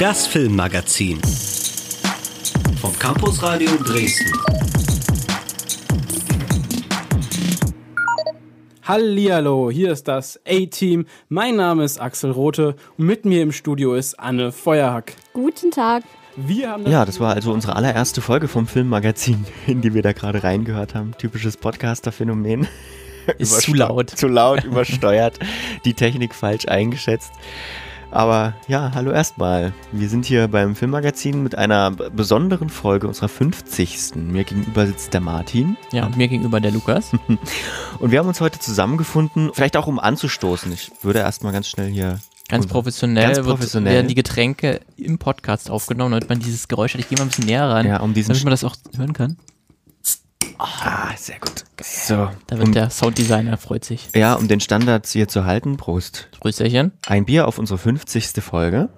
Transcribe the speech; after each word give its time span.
Das 0.00 0.26
Filmmagazin. 0.26 1.20
Vom 2.80 2.98
Campus 2.98 3.42
Radio 3.42 3.68
Dresden. 3.84 4.32
Hallihallo, 8.82 9.70
hier 9.70 9.92
ist 9.92 10.08
das 10.08 10.40
A-Team. 10.48 11.04
Mein 11.28 11.56
Name 11.56 11.84
ist 11.84 12.00
Axel 12.00 12.30
Rote 12.30 12.76
und 12.96 13.04
mit 13.04 13.26
mir 13.26 13.42
im 13.42 13.52
Studio 13.52 13.92
ist 13.92 14.18
Anne 14.18 14.52
Feuerhack. 14.52 15.16
Guten 15.34 15.70
Tag. 15.70 16.04
Wir 16.34 16.70
haben 16.70 16.84
das 16.84 16.92
ja, 16.94 17.04
das 17.04 17.20
war 17.20 17.34
also 17.34 17.52
unsere 17.52 17.76
allererste 17.76 18.22
Folge 18.22 18.48
vom 18.48 18.66
Filmmagazin, 18.66 19.44
in 19.66 19.82
die 19.82 19.92
wir 19.92 20.00
da 20.00 20.14
gerade 20.14 20.42
reingehört 20.42 20.94
haben. 20.94 21.12
Typisches 21.18 21.58
Podcaster-Phänomen. 21.58 22.66
Ist 23.36 23.60
zu 23.60 23.74
laut. 23.74 24.08
Zu 24.08 24.28
laut, 24.28 24.64
übersteuert, 24.64 25.38
die 25.84 25.92
Technik 25.92 26.34
falsch 26.34 26.66
eingeschätzt. 26.68 27.32
Aber 28.12 28.54
ja, 28.66 28.90
hallo 28.94 29.12
erstmal. 29.12 29.72
Wir 29.92 30.08
sind 30.08 30.24
hier 30.24 30.48
beim 30.48 30.74
Filmmagazin 30.74 31.42
mit 31.42 31.54
einer 31.54 31.92
besonderen 31.92 32.68
Folge 32.68 33.06
unserer 33.06 33.28
50. 33.28 34.16
Mir 34.16 34.44
gegenüber 34.44 34.86
sitzt 34.86 35.14
der 35.14 35.20
Martin. 35.20 35.76
Ja, 35.92 36.06
und 36.06 36.16
mir 36.16 36.26
gegenüber 36.26 36.60
der 36.60 36.72
Lukas. 36.72 37.12
und 38.00 38.10
wir 38.10 38.18
haben 38.18 38.28
uns 38.28 38.40
heute 38.40 38.58
zusammengefunden, 38.58 39.50
vielleicht 39.54 39.76
auch 39.76 39.86
um 39.86 40.00
anzustoßen. 40.00 40.72
Ich 40.72 40.90
würde 41.02 41.20
erstmal 41.20 41.52
ganz 41.52 41.68
schnell 41.68 41.88
hier 41.88 42.18
Ganz 42.48 42.66
professionell, 42.66 43.32
ganz 43.32 43.46
professionell. 43.46 43.94
werden 43.94 44.08
die 44.08 44.16
Getränke 44.16 44.80
im 44.96 45.18
Podcast 45.18 45.70
aufgenommen, 45.70 46.10
damit 46.10 46.28
man 46.28 46.40
dieses 46.40 46.66
Geräusch 46.66 46.94
hat. 46.94 47.00
Ich 47.00 47.08
gehe 47.08 47.16
mal 47.16 47.22
ein 47.22 47.28
bisschen 47.28 47.46
näher 47.46 47.68
ran, 47.68 47.86
ja, 47.86 48.00
um 48.00 48.12
diesen 48.12 48.32
damit 48.32 48.42
man 48.42 48.50
das 48.50 48.64
auch 48.64 48.74
hören 48.96 49.12
kann. 49.12 49.36
Ah, 50.60 51.16
sehr 51.16 51.38
gut. 51.38 51.64
So. 51.82 52.28
Da 52.46 52.58
wird 52.58 52.68
um, 52.68 52.72
der 52.74 52.90
Sounddesigner 52.90 53.56
freut 53.56 53.82
sich. 53.84 54.08
Ja, 54.14 54.34
um 54.34 54.46
den 54.46 54.60
Standard 54.60 55.06
hier 55.06 55.26
zu 55.26 55.46
halten, 55.46 55.78
Prost. 55.78 56.28
Prösterchen. 56.38 56.92
Ein 57.06 57.24
Bier 57.24 57.48
auf 57.48 57.58
unsere 57.58 57.78
50. 57.78 58.42
Folge. 58.42 58.90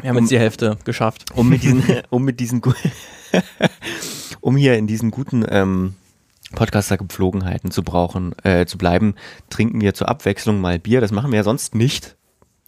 Wir 0.00 0.10
haben 0.10 0.16
um, 0.18 0.22
jetzt 0.24 0.30
die 0.30 0.38
Hälfte 0.38 0.76
geschafft. 0.84 1.24
Um 1.34 1.48
mit 1.48 1.62
diesen, 1.62 1.82
um 2.10 2.24
mit 2.24 2.40
diesen, 2.40 2.60
um 4.42 4.56
hier 4.56 4.76
in 4.76 4.86
diesen 4.86 5.10
guten 5.10 5.46
ähm, 5.48 5.94
Podcaster-Gepflogenheiten 6.54 7.70
zu 7.70 7.82
brauchen, 7.82 8.34
äh, 8.44 8.66
zu 8.66 8.76
bleiben, 8.76 9.14
trinken 9.48 9.80
wir 9.80 9.94
zur 9.94 10.10
Abwechslung 10.10 10.60
mal 10.60 10.78
Bier. 10.78 11.00
Das 11.00 11.10
machen 11.10 11.32
wir 11.32 11.38
ja 11.38 11.44
sonst 11.44 11.74
nicht. 11.74 12.17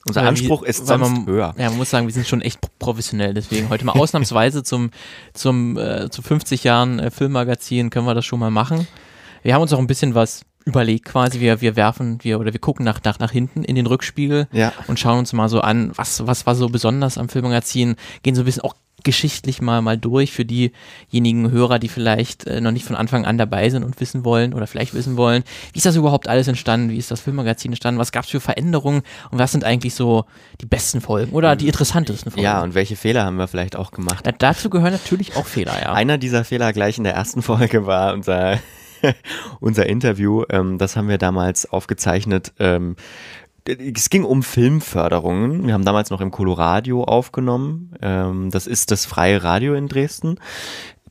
Unser 0.07 0.23
Anspruch 0.23 0.63
ist 0.63 0.87
sonst 0.87 1.11
man, 1.11 1.27
höher. 1.27 1.55
Ja, 1.59 1.69
man 1.69 1.79
muss 1.79 1.91
sagen, 1.91 2.07
wir 2.07 2.15
sind 2.15 2.27
schon 2.27 2.41
echt 2.41 2.59
professionell. 2.79 3.35
Deswegen 3.35 3.69
heute 3.69 3.85
mal 3.85 3.93
ausnahmsweise 3.93 4.63
zum, 4.65 4.91
zum, 5.35 5.77
äh, 5.77 6.09
zu 6.11 6.23
50 6.23 6.65
Jahren 6.65 6.99
äh, 6.99 7.11
Filmmagazin 7.11 7.91
können 7.91 8.07
wir 8.07 8.15
das 8.15 8.25
schon 8.25 8.41
mal 8.41 8.51
machen. 8.51 8.87
Wir 9.43 9.55
haben 9.55 9.63
uns 9.63 9.73
auch 9.73 9.79
ein 9.79 9.87
bisschen 9.87 10.15
was 10.15 10.43
überlegt 10.65 11.07
quasi. 11.07 11.41
Wir, 11.41 11.61
wir 11.61 11.77
werfen, 11.77 12.19
wir 12.23 12.41
oder 12.41 12.53
wir 12.53 12.61
gucken 12.61 12.85
nach, 12.85 13.03
nach, 13.05 13.19
nach 13.19 13.31
hinten 13.31 13.63
in 13.63 13.75
den 13.75 13.87
Rückspiegel 13.87 14.49
ja. 14.53 14.73
und 14.87 14.99
schauen 14.99 15.19
uns 15.19 15.33
mal 15.33 15.49
so 15.49 15.61
an, 15.61 15.93
was, 15.97 16.27
was 16.27 16.47
war 16.47 16.55
so 16.55 16.69
besonders 16.69 17.19
am 17.19 17.29
Filmmagazin, 17.29 17.97
gehen 18.23 18.35
so 18.35 18.43
ein 18.43 18.47
bisschen 18.47 18.63
auch 18.63 18.75
geschichtlich 19.05 19.61
mal, 19.61 19.83
mal 19.83 19.99
durch 19.99 20.33
für 20.33 20.45
diejenigen 20.45 21.51
Hörer, 21.51 21.79
die 21.79 21.89
vielleicht 21.89 22.47
äh, 22.47 22.61
noch 22.61 22.73
nicht 22.73 22.85
von 22.85 22.97
Anfang 22.97 23.25
an 23.25 23.39
dabei 23.39 23.69
sind 23.71 23.85
und 23.85 24.01
wissen 24.01 24.25
wollen 24.25 24.55
oder 24.55 24.67
vielleicht 24.67 24.95
wissen 24.95 25.17
wollen, 25.17 25.45
wie 25.73 25.79
ist 25.79 25.87
das 25.87 25.97
überhaupt 25.97 26.29
alles 26.29 26.49
entstanden, 26.49 26.91
wie 26.91 26.97
ist 26.97 27.11
das 27.11 27.21
Filmmagazin 27.21 27.73
entstanden, 27.73 28.01
was 28.01 28.13
gab 28.13 28.25
es 28.25 28.31
für 28.31 28.41
Veränderungen 28.41 29.03
und 29.31 29.39
was 29.39 29.53
sind 29.53 29.65
eigentlich 29.65 29.95
so 29.95 30.25
die 30.61 30.67
besten 30.67 31.01
Folgen 31.01 31.33
oder 31.33 31.57
die 31.57 31.67
interessantesten 31.67 32.31
Folgen. 32.31 32.45
Ja, 32.45 32.63
und 32.63 32.75
welche 32.75 32.97
Fehler 32.97 33.25
haben 33.25 33.37
wir 33.37 33.49
vielleicht 33.49 33.77
auch 33.77 33.91
gemacht? 33.91 34.27
Da, 34.27 34.33
dazu 34.33 34.71
gehören 34.71 34.93
natürlich 34.93 35.37
auch 35.37 35.47
Fehler, 35.47 35.81
ja. 35.81 35.93
Einer 35.93 36.19
dieser 36.19 36.45
Fehler 36.45 36.73
gleich 36.73 36.99
in 36.99 37.05
der 37.05 37.15
ersten 37.15 37.43
Folge 37.43 37.87
war 37.87 38.15
unser 38.15 38.59
unser 39.61 39.87
Interview, 39.87 40.45
ähm, 40.51 40.79
das 40.79 40.97
haben 40.97 41.09
wir 41.09 41.19
damals 41.19 41.71
aufgezeichnet 41.71 42.53
ähm, 42.59 42.97
es 43.67 44.11
ging 44.11 44.25
um 44.25 44.43
Filmförderungen. 44.43 45.67
Wir 45.67 45.75
haben 45.75 45.85
damals 45.85 46.11
noch 46.11 46.21
im 46.21 46.31
Coloradio 46.31 47.05
aufgenommen. 47.05 47.93
Ähm, 48.01 48.51
das 48.51 48.67
ist 48.67 48.91
das 48.91 49.07
freie 49.07 49.43
Radio 49.43 49.75
in 49.75 49.89
Dresden. 49.89 50.39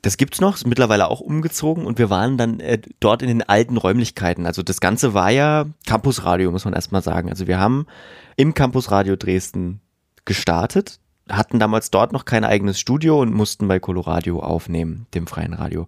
Das 0.02 0.18
gibt's 0.18 0.40
noch, 0.40 0.56
ist 0.56 0.68
mittlerweile 0.68 1.10
auch 1.10 1.20
umgezogen 1.20 1.86
und 1.86 1.98
wir 2.00 2.10
waren 2.10 2.38
dann 2.38 2.62
äh, 2.62 2.80
dort 3.00 3.22
in 3.22 3.28
den 3.28 3.44
alten 3.44 3.76
Räumlichkeiten. 3.76 4.46
Also 4.46 4.64
das 4.64 4.80
Ganze 4.80 5.14
war 5.14 5.30
ja 5.30 5.66
Campusradio, 5.86 6.52
muss 6.52 6.66
man 6.66 6.74
erstmal 6.74 7.02
sagen. 7.02 7.30
Also 7.30 7.48
wir 7.48 7.60
haben 7.60 7.86
im 8.38 8.54
Campusradio 8.54 9.18
Dresden 9.18 9.82
gestartet 10.24 11.00
hatten 11.30 11.60
damals 11.60 11.92
dort 11.92 12.14
noch 12.14 12.26
kein 12.26 12.44
eigenes 12.44 12.80
Studio 12.80 13.22
und 13.22 13.34
mussten 13.34 13.68
bei 13.68 13.80
Coloradio 13.80 14.40
aufnehmen, 14.40 15.06
dem 15.14 15.28
freien 15.28 15.54
Radio. 15.54 15.88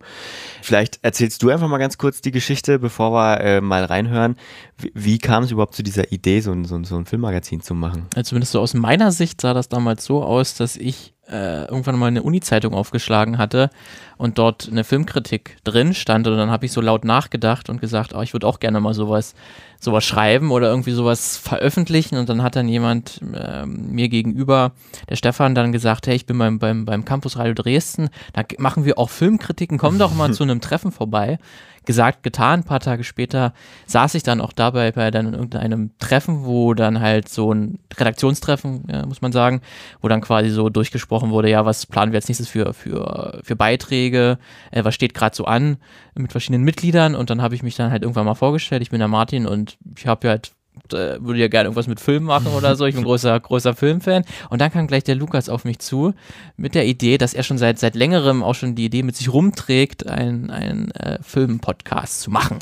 Vielleicht 0.62 1.00
erzählst 1.04 1.44
du 1.44 1.50
einfach 1.50 1.68
mal 1.68 1.78
ganz 1.78 1.98
kurz 1.98 2.22
die 2.22 2.32
Geschichte, 2.32 2.80
bevor 2.80 3.12
wir 3.12 3.42
äh, 3.42 3.62
mal 3.62 3.84
reinhören. 3.84 4.36
Wie, 4.78 4.92
wie 4.94 5.18
kam 5.18 5.44
es 5.44 5.52
überhaupt 5.52 5.76
zu 5.76 5.84
dieser 5.84 6.12
Idee, 6.12 6.42
so 6.42 6.52
ein, 6.52 6.66
so, 6.66 6.82
so 6.84 6.98
ein 6.98 7.06
Filmmagazin 7.06 7.62
zu 7.62 7.74
machen? 7.74 8.08
Also 8.16 8.30
zumindest 8.30 8.54
so 8.54 8.60
aus 8.60 8.74
meiner 8.74 9.12
Sicht 9.12 9.42
sah 9.42 9.54
das 9.54 9.70
damals 9.70 10.06
so 10.06 10.24
aus, 10.24 10.56
dass 10.56 10.78
ich 10.78 11.14
äh, 11.32 11.66
irgendwann 11.66 11.98
mal 11.98 12.08
eine 12.08 12.24
Uni-Zeitung 12.24 12.74
aufgeschlagen 12.74 13.38
hatte 13.38 13.70
und 14.18 14.38
dort 14.38 14.68
eine 14.70 14.84
Filmkritik 14.84 15.58
drin 15.64 15.94
stand 15.94 16.28
und 16.28 16.36
dann 16.36 16.52
habe 16.52 16.66
ich 16.66 16.72
so 16.72 16.82
laut 16.82 17.06
nachgedacht 17.06 17.70
und 17.70 17.80
gesagt, 17.80 18.14
oh, 18.14 18.22
ich 18.22 18.34
würde 18.34 18.48
auch 18.48 18.60
gerne 18.60 18.80
mal 18.80 18.94
sowas, 18.94 19.34
sowas 19.82 20.06
schreiben 20.06 20.52
oder 20.52 20.70
irgendwie 20.70 20.92
sowas 20.92 21.38
veröffentlichen. 21.38 22.18
Und 22.18 22.30
dann 22.30 22.44
hat 22.44 22.56
dann 22.56 22.68
jemand 22.68 23.20
äh, 23.34 23.66
mir 23.66 24.10
gegenüber, 24.10 24.74
der 25.10 25.16
Stefan, 25.16 25.56
dann 25.56 25.72
gesagt, 25.72 26.08
hey, 26.08 26.16
ich 26.16 26.28
bin 26.28 26.38
beim, 26.38 26.60
beim, 26.60 26.86
beim 26.86 27.04
Campus 27.04 27.38
Radio 27.38 27.56
Dresden, 27.56 28.10
da 28.34 28.44
machen 28.60 28.86
wir 28.86 29.00
auch 29.00 29.10
Filmkritiken, 29.10 29.80
komm 29.80 29.98
doch 29.98 30.14
mal 30.14 30.34
zu 30.34 30.44
einem 30.44 30.62
Treffen 30.62 30.92
vorbei. 30.92 31.40
Gesagt, 31.84 32.22
getan. 32.22 32.60
Ein 32.60 32.64
paar 32.64 32.80
Tage 32.80 33.04
später 33.04 33.54
saß 33.88 34.14
ich 34.14 34.22
dann 34.22 34.40
auch 34.40 34.54
dabei 34.54 34.92
bei 34.92 35.10
dann 35.10 35.34
irgendeinem 35.34 35.90
Treffen, 35.98 36.46
wo 36.46 36.76
dann 36.76 37.00
halt 37.00 37.28
so 37.28 37.52
ein 37.52 37.80
Redaktionstreffen, 37.98 38.84
ja, 38.88 39.04
muss 39.08 39.24
man 39.24 39.32
sagen, 39.32 39.62
wo 40.00 40.08
dann 40.08 40.22
quasi 40.22 40.52
so 40.52 40.70
durchgesprochen 40.70 41.32
wurde, 41.32 41.50
ja, 41.50 41.66
was 41.66 41.88
planen 41.88 42.12
wir 42.12 42.18
jetzt 42.18 42.30
nächstes 42.30 42.50
für, 42.50 42.76
für, 42.76 43.40
für 43.44 43.56
Beiträge, 43.56 44.38
äh, 44.70 44.84
was 44.84 44.94
steht 44.94 45.16
gerade 45.16 45.36
so 45.36 45.46
an 45.46 45.78
mit 46.14 46.32
verschiedenen 46.32 46.64
Mitgliedern? 46.64 47.16
Und 47.16 47.32
dann 47.32 47.42
habe 47.42 47.56
ich 47.56 47.64
mich 47.64 47.78
dann 47.78 47.90
halt 47.90 48.04
irgendwann 48.04 48.26
mal 48.26 48.36
vorgestellt, 48.36 48.84
ich 48.84 48.92
bin 48.92 49.00
der 49.00 49.08
Martin 49.08 49.48
und 49.48 49.71
ich 49.98 50.08
habe 50.08 50.28
ja 50.28 50.32
halt 50.32 50.52
äh, 50.94 51.22
würde 51.22 51.40
ja 51.40 51.48
gerne 51.48 51.68
irgendwas 51.68 51.88
mit 51.88 52.00
Film 52.00 52.24
machen 52.24 52.48
oder 52.48 52.76
so. 52.76 52.86
Ich 52.86 52.96
bin 52.96 53.04
großer, 53.06 53.40
großer 53.40 53.76
Filmfan. 53.76 54.24
Und 54.50 54.62
dann 54.62 54.72
kam 54.72 54.88
gleich 54.88 55.04
der 55.04 55.16
Lukas 55.16 55.50
auf 55.50 55.66
mich 55.66 55.80
zu 55.80 56.14
mit 56.58 56.76
der 56.76 56.86
Idee, 56.86 57.18
dass 57.18 57.34
er 57.34 57.44
schon 57.44 57.58
seit, 57.58 57.80
seit 57.80 57.96
längerem 57.96 58.44
auch 58.44 58.56
schon 58.56 58.76
die 58.76 58.86
Idee 58.86 59.04
mit 59.04 59.16
sich 59.16 59.32
rumträgt, 59.32 60.08
einen, 60.08 60.50
einen 60.50 60.92
äh, 60.92 61.20
Film-Podcast 61.22 62.22
zu 62.22 62.32
machen. 62.32 62.60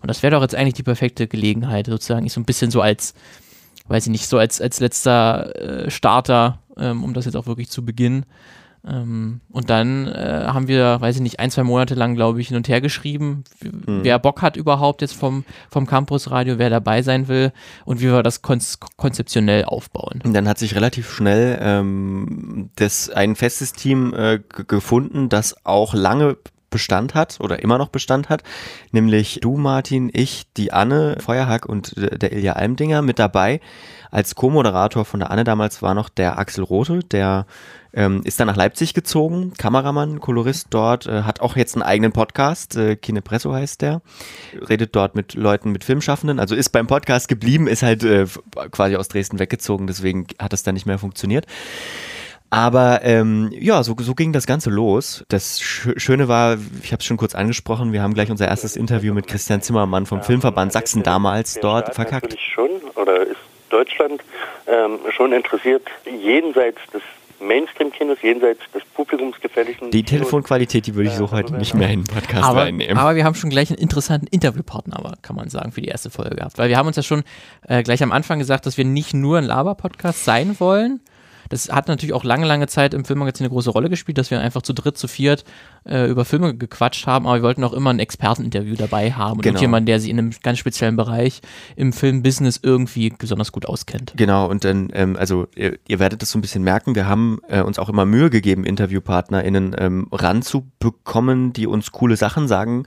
Und 0.00 0.08
das 0.08 0.22
wäre 0.22 0.32
doch 0.32 0.42
jetzt 0.42 0.54
eigentlich 0.54 0.74
die 0.74 0.82
perfekte 0.82 1.26
Gelegenheit, 1.26 1.86
sozusagen, 1.86 2.24
ich 2.24 2.32
so 2.32 2.40
ein 2.40 2.44
bisschen 2.44 2.70
so 2.70 2.80
als, 2.80 3.14
weiß 3.88 4.06
ich 4.06 4.12
nicht, 4.12 4.28
so 4.28 4.38
als, 4.38 4.60
als 4.60 4.80
letzter 4.80 5.56
äh, 5.56 5.90
Starter, 5.90 6.60
ähm, 6.76 7.02
um 7.02 7.14
das 7.14 7.24
jetzt 7.24 7.36
auch 7.36 7.46
wirklich 7.46 7.68
zu 7.68 7.84
beginnen, 7.84 8.24
ähm, 8.88 9.40
und 9.50 9.70
dann 9.70 10.06
äh, 10.06 10.44
haben 10.46 10.68
wir, 10.68 11.00
weiß 11.00 11.16
ich 11.16 11.22
nicht, 11.22 11.40
ein, 11.40 11.50
zwei 11.50 11.62
Monate 11.62 11.94
lang, 11.94 12.14
glaube 12.14 12.40
ich, 12.40 12.48
hin 12.48 12.56
und 12.56 12.68
her 12.68 12.80
geschrieben, 12.80 13.44
mhm. 13.62 14.00
wer 14.02 14.18
Bock 14.18 14.42
hat 14.42 14.56
überhaupt 14.56 15.02
jetzt 15.02 15.14
vom, 15.14 15.44
vom 15.70 15.86
Campusradio, 15.86 16.58
wer 16.58 16.70
dabei 16.70 17.02
sein 17.02 17.28
will 17.28 17.52
und 17.84 18.00
wie 18.00 18.06
wir 18.06 18.22
das 18.22 18.42
kon 18.42 18.58
konzeptionell 18.96 19.64
aufbauen. 19.64 20.20
Und 20.24 20.32
dann 20.32 20.48
hat 20.48 20.58
sich 20.58 20.74
relativ 20.74 21.12
schnell 21.12 21.58
ähm, 21.60 22.70
das, 22.76 23.10
ein 23.10 23.36
festes 23.36 23.72
Team 23.72 24.14
äh, 24.14 24.40
gefunden, 24.66 25.28
das 25.28 25.64
auch 25.64 25.94
lange 25.94 26.36
Bestand 26.70 27.14
hat 27.14 27.38
oder 27.40 27.62
immer 27.62 27.78
noch 27.78 27.88
Bestand 27.88 28.28
hat, 28.28 28.42
nämlich 28.92 29.38
du, 29.40 29.56
Martin, 29.56 30.10
ich, 30.12 30.52
die 30.56 30.72
Anne 30.72 31.16
Feuerhack 31.20 31.66
und 31.66 31.94
der 31.96 32.32
Ilja 32.32 32.54
Almdinger 32.54 33.02
mit 33.02 33.18
dabei. 33.18 33.60
Als 34.10 34.34
Co-Moderator 34.34 35.04
von 35.04 35.20
der 35.20 35.30
Anne 35.30 35.44
damals 35.44 35.82
war 35.82 35.94
noch 35.94 36.08
der 36.08 36.38
Axel 36.38 36.64
Rote, 36.64 37.00
der 37.00 37.46
ähm, 37.98 38.22
ist 38.24 38.38
dann 38.38 38.46
nach 38.46 38.56
Leipzig 38.56 38.94
gezogen, 38.94 39.52
Kameramann, 39.58 40.20
Kolorist 40.20 40.68
dort, 40.70 41.06
äh, 41.06 41.22
hat 41.22 41.40
auch 41.40 41.56
jetzt 41.56 41.74
einen 41.74 41.82
eigenen 41.82 42.12
Podcast, 42.12 42.76
äh, 42.76 42.94
Kinepresso 42.94 43.52
heißt 43.52 43.82
der, 43.82 44.02
redet 44.68 44.94
dort 44.94 45.16
mit 45.16 45.34
Leuten, 45.34 45.72
mit 45.72 45.82
Filmschaffenden, 45.82 46.38
also 46.38 46.54
ist 46.54 46.68
beim 46.68 46.86
Podcast 46.86 47.26
geblieben, 47.26 47.66
ist 47.66 47.82
halt 47.82 48.04
äh, 48.04 48.26
quasi 48.70 48.94
aus 48.94 49.08
Dresden 49.08 49.40
weggezogen, 49.40 49.88
deswegen 49.88 50.28
hat 50.38 50.52
es 50.52 50.62
dann 50.62 50.74
nicht 50.74 50.86
mehr 50.86 50.98
funktioniert. 50.98 51.46
Aber 52.50 53.00
ähm, 53.02 53.50
ja, 53.52 53.82
so, 53.82 53.96
so 53.98 54.14
ging 54.14 54.32
das 54.32 54.46
Ganze 54.46 54.70
los. 54.70 55.24
Das 55.28 55.60
Schöne 55.60 56.28
war, 56.28 56.56
ich 56.82 56.92
habe 56.92 57.00
es 57.00 57.04
schon 57.04 57.16
kurz 57.16 57.34
angesprochen, 57.34 57.92
wir 57.92 58.00
haben 58.00 58.14
gleich 58.14 58.30
unser 58.30 58.46
erstes 58.46 58.76
Interview 58.76 59.12
mit 59.12 59.26
Christian 59.26 59.60
Zimmermann 59.60 60.06
vom 60.06 60.22
Filmverband 60.22 60.72
Sachsen 60.72 61.02
damals 61.02 61.58
dort 61.60 61.96
verkackt. 61.96 62.38
Schon, 62.38 62.70
oder 62.94 63.26
ist 63.26 63.36
Deutschland 63.70 64.22
ähm, 64.66 65.00
schon 65.10 65.32
interessiert, 65.32 65.82
jenseits 66.06 66.78
des 66.94 67.02
Mainstream-Kinos, 67.40 68.18
jenseits 68.22 68.60
des 68.74 68.82
publikumsgefälligen. 68.94 69.90
Die 69.90 70.02
Telefonqualität, 70.02 70.86
die 70.86 70.94
würde 70.94 71.10
ich 71.10 71.16
so 71.16 71.30
heute 71.30 71.54
nicht 71.54 71.74
mehr 71.74 71.90
in 71.90 72.04
den 72.04 72.14
Podcast 72.14 72.44
aber, 72.44 72.62
reinnehmen. 72.62 72.96
Aber 72.98 73.14
wir 73.16 73.24
haben 73.24 73.34
schon 73.34 73.50
gleich 73.50 73.70
einen 73.70 73.78
interessanten 73.78 74.26
Interviewpartner, 74.26 74.98
aber 74.98 75.14
kann 75.22 75.36
man 75.36 75.48
sagen, 75.48 75.72
für 75.72 75.80
die 75.80 75.88
erste 75.88 76.10
Folge 76.10 76.36
gehabt. 76.36 76.58
Weil 76.58 76.68
wir 76.68 76.76
haben 76.76 76.86
uns 76.86 76.96
ja 76.96 77.02
schon 77.02 77.22
äh, 77.66 77.82
gleich 77.82 78.02
am 78.02 78.12
Anfang 78.12 78.38
gesagt, 78.38 78.66
dass 78.66 78.76
wir 78.76 78.84
nicht 78.84 79.14
nur 79.14 79.38
ein 79.38 79.44
Laber-Podcast 79.44 80.24
sein 80.24 80.58
wollen, 80.58 81.00
Das 81.48 81.68
hat 81.70 81.88
natürlich 81.88 82.12
auch 82.12 82.24
lange, 82.24 82.46
lange 82.46 82.66
Zeit 82.66 82.94
im 82.94 83.04
Filmmagazin 83.04 83.44
eine 83.44 83.50
große 83.52 83.70
Rolle 83.70 83.88
gespielt, 83.90 84.18
dass 84.18 84.30
wir 84.30 84.40
einfach 84.40 84.62
zu 84.62 84.72
dritt, 84.72 84.98
zu 84.98 85.08
viert 85.08 85.44
äh, 85.84 86.08
über 86.08 86.24
Filme 86.24 86.54
gequatscht 86.54 87.06
haben, 87.06 87.26
aber 87.26 87.36
wir 87.36 87.42
wollten 87.42 87.64
auch 87.64 87.72
immer 87.72 87.90
ein 87.90 87.98
Experteninterview 87.98 88.74
dabei 88.76 89.12
haben 89.12 89.40
Genau. 89.40 89.56
und 89.56 89.60
jemand, 89.60 89.88
der 89.88 90.00
sich 90.00 90.10
in 90.10 90.18
einem 90.18 90.30
ganz 90.42 90.58
speziellen 90.58 90.96
Bereich 90.96 91.40
im 91.76 91.92
Filmbusiness 91.92 92.60
irgendwie 92.62 93.10
besonders 93.10 93.52
gut 93.52 93.66
auskennt. 93.66 94.12
Genau, 94.16 94.46
und 94.48 94.64
dann, 94.64 94.90
ähm, 94.92 95.16
also 95.16 95.46
ihr, 95.56 95.78
ihr 95.88 95.98
werdet 95.98 96.22
das 96.22 96.30
so 96.30 96.38
ein 96.38 96.42
bisschen 96.42 96.62
merken, 96.62 96.94
wir 96.94 97.06
haben 97.06 97.40
äh, 97.48 97.62
uns 97.62 97.78
auch 97.78 97.88
immer 97.88 98.04
Mühe 98.04 98.30
gegeben, 98.30 98.64
InterviewpartnerInnen 98.64 99.74
ähm, 99.78 100.08
ranzubekommen, 100.12 101.52
die 101.52 101.66
uns 101.66 101.92
coole 101.92 102.16
Sachen 102.16 102.48
sagen 102.48 102.84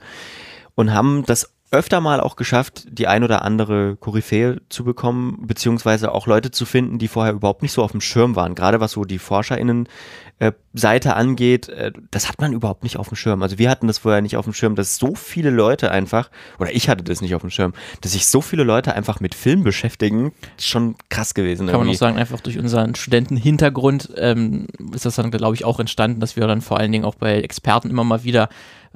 und 0.74 0.92
haben 0.94 1.24
das 1.26 1.51
öfter 1.72 2.02
mal 2.02 2.20
auch 2.20 2.36
geschafft, 2.36 2.86
die 2.90 3.06
ein 3.06 3.24
oder 3.24 3.42
andere 3.42 3.96
Koryphäe 3.96 4.60
zu 4.68 4.84
bekommen, 4.84 5.46
beziehungsweise 5.46 6.12
auch 6.12 6.26
Leute 6.26 6.50
zu 6.50 6.66
finden, 6.66 6.98
die 6.98 7.08
vorher 7.08 7.32
überhaupt 7.32 7.62
nicht 7.62 7.72
so 7.72 7.82
auf 7.82 7.92
dem 7.92 8.02
Schirm 8.02 8.36
waren. 8.36 8.54
Gerade 8.54 8.78
was 8.78 8.92
so 8.92 9.04
die 9.04 9.18
ForscherInnen 9.18 9.88
äh, 10.38 10.52
angeht, 11.08 11.70
äh, 11.70 11.92
das 12.10 12.28
hat 12.28 12.40
man 12.40 12.52
überhaupt 12.52 12.82
nicht 12.82 12.98
auf 12.98 13.08
dem 13.08 13.16
Schirm. 13.16 13.42
Also 13.42 13.58
wir 13.58 13.70
hatten 13.70 13.86
das 13.86 13.98
vorher 13.98 14.20
nicht 14.20 14.36
auf 14.36 14.44
dem 14.44 14.52
Schirm, 14.52 14.74
dass 14.74 14.96
so 14.96 15.14
viele 15.14 15.48
Leute 15.48 15.90
einfach, 15.90 16.30
oder 16.58 16.74
ich 16.74 16.90
hatte 16.90 17.04
das 17.04 17.22
nicht 17.22 17.34
auf 17.34 17.40
dem 17.40 17.50
Schirm, 17.50 17.72
dass 18.02 18.12
sich 18.12 18.26
so 18.26 18.42
viele 18.42 18.64
Leute 18.64 18.94
einfach 18.94 19.20
mit 19.20 19.34
Film 19.34 19.62
beschäftigen, 19.64 20.32
ist 20.58 20.68
schon 20.68 20.96
krass 21.08 21.32
gewesen. 21.32 21.68
Kann 21.68 21.76
man 21.76 21.86
irgendwie. 21.86 21.96
auch 21.96 22.00
sagen, 22.00 22.18
einfach 22.18 22.40
durch 22.40 22.58
unseren 22.58 22.94
Studentenhintergrund 22.94 24.10
ähm, 24.16 24.66
ist 24.94 25.06
das 25.06 25.14
dann, 25.14 25.30
glaube 25.30 25.54
ich, 25.54 25.64
auch 25.64 25.80
entstanden, 25.80 26.20
dass 26.20 26.36
wir 26.36 26.46
dann 26.46 26.60
vor 26.60 26.78
allen 26.78 26.92
Dingen 26.92 27.06
auch 27.06 27.14
bei 27.14 27.40
Experten 27.40 27.88
immer 27.88 28.04
mal 28.04 28.24
wieder 28.24 28.50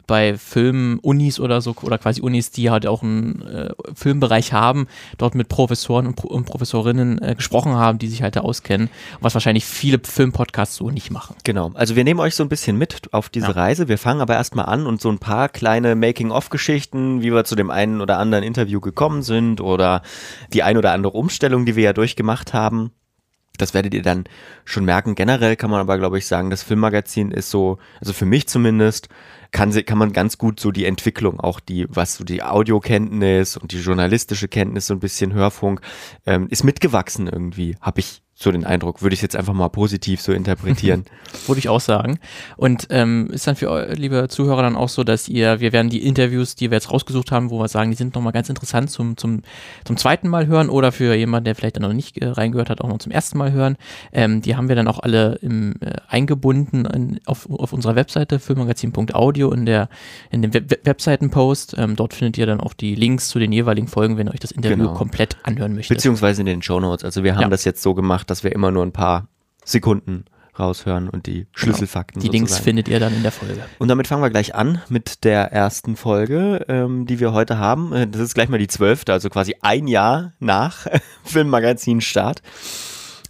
bei 0.06 0.37
Filmunis 0.38 1.41
oder 1.41 1.61
so, 1.61 1.75
oder 1.82 1.99
quasi 1.99 2.20
Unis, 2.20 2.50
die 2.50 2.70
halt 2.70 2.87
auch 2.87 3.03
einen 3.03 3.43
äh, 3.43 3.70
Filmbereich 3.94 4.53
haben, 4.53 4.87
dort 5.19 5.35
mit 5.35 5.49
Professoren 5.49 6.06
und, 6.06 6.17
Pro 6.17 6.29
und 6.29 6.44
Professorinnen 6.44 7.20
äh, 7.20 7.35
gesprochen 7.35 7.75
haben, 7.75 7.99
die 7.99 8.08
sich 8.08 8.23
halt 8.23 8.37
da 8.37 8.41
auskennen, 8.41 8.88
was 9.20 9.35
wahrscheinlich 9.35 9.64
viele 9.64 9.99
Filmpodcasts 10.03 10.76
so 10.76 10.91
nicht 10.91 11.11
machen. 11.11 11.37
Genau. 11.44 11.73
Also 11.75 11.97
wir 11.97 12.05
nehmen 12.05 12.20
euch 12.20 12.35
so 12.35 12.43
ein 12.43 12.49
bisschen 12.49 12.76
mit 12.79 13.12
auf 13.12 13.29
diese 13.29 13.47
Ja. 13.47 13.53
Reise. 13.53 13.88
Wir 13.88 13.99
fangen 13.99 14.20
aber 14.20 14.35
erstmal 14.35 14.67
an 14.67 14.87
und 14.87 15.00
so 15.00 15.11
ein 15.11 15.19
paar 15.19 15.49
kleine 15.49 15.94
Making-of-Geschichten, 15.94 17.23
wie 17.23 17.32
wir 17.32 17.44
zu 17.44 17.56
dem 17.56 17.70
einen 17.70 18.00
oder 18.00 18.19
anderen 18.19 18.44
Interview 18.44 18.81
gekommen 18.81 19.23
sind 19.23 19.61
oder 19.61 20.03
die 20.53 20.62
ein 20.62 20.76
oder 20.76 20.93
andere 20.93 21.12
Umstellung, 21.12 21.67
die 21.67 21.76
wir 21.76 21.85
ja 21.85 21.93
durchgemacht 21.93 22.55
haben. 22.55 22.93
Das 23.58 23.75
werdet 23.75 23.94
ihr 23.94 24.03
dann 24.03 24.25
schon 24.64 24.85
merken. 24.85 25.14
Generell 25.14 25.56
kann 25.56 25.70
man 25.70 25.81
aber, 25.81 25.99
glaube 25.99 26.19
ich, 26.19 26.26
sagen, 26.26 26.50
das 26.50 26.62
Filmmagazin 26.62 27.31
ist 27.31 27.50
so, 27.50 27.79
also 28.00 28.12
für 28.12 28.26
mich 28.26 28.49
zumindest, 28.49 29.08
kann, 29.50 29.72
kann 29.84 29.98
man 29.98 30.12
ganz 30.12 30.38
gut 30.38 30.60
so 30.60 30.70
die 30.70 30.84
Entwicklung, 30.84 31.40
auch 31.40 31.60
die, 31.60 31.87
was 31.88 32.16
so 32.16 32.25
die 32.25 32.43
Audiokenntnis 32.43 33.56
und 33.56 33.72
die 33.72 33.81
journalistische 33.81 34.48
Kenntnis, 34.48 34.87
so 34.87 34.94
ein 34.94 35.00
bisschen 35.00 35.32
Hörfunk, 35.32 35.81
ähm, 36.26 36.48
ist 36.50 36.64
mitgewachsen 36.64 37.26
irgendwie, 37.26 37.76
habe 37.81 38.00
ich 38.00 38.22
so 38.38 38.53
den 38.53 38.67
Eindruck. 38.67 39.00
Würde 39.00 39.15
ich 39.15 39.23
jetzt 39.23 39.35
einfach 39.35 39.55
mal 39.55 39.69
positiv 39.71 40.21
so 40.21 40.31
interpretieren. 40.33 41.05
Würde 41.47 41.59
ich 41.59 41.71
auch 41.71 41.81
sagen. 41.81 42.19
Und 42.59 42.87
ähm, 42.91 43.31
ist 43.33 43.47
dann 43.47 43.56
für 43.56 43.71
eu- 43.71 43.93
liebe 43.94 44.29
Zuhörer 44.29 44.61
dann 44.62 44.77
auch 44.77 44.91
so, 44.91 45.05
dass 45.05 45.27
ihr, 45.27 45.59
wir 45.61 45.73
werden 45.73 45.88
die 45.88 46.05
Interviews, 46.06 46.55
die 46.55 46.71
wir 46.71 46.77
jetzt 46.77 46.91
rausgesucht 46.93 47.33
haben, 47.33 47.49
wo 47.50 47.59
wir 47.59 47.69
sagen, 47.69 47.91
die 47.91 47.97
sind 47.97 48.15
nochmal 48.15 48.35
ganz 48.35 48.50
interessant 48.50 48.91
zum, 48.91 49.17
zum, 49.17 49.41
zum 49.87 49.97
zweiten 49.97 50.29
Mal 50.29 50.47
hören 50.47 50.69
oder 50.69 50.93
für 50.93 51.15
jemanden, 51.15 51.47
der 51.47 51.55
vielleicht 51.55 51.77
dann 51.77 51.83
noch 51.85 51.94
nicht 51.94 52.19
äh, 52.19 52.27
reingehört 52.29 52.69
hat, 52.69 52.83
auch 52.83 52.88
noch 52.88 52.99
zum 52.99 53.11
ersten 53.11 53.38
Mal 53.38 53.53
hören. 53.53 53.77
Ähm, 54.12 54.43
die 54.43 54.55
haben 54.55 54.69
wir 54.69 54.77
dann 54.77 54.87
auch 54.89 54.99
alle 54.99 55.37
im, 55.41 55.75
äh, 55.81 55.93
eingebunden 56.09 56.85
in, 56.85 57.21
auf, 57.25 57.49
auf 57.50 57.73
unserer 57.73 57.97
Webseite 57.97 58.39
filmmagazin.audio 58.39 59.50
in 59.53 59.65
der 59.65 59.89
in 60.31 60.43
dem 60.43 60.53
Web 60.53 60.81
Webseitenpost. 60.85 61.75
Ähm, 61.79 61.97
dort 61.97 62.12
findet 62.12 62.37
ihr 62.39 62.47
dann 62.47 62.61
auch 62.61 62.75
die 62.75 62.94
Links 62.94 63.29
zu 63.29 63.39
den 63.39 63.53
jeweiligen 63.53 63.89
Folgen, 63.89 64.19
wenn 64.19 64.27
ihr 64.29 64.35
euch 64.35 64.41
das 64.41 64.50
Interview 64.50 64.77
Genau. 64.77 64.93
komplett 64.94 65.37
anhören 65.44 65.75
möchtet. 65.75 65.97
Beziehungsweise 65.97 66.43
in 66.43 66.47
den 66.47 66.61
Shownotes. 66.61 67.05
Also 67.05 67.25
wir 67.25 67.35
haben 67.35 67.43
Ja. 67.43 67.49
das 67.49 67.65
jetzt 67.65 67.82
so 67.82 67.94
gemacht, 67.94 68.25
dass 68.26 68.44
wir 68.44 68.52
immer 68.52 68.70
nur 68.70 68.84
ein 68.84 68.93
paar 68.93 69.28
Sekunden 69.64 70.25
raushören 70.58 71.11
und 71.11 71.26
die 71.26 71.46
Schlüsselfakten 71.55 72.23
die 72.23 72.28
Links 72.28 72.50
sozusagen. 72.52 72.64
findet 72.64 72.88
ihr 72.88 72.99
dann 72.99 73.12
in 73.14 73.23
der 73.23 73.32
Folge. 73.32 73.61
Und 73.78 73.88
damit 73.88 74.06
fangen 74.06 74.23
wir 74.23 74.31
gleich 74.31 74.55
an 74.55 74.81
mit 74.88 75.25
der 75.25 75.52
ersten 75.52 75.96
Folge, 75.96 76.64
ähm, 76.69 77.05
die 77.05 77.20
wir 77.20 77.32
heute 77.34 77.58
haben. 77.58 77.93
Äh, 77.93 78.06
Das 78.08 78.23
ist 78.23 78.34
gleich 78.34 78.49
mal 78.49 78.58
die 78.58 78.67
zwölfte, 78.69 79.12
also 79.12 79.28
quasi 79.28 79.55
ein 79.61 79.87
Jahr 79.87 80.32
nach 80.38 80.87
Filmmagazin 81.25 82.00
Start. 82.00 82.40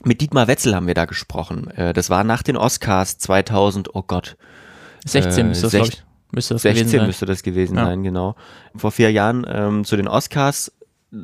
Mit 0.05 0.21
Dietmar 0.21 0.47
Wetzel 0.47 0.75
haben 0.77 0.87
wir 0.87 0.95
da 0.95 1.05
gesprochen. 1.05 1.69
Äh, 1.73 1.93
das 1.93 2.11
war 2.11 2.23
nach 2.23 2.45
den 2.45 2.57
Oscars 2.57 3.19
2000, 3.19 3.95
oh 3.97 4.05
Gott, 4.07 4.37
16 5.05 5.47
Äh, 5.47 5.49
müsste 5.49 5.63
das, 5.65 5.73
sech-. 5.73 6.03
Müsste 6.31 6.55
das 6.55 6.63
gewesen 6.63 6.77
16 6.85 6.99
sein. 7.01 7.07
müsste 7.09 7.27
das 7.27 7.43
gewesen 7.43 7.77
Ja. 7.77 7.87
sein, 7.87 8.03
genau. 8.05 8.37
Vor 8.77 8.93
vier 8.93 9.11
Jahren 9.11 9.45
ähm, 9.49 9.85
zu 9.85 9.97
den 9.97 10.07
Oscars 10.07 10.71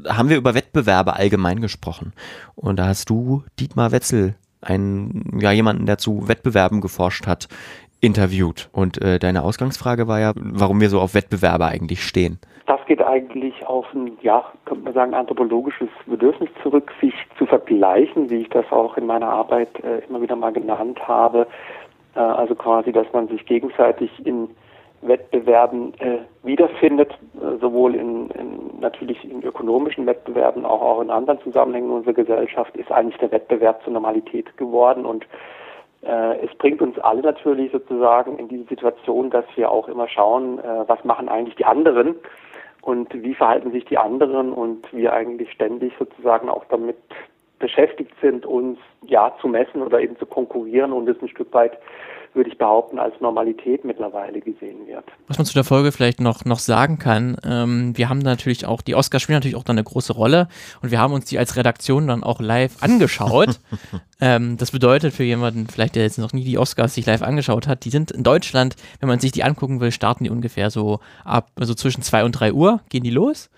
haben 0.08 0.28
wir 0.28 0.36
über 0.36 0.54
Wettbewerbe 0.54 1.14
allgemein 1.14 1.60
gesprochen. 1.60 2.12
Und 2.54 2.78
da 2.78 2.86
hast 2.86 3.10
du 3.10 3.42
Dietmar 3.58 3.92
Wetzel, 3.92 4.34
einen, 4.60 5.38
ja, 5.40 5.50
jemanden, 5.52 5.86
der 5.86 5.98
zu 5.98 6.28
Wettbewerben 6.28 6.80
geforscht 6.80 7.26
hat, 7.26 7.48
interviewt. 8.00 8.68
Und 8.72 9.00
äh, 9.02 9.18
deine 9.18 9.42
Ausgangsfrage 9.42 10.08
war 10.08 10.20
ja, 10.20 10.32
warum 10.36 10.80
wir 10.80 10.88
so 10.88 11.00
auf 11.00 11.14
Wettbewerbe 11.14 11.66
eigentlich 11.66 12.04
stehen. 12.04 12.38
Das 12.66 12.80
geht 12.86 13.02
eigentlich 13.02 13.66
auf 13.66 13.86
ein, 13.94 14.12
ja, 14.22 14.44
könnte 14.64 14.84
man 14.84 14.94
sagen, 14.94 15.14
anthropologisches 15.14 15.88
Bedürfnis 16.06 16.50
zurück, 16.62 16.92
sich 17.00 17.14
zu 17.38 17.46
vergleichen, 17.46 18.30
wie 18.30 18.42
ich 18.42 18.50
das 18.50 18.70
auch 18.70 18.96
in 18.96 19.06
meiner 19.06 19.28
Arbeit 19.28 19.68
äh, 19.82 19.98
immer 20.08 20.20
wieder 20.22 20.36
mal 20.36 20.52
genannt 20.52 21.00
habe. 21.06 21.46
Äh, 22.14 22.20
also 22.20 22.54
quasi, 22.54 22.92
dass 22.92 23.06
man 23.12 23.28
sich 23.28 23.44
gegenseitig 23.46 24.10
in 24.24 24.48
Wettbewerben 25.02 25.94
äh, 25.98 26.18
wiederfindet, 26.42 27.12
äh, 27.34 27.58
sowohl 27.60 27.94
in, 27.94 28.30
in 28.30 28.80
natürlich 28.80 29.24
in 29.24 29.42
ökonomischen 29.42 30.06
Wettbewerben, 30.06 30.64
auch, 30.64 30.80
auch 30.80 31.00
in 31.00 31.10
anderen 31.10 31.40
Zusammenhängen. 31.40 31.90
Unserer 31.90 32.14
Gesellschaft 32.14 32.76
ist 32.76 32.90
eigentlich 32.90 33.18
der 33.18 33.32
Wettbewerb 33.32 33.82
zur 33.84 33.92
Normalität 33.92 34.56
geworden 34.56 35.04
und 35.04 35.26
äh, 36.02 36.44
es 36.44 36.54
bringt 36.58 36.82
uns 36.82 36.98
alle 36.98 37.22
natürlich 37.22 37.72
sozusagen 37.72 38.38
in 38.38 38.48
diese 38.48 38.64
Situation, 38.64 39.30
dass 39.30 39.44
wir 39.54 39.70
auch 39.70 39.88
immer 39.88 40.08
schauen, 40.08 40.58
äh, 40.58 40.84
was 40.86 41.04
machen 41.04 41.28
eigentlich 41.28 41.56
die 41.56 41.64
anderen 41.64 42.16
und 42.82 43.12
wie 43.14 43.34
verhalten 43.34 43.70
sich 43.70 43.84
die 43.84 43.98
anderen 43.98 44.52
und 44.52 44.92
wir 44.92 45.12
eigentlich 45.12 45.52
ständig 45.52 45.92
sozusagen 45.98 46.48
auch 46.48 46.64
damit 46.68 46.96
beschäftigt 47.62 48.12
sind, 48.20 48.44
uns 48.44 48.78
ja 49.06 49.32
zu 49.40 49.48
messen 49.48 49.82
oder 49.82 50.00
eben 50.00 50.18
zu 50.18 50.26
konkurrieren 50.26 50.92
und 50.92 51.08
es 51.08 51.16
ein 51.22 51.28
Stück 51.28 51.54
weit, 51.54 51.78
würde 52.34 52.50
ich 52.50 52.56
behaupten, 52.56 52.98
als 52.98 53.14
Normalität 53.20 53.84
mittlerweile 53.84 54.40
gesehen 54.40 54.86
wird. 54.86 55.04
Was 55.28 55.38
man 55.38 55.44
zu 55.44 55.52
der 55.54 55.64
Folge 55.64 55.92
vielleicht 55.92 56.20
noch, 56.20 56.44
noch 56.44 56.58
sagen 56.58 56.98
kann, 56.98 57.36
ähm, 57.44 57.96
wir 57.96 58.08
haben 58.08 58.20
natürlich 58.20 58.66
auch, 58.66 58.80
die 58.80 58.94
Oscars 58.94 59.22
spielen 59.22 59.36
natürlich 59.36 59.56
auch 59.56 59.64
dann 59.64 59.76
eine 59.76 59.84
große 59.84 60.14
Rolle 60.14 60.48
und 60.80 60.90
wir 60.90 60.98
haben 60.98 61.12
uns 61.12 61.26
die 61.26 61.38
als 61.38 61.56
Redaktion 61.56 62.08
dann 62.08 62.22
auch 62.22 62.40
live 62.40 62.82
angeschaut. 62.82 63.60
ähm, 64.20 64.56
das 64.56 64.70
bedeutet 64.70 65.12
für 65.12 65.24
jemanden, 65.24 65.66
vielleicht 65.66 65.94
der 65.94 66.04
jetzt 66.04 66.18
noch 66.18 66.32
nie 66.32 66.44
die 66.44 66.58
Oscars 66.58 66.94
sich 66.94 67.06
live 67.06 67.22
angeschaut 67.22 67.68
hat, 67.68 67.84
die 67.84 67.90
sind 67.90 68.10
in 68.10 68.22
Deutschland, 68.22 68.76
wenn 69.00 69.08
man 69.08 69.20
sich 69.20 69.32
die 69.32 69.44
angucken 69.44 69.80
will, 69.80 69.92
starten 69.92 70.24
die 70.24 70.30
ungefähr 70.30 70.70
so 70.70 71.00
ab, 71.24 71.50
also 71.60 71.74
zwischen 71.74 72.02
zwei 72.02 72.24
und 72.24 72.32
drei 72.32 72.52
Uhr 72.52 72.80
gehen 72.88 73.04
die 73.04 73.10
los 73.10 73.50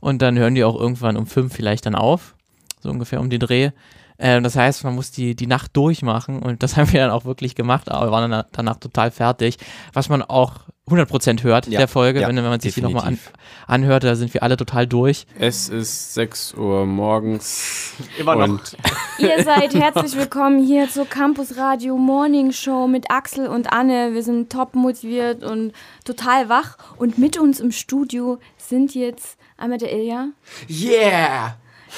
und 0.00 0.22
dann 0.22 0.38
hören 0.38 0.54
die 0.54 0.64
auch 0.64 0.80
irgendwann 0.80 1.16
um 1.16 1.26
fünf 1.26 1.54
vielleicht 1.54 1.84
dann 1.84 1.94
auf, 1.94 2.34
so 2.82 2.90
ungefähr 2.90 3.20
um 3.20 3.30
den 3.30 3.40
Dreh. 3.40 3.70
Ähm, 4.18 4.42
das 4.44 4.56
heißt, 4.56 4.84
man 4.84 4.94
muss 4.94 5.10
die, 5.10 5.34
die 5.34 5.46
Nacht 5.46 5.76
durchmachen 5.76 6.42
und 6.42 6.62
das 6.62 6.76
haben 6.76 6.92
wir 6.92 7.00
dann 7.00 7.10
auch 7.10 7.24
wirklich 7.24 7.54
gemacht, 7.54 7.90
aber 7.90 8.06
wir 8.06 8.12
waren 8.12 8.30
dann 8.30 8.44
danach 8.52 8.76
total 8.76 9.10
fertig. 9.10 9.56
Was 9.92 10.08
man 10.08 10.22
auch 10.22 10.60
100% 10.88 11.44
hört 11.44 11.68
Ja, 11.68 11.78
der 11.78 11.88
Folge, 11.88 12.20
ja, 12.20 12.28
wenn, 12.28 12.36
wenn 12.36 12.44
man 12.44 12.60
sich 12.60 12.74
die 12.74 12.82
nochmal 12.82 13.04
an, 13.04 13.14
definitiv. 13.14 13.40
anhört, 13.68 14.04
da 14.04 14.16
sind 14.16 14.34
wir 14.34 14.42
alle 14.42 14.56
total 14.56 14.86
durch. 14.86 15.26
Es 15.38 15.68
ist 15.68 16.14
6 16.14 16.54
Uhr 16.54 16.86
morgens. 16.86 17.92
Immer 18.18 18.34
noch. 18.34 18.48
und 18.48 18.76
Ihr 19.18 19.42
seid 19.44 19.74
herzlich 19.74 20.16
willkommen 20.16 20.64
hier 20.64 20.88
zur 20.88 21.06
Campus 21.06 21.56
Radio 21.56 21.96
Morning 21.96 22.50
Show 22.52 22.88
mit 22.88 23.10
Axel 23.10 23.46
und 23.46 23.72
Anne. 23.72 24.12
Wir 24.12 24.24
sind 24.24 24.50
top 24.50 24.74
motiviert 24.74 25.44
und 25.44 25.72
total 26.04 26.48
wach. 26.48 26.76
Und 26.96 27.16
mit 27.16 27.38
uns 27.38 27.60
im 27.60 27.70
Studio 27.70 28.38
sind 28.56 28.94
jetzt 28.94 29.38
einmal 29.56 29.78
der 29.78 29.92
Ilja, 29.92 30.28
Yeah! 30.68 31.56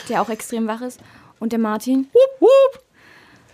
Der 0.08 0.22
auch 0.22 0.28
extrem 0.28 0.66
wach 0.66 0.80
ist, 0.80 1.00
und 1.40 1.52
der 1.52 1.58
Martin. 1.58 2.08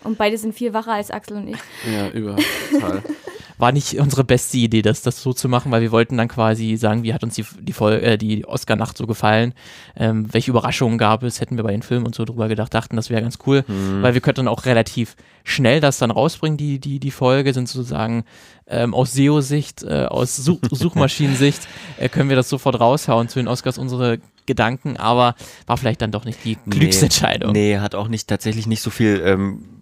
Und 0.05 0.17
beide 0.19 0.39
sind 0.39 0.55
viel 0.55 0.73
wacher 0.73 0.93
als 0.93 1.11
Axel 1.11 1.37
und 1.37 1.49
ich. 1.49 1.59
Ja, 1.93 2.09
überhaupt 2.09 2.45
total. 2.71 3.03
War 3.61 3.73
nicht 3.73 3.99
unsere 3.99 4.25
beste 4.25 4.59
Idee, 4.59 4.83
das, 4.83 5.03
das 5.03 5.23
so 5.23 5.33
zu 5.33 5.49
machen, 5.49 5.71
weil 5.71 5.83
wir 5.83 5.93
wollten 5.93 6.17
dann 6.17 6.29
quasi 6.29 6.77
sagen, 6.77 7.03
wie 7.03 7.15
hat 7.15 7.23
uns 7.23 7.35
die, 7.35 7.45
die, 7.61 7.73
äh, 7.85 8.17
die 8.17 8.45
Oscar-Nacht 8.47 8.97
so 8.97 9.07
gefallen, 9.07 9.55
ähm, 9.97 10.27
welche 10.33 10.51
Überraschungen 10.51 10.99
gab 10.99 11.23
es, 11.23 11.41
hätten 11.41 11.57
wir 11.57 11.65
bei 11.65 11.73
den 11.73 11.83
Filmen 11.83 12.07
und 12.07 12.15
so 12.15 12.25
drüber 12.25 12.49
gedacht, 12.49 12.73
dachten, 12.75 12.97
das 12.97 13.11
wäre 13.11 13.23
ganz 13.23 13.39
cool, 13.47 13.65
weil 14.01 14.15
wir 14.15 14.21
könnten 14.21 14.49
auch 14.49 14.65
relativ 14.65 15.17
schnell 15.45 15.81
das 15.81 15.99
dann 15.99 16.11
rausbringen, 16.11 16.57
die, 16.57 16.79
die, 16.79 17.01
die 17.01 17.11
Folge, 17.11 17.53
sind 17.53 17.69
sozusagen 17.69 18.25
ähm, 18.67 18.95
aus 18.95 19.13
SEO-Sicht, 19.13 19.83
äh, 19.83 20.07
aus 20.07 20.37
Such 20.37 20.61
Suchmaschinensicht, 20.71 21.61
äh, 21.99 22.09
können 22.09 22.29
wir 22.29 22.37
das 22.37 22.49
sofort 22.49 22.81
raushauen. 22.81 23.29
Zu 23.29 23.41
den 23.41 23.49
Oscars, 23.49 23.79
unsere 23.79 24.21
Gedanken, 24.47 24.97
aber 24.97 25.35
war 25.67 25.77
vielleicht 25.77 26.03
dann 26.03 26.13
doch 26.13 26.25
nicht 26.25 26.45
die 26.45 26.57
klügste 26.57 27.07
Entscheidung. 27.07 27.53
Nee, 27.53 27.79
hat 27.79 27.95
auch 27.95 28.09
nicht 28.09 28.29
tatsächlich 28.29 28.67
nicht 28.67 28.83
so 28.83 28.91
viel 28.91 29.23
ähm, 29.25 29.80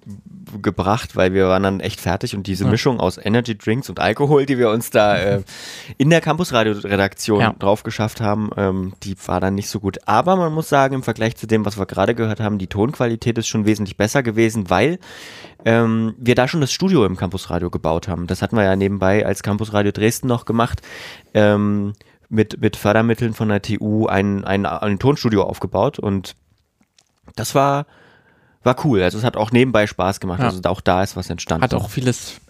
gebracht, 0.62 1.16
weil 1.16 1.32
wir 1.34 1.48
waren 1.48 1.62
dann 1.62 1.80
echt 1.80 2.00
fertig 2.00 2.34
und 2.34 2.46
diese 2.46 2.64
Mischung 2.64 3.00
aus 3.00 3.18
Energy 3.18 3.56
Drinks 3.56 3.88
und 3.88 4.00
Alkohol, 4.00 4.46
die 4.46 4.58
wir 4.58 4.70
uns 4.70 4.90
da 4.90 5.16
äh, 5.18 5.42
in 5.96 6.10
der 6.10 6.20
Campus 6.20 6.52
Radio 6.52 6.72
Redaktion 6.72 7.40
Ja. 7.40 7.54
drauf 7.58 7.82
geschafft 7.82 8.20
haben, 8.20 8.50
ähm, 8.56 8.92
die 9.02 9.16
war 9.26 9.40
dann 9.40 9.54
nicht 9.54 9.68
so 9.68 9.80
gut. 9.80 9.98
Aber 10.06 10.36
man 10.36 10.52
muss 10.52 10.68
sagen, 10.68 10.94
im 10.94 11.02
Vergleich 11.02 11.36
zu 11.36 11.46
dem, 11.46 11.64
was 11.64 11.78
wir 11.78 11.86
gerade 11.86 12.14
gehört 12.14 12.40
haben, 12.40 12.58
die 12.58 12.66
Tonqualität 12.66 13.38
ist 13.38 13.48
schon 13.48 13.66
wesentlich 13.66 13.96
besser 13.96 14.22
gewesen, 14.22 14.70
weil 14.70 14.98
ähm, 15.64 16.14
wir 16.18 16.34
da 16.34 16.48
schon 16.48 16.60
das 16.60 16.72
Studio 16.72 17.04
im 17.04 17.16
Campus 17.16 17.50
Radio 17.50 17.70
gebaut 17.70 18.08
haben. 18.08 18.26
Das 18.26 18.42
hatten 18.42 18.56
wir 18.56 18.64
ja 18.64 18.76
nebenbei 18.76 19.26
als 19.26 19.42
Campus 19.42 19.72
Radio 19.72 19.92
Dresden 19.92 20.28
noch 20.28 20.44
gemacht. 20.44 20.82
Ähm, 21.34 21.94
mit, 22.30 22.60
mit 22.60 22.76
Fördermitteln 22.76 23.32
von 23.32 23.48
der 23.48 23.62
TU 23.62 24.06
ein, 24.06 24.44
ein, 24.44 24.66
ein 24.66 24.98
Tonstudio 24.98 25.44
aufgebaut 25.44 25.98
und 25.98 26.36
das 27.36 27.54
war, 27.54 27.86
war 28.62 28.76
cool. 28.84 29.02
Also 29.02 29.18
es 29.18 29.24
hat 29.24 29.36
auch 29.36 29.50
nebenbei 29.52 29.86
Spaß 29.86 30.20
gemacht. 30.20 30.40
Ja. 30.40 30.46
Also 30.46 30.60
auch 30.64 30.80
da 30.80 31.02
ist 31.02 31.16
was 31.16 31.30
entstanden. 31.30 31.62
Hat 31.62 31.74
auch 31.74 31.90
vieles 31.90 32.40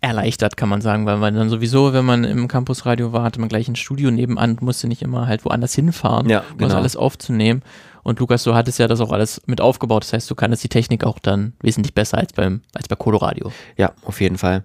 erleichtert, 0.00 0.56
kann 0.56 0.68
man 0.68 0.80
sagen, 0.80 1.06
weil 1.06 1.16
man 1.16 1.34
dann 1.34 1.48
sowieso, 1.48 1.92
wenn 1.92 2.04
man 2.04 2.22
im 2.24 2.46
Campusradio 2.46 3.12
war, 3.12 3.24
hatte 3.24 3.40
man 3.40 3.48
gleich 3.48 3.66
ein 3.68 3.76
Studio 3.76 4.10
nebenan 4.10 4.50
und 4.50 4.62
musste 4.62 4.86
nicht 4.86 5.02
immer 5.02 5.26
halt 5.26 5.44
woanders 5.44 5.74
hinfahren, 5.74 6.28
Ja, 6.28 6.40
um 6.52 6.58
das 6.58 6.68
genau. 6.68 6.76
alles 6.76 6.96
aufzunehmen. 6.96 7.62
Und 8.04 8.20
Lukas, 8.20 8.44
du 8.44 8.54
hattest 8.54 8.78
ja 8.78 8.86
das 8.86 9.00
auch 9.00 9.10
alles 9.10 9.42
mit 9.46 9.60
aufgebaut. 9.60 10.04
Das 10.04 10.12
heißt, 10.12 10.30
du 10.30 10.34
kannst 10.34 10.62
die 10.62 10.68
Technik 10.68 11.04
auch 11.04 11.18
dann 11.18 11.52
wesentlich 11.60 11.94
besser 11.94 12.18
als 12.18 12.32
beim 12.32 12.62
als 12.74 12.88
bei 12.88 12.96
Coloradio. 12.96 13.52
Ja, 13.76 13.92
auf 14.04 14.20
jeden 14.20 14.38
Fall. 14.38 14.62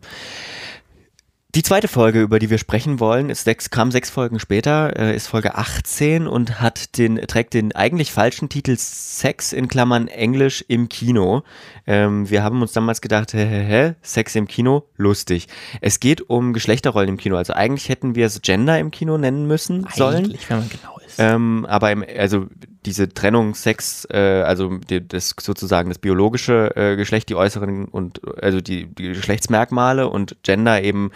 Die 1.56 1.62
zweite 1.62 1.88
Folge, 1.88 2.20
über 2.20 2.40
die 2.40 2.50
wir 2.50 2.58
sprechen 2.58 3.00
wollen, 3.00 3.30
ist 3.30 3.44
sechs, 3.44 3.70
kam 3.70 3.92
sechs 3.92 4.10
Folgen 4.10 4.40
später, 4.40 4.98
äh, 4.98 5.16
ist 5.16 5.28
Folge 5.28 5.54
18 5.54 6.26
und 6.26 6.60
hat 6.60 6.98
den, 6.98 7.18
trägt 7.28 7.54
den 7.54 7.76
eigentlich 7.76 8.12
falschen 8.12 8.50
Titel 8.50 8.76
Sex 8.76 9.54
in 9.54 9.68
Klammern 9.68 10.08
Englisch 10.08 10.66
im 10.68 10.90
Kino. 10.90 11.44
Ähm, 11.86 12.28
wir 12.28 12.42
haben 12.42 12.64
uns 12.64 12.72
damals 12.72 13.02
gedacht, 13.02 13.34
hä, 13.34 13.46
hä, 13.46 13.66
hä, 13.68 13.94
Sex 14.02 14.34
im 14.34 14.48
Kino, 14.48 14.86
lustig. 14.98 15.48
Es 15.80 16.00
geht 16.00 16.28
um 16.28 16.54
Geschlechterrollen 16.54 17.10
im 17.10 17.18
Kino. 17.18 17.38
Also 17.38 17.54
eigentlich 17.54 17.88
hätten 17.88 18.16
wir 18.16 18.26
es 18.26 18.42
Gender 18.42 18.80
im 18.80 18.90
Kino 18.90 19.20
nennen 19.20 19.46
müssen 19.46 19.86
sollen. 19.94 20.26
Eigentlich, 20.26 20.50
wenn 20.50 20.58
man 20.58 20.70
genau. 20.70 21.03
Ähm, 21.18 21.66
aber 21.70 21.92
im, 21.92 22.04
also 22.18 22.48
diese 22.86 23.10
Trennung 23.10 23.56
Sex, 23.56 24.08
äh, 24.10 24.44
also 24.46 24.78
die, 24.78 25.08
das 25.08 25.36
sozusagen 25.40 25.90
das 25.90 26.00
biologische 26.00 26.76
äh, 26.76 26.96
Geschlecht, 26.96 27.30
die 27.30 27.36
äußeren 27.36 27.86
und 27.86 28.22
also 28.42 28.62
die, 28.62 28.88
die 28.88 29.10
Geschlechtsmerkmale 29.10 30.10
und 30.10 30.38
Gender 30.44 30.82
eben 30.82 31.12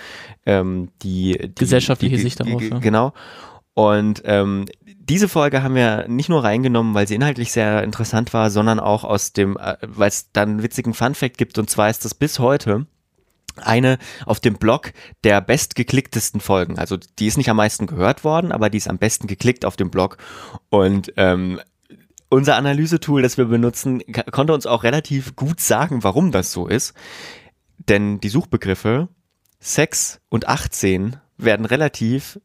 ähm, 0.45 0.89
die, 1.01 1.37
die 1.37 1.55
Gesellschaftliche 1.55 2.15
die, 2.15 2.21
Sicht 2.21 2.39
darauf, 2.39 2.61
ja. 2.61 2.79
Genau. 2.79 3.13
Und 3.73 4.23
ähm, 4.25 4.65
diese 4.85 5.29
Folge 5.29 5.63
haben 5.63 5.75
wir 5.75 6.07
nicht 6.07 6.29
nur 6.29 6.43
reingenommen, 6.43 6.93
weil 6.93 7.07
sie 7.07 7.15
inhaltlich 7.15 7.51
sehr 7.51 7.83
interessant 7.83 8.33
war, 8.33 8.49
sondern 8.49 8.79
auch 8.79 9.03
aus 9.03 9.33
dem, 9.33 9.57
äh, 9.57 9.77
weil 9.81 10.09
es 10.09 10.31
dann 10.31 10.49
einen 10.49 10.63
witzigen 10.63 10.93
Funfact 10.93 11.37
gibt. 11.37 11.57
Und 11.57 11.69
zwar 11.69 11.89
ist 11.89 12.03
das 12.03 12.13
bis 12.13 12.39
heute 12.39 12.87
eine 13.59 13.97
auf 14.25 14.39
dem 14.39 14.55
Blog 14.55 14.93
der 15.23 15.41
bestgeklicktesten 15.41 16.41
Folgen. 16.41 16.77
Also 16.77 16.97
die 16.97 17.27
ist 17.27 17.37
nicht 17.37 17.49
am 17.49 17.57
meisten 17.57 17.87
gehört 17.87 18.23
worden, 18.23 18.51
aber 18.51 18.69
die 18.69 18.77
ist 18.77 18.89
am 18.89 18.97
besten 18.97 19.27
geklickt 19.27 19.65
auf 19.65 19.75
dem 19.75 19.89
Blog. 19.89 20.17
Und 20.69 21.13
ähm, 21.17 21.59
unser 22.29 22.55
Analysetool, 22.55 23.21
das 23.21 23.37
wir 23.37 23.45
benutzen, 23.45 24.01
konnte 24.31 24.53
uns 24.53 24.65
auch 24.65 24.83
relativ 24.83 25.35
gut 25.35 25.59
sagen, 25.59 26.03
warum 26.03 26.31
das 26.31 26.51
so 26.51 26.67
ist. 26.67 26.93
Denn 27.77 28.19
die 28.19 28.29
Suchbegriffe 28.29 29.07
Sex 29.59 30.19
und 30.29 30.47
18 30.47 31.17
werden 31.37 31.65
relativ 31.65 32.39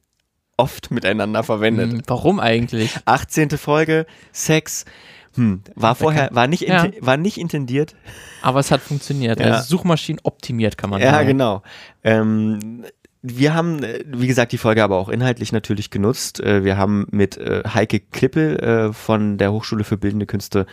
oft 0.56 0.90
miteinander 0.90 1.42
verwendet. 1.42 1.92
Hm, 1.92 2.02
Warum 2.06 2.40
eigentlich? 2.40 2.96
18. 3.04 3.50
Folge, 3.50 4.06
Sex, 4.32 4.84
hm, 5.34 5.62
war 5.74 5.94
vorher, 5.94 6.28
war 6.32 6.46
nicht, 6.46 6.62
Ja. 6.62 6.86
war 7.00 7.16
nicht 7.16 7.38
intendiert, 7.38 7.94
Aber 8.42 8.60
es 8.60 8.70
hat 8.70 8.80
funktioniert. 8.80 9.40
Ja. 9.40 9.46
Also 9.46 9.68
Suchmaschinen 9.68 10.20
optimiert, 10.24 10.76
kann 10.78 10.90
man 10.90 11.00
Ja, 11.00 11.12
sagen. 11.12 11.28
genau. 11.28 11.62
Ähm, 12.04 12.84
wir 13.24 13.54
haben, 13.54 13.84
äh, 13.84 14.00
wie 14.06 14.26
gesagt, 14.26 14.50
die 14.50 14.58
Folge 14.58 14.82
aber 14.82 14.96
auch 14.96 15.08
inhaltlich 15.08 15.52
natürlich 15.52 15.90
genutzt. 15.90 16.40
Äh, 16.40 16.64
Wir 16.64 16.76
haben 16.76 17.06
mit 17.12 17.36
äh, 17.36 17.62
Heike 17.72 18.00
Klippel 18.00 18.92
von 18.92 19.38
der 19.38 19.52
Hochschule 19.52 19.84
für 19.84 19.96
Bildende 19.96 20.26
Künste 20.26 20.66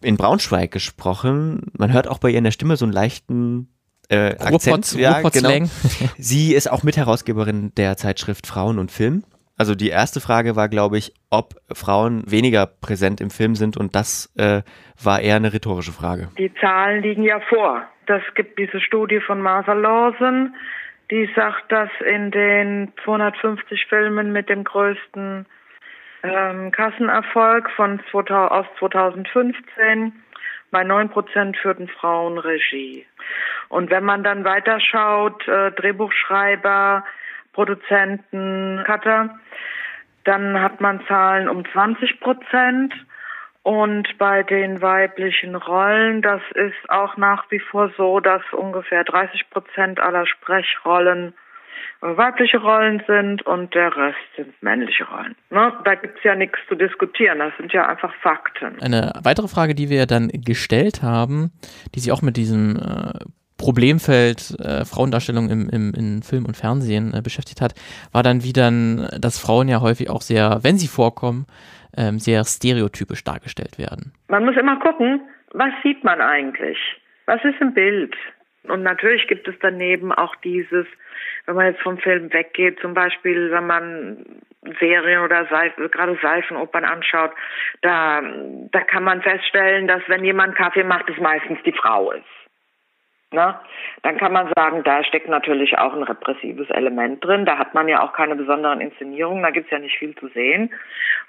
in 0.00 0.16
Braunschweig 0.16 0.70
gesprochen. 0.70 1.66
Man 1.76 1.92
hört 1.92 2.08
auch 2.08 2.18
bei 2.18 2.30
ihr 2.30 2.38
in 2.38 2.44
der 2.44 2.52
Stimme 2.52 2.76
so 2.78 2.86
einen 2.86 2.92
leichten 2.94 3.68
äh, 4.08 4.34
Akzent. 4.38 4.86
Ruhrpott- 4.86 4.98
Ja, 4.98 5.20
genau. 5.28 5.68
Sie 6.18 6.54
ist 6.54 6.70
auch 6.70 6.82
Mitherausgeberin 6.82 7.72
der 7.76 7.96
Zeitschrift 7.98 8.46
Frauen 8.46 8.78
und 8.78 8.90
Film. 8.90 9.22
Also 9.60 9.74
die 9.74 9.90
erste 9.90 10.22
Frage 10.22 10.56
war, 10.56 10.70
glaube 10.70 10.96
ich, 10.96 11.12
ob 11.28 11.52
Frauen 11.70 12.22
weniger 12.24 12.64
präsent 12.64 13.20
im 13.20 13.28
Film 13.28 13.54
sind 13.54 13.76
und 13.76 13.94
das 13.94 14.32
äh, 14.38 14.62
war 15.04 15.20
eher 15.20 15.36
eine 15.36 15.52
rhetorische 15.52 15.92
Frage. 15.92 16.28
Die 16.38 16.50
Zahlen 16.54 17.02
liegen 17.02 17.22
ja 17.24 17.40
vor. 17.40 17.86
Das 18.06 18.22
gibt 18.36 18.58
diese 18.58 18.80
Studie 18.80 19.20
von 19.20 19.42
Martha 19.42 19.74
Lawson, 19.74 20.54
die 21.10 21.28
sagt, 21.36 21.70
dass 21.70 21.90
in 22.10 22.30
den 22.30 22.90
250 23.04 23.84
Filmen 23.84 24.32
mit 24.32 24.48
dem 24.48 24.64
größten 24.64 25.44
ähm, 26.22 26.70
Kassenerfolg 26.72 27.68
von 27.72 28.00
2000, 28.10 28.50
aus 28.50 28.66
2015 28.78 30.14
bei 30.70 30.80
9% 30.80 31.54
führten 31.60 31.88
Frauen 31.88 32.38
Regie. 32.38 33.04
Und 33.68 33.90
wenn 33.90 34.04
man 34.04 34.24
dann 34.24 34.42
weiterschaut, 34.42 35.46
äh, 35.46 35.70
Drehbuchschreiber, 35.72 37.04
Produzenten, 37.52 38.82
Cutter, 38.84 39.38
dann 40.24 40.60
hat 40.60 40.80
man 40.80 41.04
Zahlen 41.06 41.48
um 41.48 41.64
20 41.70 42.20
Prozent. 42.20 42.94
Und 43.62 44.16
bei 44.16 44.42
den 44.42 44.80
weiblichen 44.80 45.54
Rollen, 45.54 46.22
das 46.22 46.40
ist 46.54 46.88
auch 46.88 47.18
nach 47.18 47.50
wie 47.50 47.60
vor 47.60 47.90
so, 47.96 48.20
dass 48.20 48.42
ungefähr 48.52 49.04
30 49.04 49.50
Prozent 49.50 50.00
aller 50.00 50.26
Sprechrollen 50.26 51.34
weibliche 52.00 52.58
Rollen 52.58 53.02
sind 53.06 53.42
und 53.42 53.74
der 53.74 53.94
Rest 53.94 54.18
sind 54.36 54.62
männliche 54.62 55.04
Rollen. 55.04 55.36
Ne? 55.50 55.72
Da 55.84 55.94
gibt's 55.94 56.22
ja 56.24 56.34
nichts 56.34 56.58
zu 56.68 56.74
diskutieren, 56.74 57.38
das 57.38 57.52
sind 57.58 57.72
ja 57.72 57.86
einfach 57.86 58.12
Fakten. 58.22 58.80
Eine 58.80 59.12
weitere 59.22 59.48
Frage, 59.48 59.74
die 59.74 59.90
wir 59.90 60.06
dann 60.06 60.28
gestellt 60.28 61.02
haben, 61.02 61.52
die 61.94 62.00
sich 62.00 62.12
auch 62.12 62.22
mit 62.22 62.36
diesem 62.36 62.76
äh, 62.76 63.24
Problemfeld 63.60 64.56
äh, 64.58 64.86
Frauendarstellung 64.86 65.50
im, 65.50 65.68
im, 65.68 65.92
in 65.94 66.22
Film 66.22 66.46
und 66.46 66.56
Fernsehen 66.56 67.12
äh, 67.12 67.20
beschäftigt 67.20 67.60
hat, 67.60 67.74
war 68.10 68.22
dann, 68.22 68.42
wie 68.42 68.54
dann, 68.54 69.06
dass 69.20 69.38
Frauen 69.38 69.68
ja 69.68 69.82
häufig 69.82 70.08
auch 70.08 70.22
sehr, 70.22 70.60
wenn 70.62 70.78
sie 70.78 70.88
vorkommen, 70.88 71.46
ähm, 71.94 72.18
sehr 72.18 72.42
stereotypisch 72.44 73.22
dargestellt 73.22 73.78
werden. 73.78 74.12
Man 74.28 74.46
muss 74.46 74.56
immer 74.56 74.78
gucken, 74.80 75.20
was 75.52 75.72
sieht 75.82 76.02
man 76.04 76.22
eigentlich? 76.22 76.78
Was 77.26 77.44
ist 77.44 77.60
im 77.60 77.74
Bild? 77.74 78.16
Und 78.64 78.82
natürlich 78.82 79.26
gibt 79.28 79.46
es 79.46 79.54
daneben 79.60 80.10
auch 80.12 80.34
dieses, 80.36 80.86
wenn 81.44 81.56
man 81.56 81.66
jetzt 81.66 81.82
vom 81.82 81.98
Film 81.98 82.32
weggeht, 82.32 82.78
zum 82.80 82.94
Beispiel, 82.94 83.50
wenn 83.50 83.66
man 83.66 84.24
Serien 84.78 85.20
oder 85.20 85.46
Seif 85.50 85.74
gerade 85.90 86.18
Seifenopern 86.22 86.84
anschaut, 86.84 87.32
da, 87.82 88.22
da 88.72 88.80
kann 88.82 89.04
man 89.04 89.20
feststellen, 89.20 89.86
dass 89.86 90.02
wenn 90.06 90.24
jemand 90.24 90.56
Kaffee 90.56 90.84
macht, 90.84 91.10
es 91.10 91.18
meistens 91.18 91.58
die 91.64 91.72
Frau 91.72 92.12
ist. 92.12 92.39
Ne? 93.32 93.54
Dann 94.02 94.16
kann 94.18 94.32
man 94.32 94.50
sagen, 94.56 94.82
da 94.82 95.04
steckt 95.04 95.28
natürlich 95.28 95.78
auch 95.78 95.94
ein 95.94 96.02
repressives 96.02 96.68
Element 96.70 97.24
drin. 97.24 97.46
Da 97.46 97.58
hat 97.58 97.74
man 97.74 97.86
ja 97.86 98.02
auch 98.02 98.12
keine 98.12 98.34
besonderen 98.34 98.80
Inszenierungen, 98.80 99.42
da 99.42 99.50
gibt's 99.50 99.70
ja 99.70 99.78
nicht 99.78 99.98
viel 99.98 100.16
zu 100.16 100.28
sehen. 100.28 100.72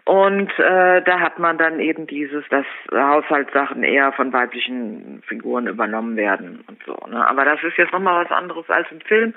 Und 0.06 0.50
äh, 0.58 1.04
da 1.04 1.20
hat 1.20 1.38
man 1.38 1.60
dann 1.60 1.80
eben 1.80 2.08
dieses, 2.08 2.44
dass 2.50 2.66
Haushaltssachen 2.92 3.84
eher 3.84 4.12
von 4.14 4.34
weiblichen 4.34 5.22
Figuren 5.28 5.68
übernommen 5.68 6.16
werden 6.18 6.64
und 6.68 6.82
so. 6.86 6.98
Ne? 7.08 7.28
Aber 7.28 7.46
das 7.46 7.62
ist 7.64 7.78
jetzt 7.78 7.94
nochmal 7.94 8.26
was 8.26 8.32
anderes 8.32 8.68
als 8.70 8.92
im 8.92 9.02
Film. 9.02 9.36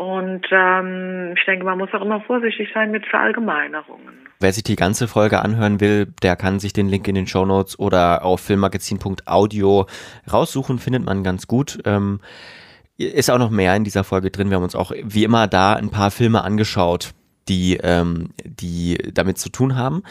Und 0.00 0.46
ähm, 0.50 1.34
ich 1.36 1.44
denke, 1.44 1.66
man 1.66 1.76
muss 1.76 1.90
auch 1.92 2.00
immer 2.00 2.22
vorsichtig 2.22 2.70
sein 2.72 2.90
mit 2.90 3.04
Verallgemeinerungen. 3.04 4.14
Wer 4.40 4.50
sich 4.50 4.62
die 4.62 4.74
ganze 4.76 5.06
Folge 5.06 5.42
anhören 5.42 5.78
will, 5.78 6.06
der 6.22 6.36
kann 6.36 6.58
sich 6.58 6.72
den 6.72 6.88
Link 6.88 7.06
in 7.06 7.16
den 7.16 7.26
Show 7.26 7.44
Notes 7.44 7.78
oder 7.78 8.24
auf 8.24 8.40
filmmagazin.audio 8.40 9.84
raussuchen, 10.32 10.78
findet 10.78 11.04
man 11.04 11.22
ganz 11.22 11.46
gut. 11.46 11.80
Ähm, 11.84 12.20
ist 12.96 13.30
auch 13.30 13.36
noch 13.36 13.50
mehr 13.50 13.76
in 13.76 13.84
dieser 13.84 14.02
Folge 14.02 14.30
drin. 14.30 14.48
Wir 14.48 14.56
haben 14.56 14.62
uns 14.62 14.74
auch 14.74 14.92
wie 15.04 15.24
immer 15.24 15.46
da 15.48 15.74
ein 15.74 15.90
paar 15.90 16.10
Filme 16.10 16.44
angeschaut, 16.44 17.10
die, 17.50 17.76
ähm, 17.82 18.30
die 18.42 18.96
damit 19.12 19.36
zu 19.36 19.50
tun 19.50 19.76
haben. 19.76 20.02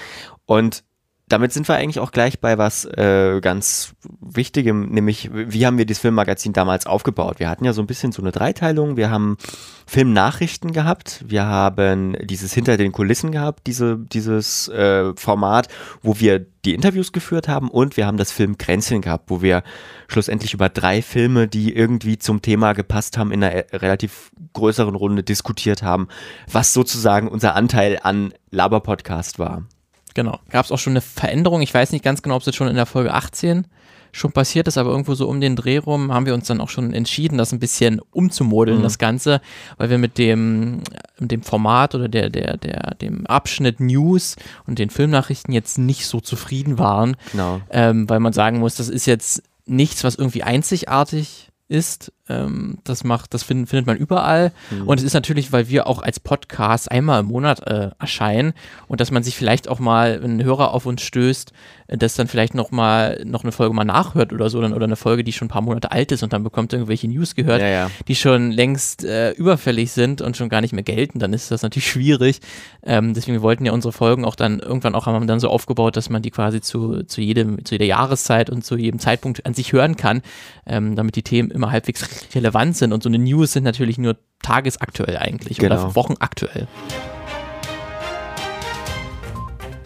Und 0.45 0.83
damit 1.29 1.53
sind 1.53 1.67
wir 1.67 1.75
eigentlich 1.75 1.99
auch 1.99 2.11
gleich 2.11 2.39
bei 2.39 2.57
was 2.57 2.85
äh, 2.85 3.39
ganz 3.41 3.93
Wichtigem, 4.19 4.89
nämlich 4.89 5.29
wie 5.31 5.65
haben 5.65 5.77
wir 5.77 5.85
das 5.85 5.99
Filmmagazin 5.99 6.53
damals 6.53 6.87
aufgebaut? 6.87 7.39
Wir 7.39 7.49
hatten 7.49 7.65
ja 7.65 7.73
so 7.73 7.81
ein 7.81 7.87
bisschen 7.87 8.11
so 8.11 8.21
eine 8.21 8.31
Dreiteilung. 8.31 8.97
Wir 8.97 9.11
haben 9.11 9.37
Filmnachrichten 9.85 10.71
gehabt, 10.71 11.23
wir 11.27 11.45
haben 11.45 12.17
dieses 12.23 12.53
hinter 12.53 12.77
den 12.77 12.91
Kulissen 12.91 13.31
gehabt, 13.31 13.67
diese, 13.67 13.97
dieses 13.97 14.67
äh, 14.69 15.13
Format, 15.15 15.67
wo 16.01 16.19
wir 16.19 16.45
die 16.65 16.73
Interviews 16.73 17.11
geführt 17.11 17.47
haben 17.47 17.69
und 17.69 17.95
wir 17.95 18.05
haben 18.05 18.17
das 18.17 18.31
Film 18.31 18.57
Kränzeln 18.57 19.01
gehabt, 19.01 19.29
wo 19.29 19.41
wir 19.41 19.63
schlussendlich 20.07 20.53
über 20.53 20.69
drei 20.69 21.01
Filme, 21.01 21.47
die 21.47 21.75
irgendwie 21.75 22.17
zum 22.17 22.41
Thema 22.41 22.73
gepasst 22.73 23.17
haben, 23.17 23.31
in 23.31 23.43
einer 23.43 23.53
äh, 23.53 23.75
relativ 23.77 24.31
größeren 24.53 24.95
Runde 24.95 25.23
diskutiert 25.23 25.83
haben, 25.83 26.07
was 26.51 26.73
sozusagen 26.73 27.27
unser 27.27 27.55
Anteil 27.55 27.99
an 28.01 28.33
Laber-Podcast 28.51 29.39
war. 29.39 29.63
Genau. 30.13 30.39
Gab 30.49 30.65
es 30.65 30.71
auch 30.71 30.79
schon 30.79 30.93
eine 30.93 31.01
Veränderung? 31.01 31.61
Ich 31.61 31.73
weiß 31.73 31.91
nicht 31.91 32.03
ganz 32.03 32.21
genau, 32.21 32.35
ob 32.35 32.41
es 32.41 32.45
jetzt 32.47 32.55
schon 32.55 32.67
in 32.67 32.75
der 32.75 32.85
Folge 32.85 33.13
18 33.13 33.67
schon 34.11 34.31
passiert 34.31 34.67
ist, 34.67 34.79
aber 34.79 34.89
irgendwo 34.89 35.13
so 35.13 35.27
um 35.29 35.39
den 35.39 35.55
Dreh 35.55 35.77
rum 35.77 36.11
haben 36.11 36.25
wir 36.25 36.33
uns 36.33 36.47
dann 36.47 36.61
auch 36.61 36.69
schon 36.69 36.93
entschieden, 36.95 37.37
das 37.37 37.51
ein 37.51 37.59
bisschen 37.59 38.01
umzumodeln, 38.09 38.79
Mhm. 38.79 38.83
das 38.83 38.97
Ganze, 38.97 39.39
weil 39.77 39.91
wir 39.91 39.99
mit 39.99 40.17
dem, 40.17 40.81
mit 41.19 41.29
dem 41.31 41.43
Format 41.43 41.93
oder 41.93 42.07
der, 42.07 42.31
der, 42.31 42.57
der, 42.57 42.95
dem 43.01 43.27
Abschnitt 43.27 43.79
News 43.79 44.35
und 44.65 44.79
den 44.79 44.89
Filmnachrichten 44.89 45.53
jetzt 45.53 45.77
nicht 45.77 46.07
so 46.07 46.19
zufrieden 46.21 46.79
waren, 46.79 47.17
Genau. 47.31 47.61
ähm, 47.69 48.09
weil 48.09 48.19
man 48.19 48.33
sagen 48.33 48.57
muss, 48.57 48.73
das 48.75 48.89
ist 48.89 49.05
jetzt 49.05 49.43
nichts, 49.67 50.03
was 50.03 50.15
irgendwie 50.15 50.41
einzigartig 50.41 51.49
ist. 51.67 52.11
Ähm, 52.29 52.77
das 52.83 53.03
macht, 53.03 53.33
das 53.33 53.43
find, 53.43 53.67
findet 53.67 53.87
man 53.87 53.97
überall. 53.97 54.51
Und 54.85 54.99
es 54.99 55.03
ist 55.03 55.13
natürlich, 55.13 55.51
weil 55.51 55.67
wir 55.67 55.87
auch 55.87 56.01
als 56.01 56.19
Podcast 56.19 56.91
einmal 56.91 57.21
im 57.21 57.27
Monat 57.27 57.65
äh, 57.67 57.89
erscheinen 57.99 58.53
und 58.87 59.01
dass 59.01 59.11
man 59.11 59.23
sich 59.23 59.35
vielleicht 59.35 59.67
auch 59.67 59.79
mal, 59.79 60.21
wenn 60.21 60.37
ein 60.37 60.43
Hörer 60.43 60.73
auf 60.73 60.85
uns 60.85 61.01
stößt, 61.01 61.51
äh, 61.87 61.97
das 61.97 62.15
dann 62.15 62.27
vielleicht 62.27 62.53
noch 62.53 62.71
mal 62.71 63.21
noch 63.25 63.43
eine 63.43 63.51
Folge 63.51 63.73
mal 63.73 63.83
nachhört 63.83 64.31
oder 64.31 64.49
so, 64.49 64.61
dann, 64.61 64.73
oder 64.73 64.85
eine 64.85 64.95
Folge, 64.95 65.23
die 65.23 65.33
schon 65.33 65.47
ein 65.47 65.49
paar 65.49 65.61
Monate 65.61 65.91
alt 65.91 66.11
ist 66.11 66.23
und 66.23 66.31
dann 66.33 66.43
bekommt 66.43 66.71
irgendwelche 66.73 67.07
News 67.07 67.35
gehört, 67.35 67.61
Ja, 67.61 67.67
ja. 67.67 67.91
die 68.07 68.15
schon 68.15 68.51
längst 68.51 69.03
äh, 69.03 69.31
überfällig 69.31 69.91
sind 69.91 70.21
und 70.21 70.37
schon 70.37 70.49
gar 70.49 70.61
nicht 70.61 70.73
mehr 70.73 70.83
gelten, 70.83 71.19
dann 71.19 71.33
ist 71.33 71.51
das 71.51 71.63
natürlich 71.63 71.87
schwierig. 71.91 72.39
Ähm, 72.83 73.13
deswegen 73.13 73.35
wir 73.35 73.41
wollten 73.41 73.65
ja 73.65 73.71
unsere 73.71 73.91
Folgen 73.91 74.25
auch 74.25 74.35
dann 74.35 74.59
irgendwann 74.59 74.95
auch 74.95 75.05
haben 75.05 75.19
wir 75.19 75.27
dann 75.27 75.39
so 75.39 75.49
aufgebaut, 75.49 75.97
dass 75.97 76.09
man 76.09 76.21
die 76.21 76.31
quasi 76.31 76.61
zu, 76.61 77.03
zu 77.03 77.21
jedem, 77.21 77.65
zu 77.65 77.75
jeder 77.75 77.85
Jahreszeit 77.85 78.49
und 78.49 78.63
zu 78.63 78.77
jedem 78.77 78.99
Zeitpunkt 78.99 79.45
an 79.45 79.53
sich 79.53 79.73
hören 79.73 79.95
kann, 79.95 80.21
ähm, 80.65 80.95
damit 80.95 81.15
die 81.15 81.23
Themen 81.23 81.51
immer 81.51 81.71
halbwegs 81.71 82.18
relevant 82.35 82.77
sind. 82.77 82.93
Und 82.93 83.03
so 83.03 83.09
eine 83.09 83.19
News 83.19 83.53
sind 83.53 83.63
natürlich 83.63 83.97
nur 83.97 84.17
tagesaktuell 84.41 85.17
eigentlich 85.17 85.57
Genau. 85.57 85.75
oder 85.85 85.95
wochenaktuell. 85.95 86.67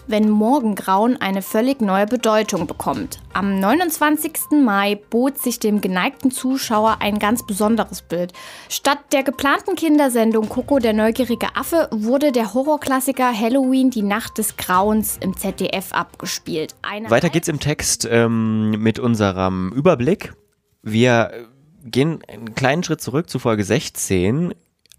wenn 0.08 0.30
Morgengrauen 0.30 1.20
eine 1.20 1.42
völlig 1.42 1.82
neue 1.82 2.06
Bedeutung 2.06 2.68
bekommt. 2.68 3.20
Am 3.34 3.60
29. 3.60 4.62
Mai 4.64 5.00
bot 5.10 5.40
sich 5.40 5.60
dem 5.60 5.82
geneigten 5.82 6.30
Zuschauer 6.30 6.98
ein 7.00 7.20
ganz 7.20 7.46
besonderes 7.46 8.02
Bild. 8.02 8.34
Statt 8.70 9.00
der 9.12 9.24
geplanten 9.24 9.76
Kindersendung 9.76 10.50
Coco 10.50 10.80
der 10.80 10.94
neugierige 10.94 11.56
Affe 11.56 11.88
wurde 11.92 12.32
der 12.32 12.54
Horrorklassiker 12.54 13.34
Halloween 13.34 13.90
die 13.90 14.04
Nacht 14.04 14.38
des 14.38 14.58
Grauens 14.58 15.18
im 15.20 15.36
ZDF 15.36 15.94
abgespielt. 15.94 16.76
Eine 16.82 17.10
Weiter 17.10 17.30
geht's 17.30 17.48
im 17.48 17.60
Text 17.60 18.08
ähm, 18.10 18.72
mit 18.72 19.00
unserem 19.00 19.72
Überblick. 19.72 20.34
Wir 20.84 21.32
gehen 21.84 22.24
einen 22.28 22.56
kleinen 22.56 22.84
Schritt 22.84 23.02
zurück 23.02 23.30
zu 23.30 23.40
Folge 23.40 23.64
16. 23.64 24.54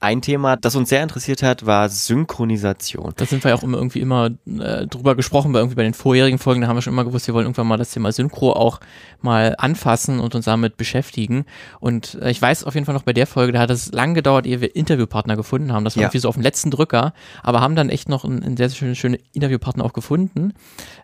Ein 0.05 0.21
Thema, 0.21 0.57
das 0.57 0.77
uns 0.77 0.91
sehr 0.91 1.03
interessiert 1.03 1.43
hat, 1.43 1.65
war 1.65 1.89
Synchronisation. 1.89 3.15
Da 3.17 3.25
sind 3.25 3.43
wir 3.43 3.53
ja 3.53 3.57
auch 3.57 3.63
immer 3.63 3.79
irgendwie 3.79 4.01
immer 4.01 4.31
äh, 4.61 4.87
drüber 4.87 5.15
gesprochen, 5.15 5.55
weil 5.55 5.61
irgendwie 5.61 5.77
bei 5.77 5.83
den 5.83 5.95
vorherigen 5.95 6.39
Folgen, 6.39 6.61
da 6.61 6.69
haben 6.69 6.77
wir 6.77 6.83
schon 6.83 6.93
immer 6.93 7.05
gewusst, 7.07 7.27
wir 7.27 7.33
wollen 7.33 7.47
irgendwann 7.47 7.67
mal 7.67 7.79
das 7.79 7.91
Thema 7.91 8.13
Synchro 8.13 8.53
auch 8.53 8.81
mal 9.23 9.55
anfassen 9.57 10.21
und 10.21 10.35
uns 10.35 10.45
damit 10.45 10.77
beschäftigen. 10.77 11.47
Und 11.81 12.19
äh, 12.21 12.31
ich 12.31 12.43
weiß 12.43 12.65
auf 12.65 12.75
jeden 12.75 12.85
Fall 12.85 12.95
noch 12.95 13.05
bei 13.05 13.15
der 13.15 13.27
Folge, 13.27 13.53
da 13.53 13.61
hat 13.61 13.71
es 13.71 13.93
lang 13.93 14.13
gedauert, 14.13 14.45
ehe 14.47 14.61
wir 14.61 14.77
Interviewpartner 14.77 15.37
gefunden 15.37 15.73
haben. 15.73 15.85
Das 15.85 15.97
war 15.97 16.03
Ja. 16.03 16.09
irgendwie 16.09 16.19
so 16.19 16.29
auf 16.29 16.35
dem 16.35 16.43
letzten 16.43 16.71
Drücker, 16.71 17.15
aber 17.43 17.63
haben 17.63 17.75
dann 17.75 17.89
echt 17.89 18.11
noch 18.11 18.27
einen, 18.27 18.43
einen 18.43 18.59
sehr, 18.59 18.69
sehr 18.69 18.77
schönen, 18.77 18.97
schönen 18.97 19.19
Interviewpartner 19.33 19.85
auch 19.85 19.95
gefunden. 19.95 20.53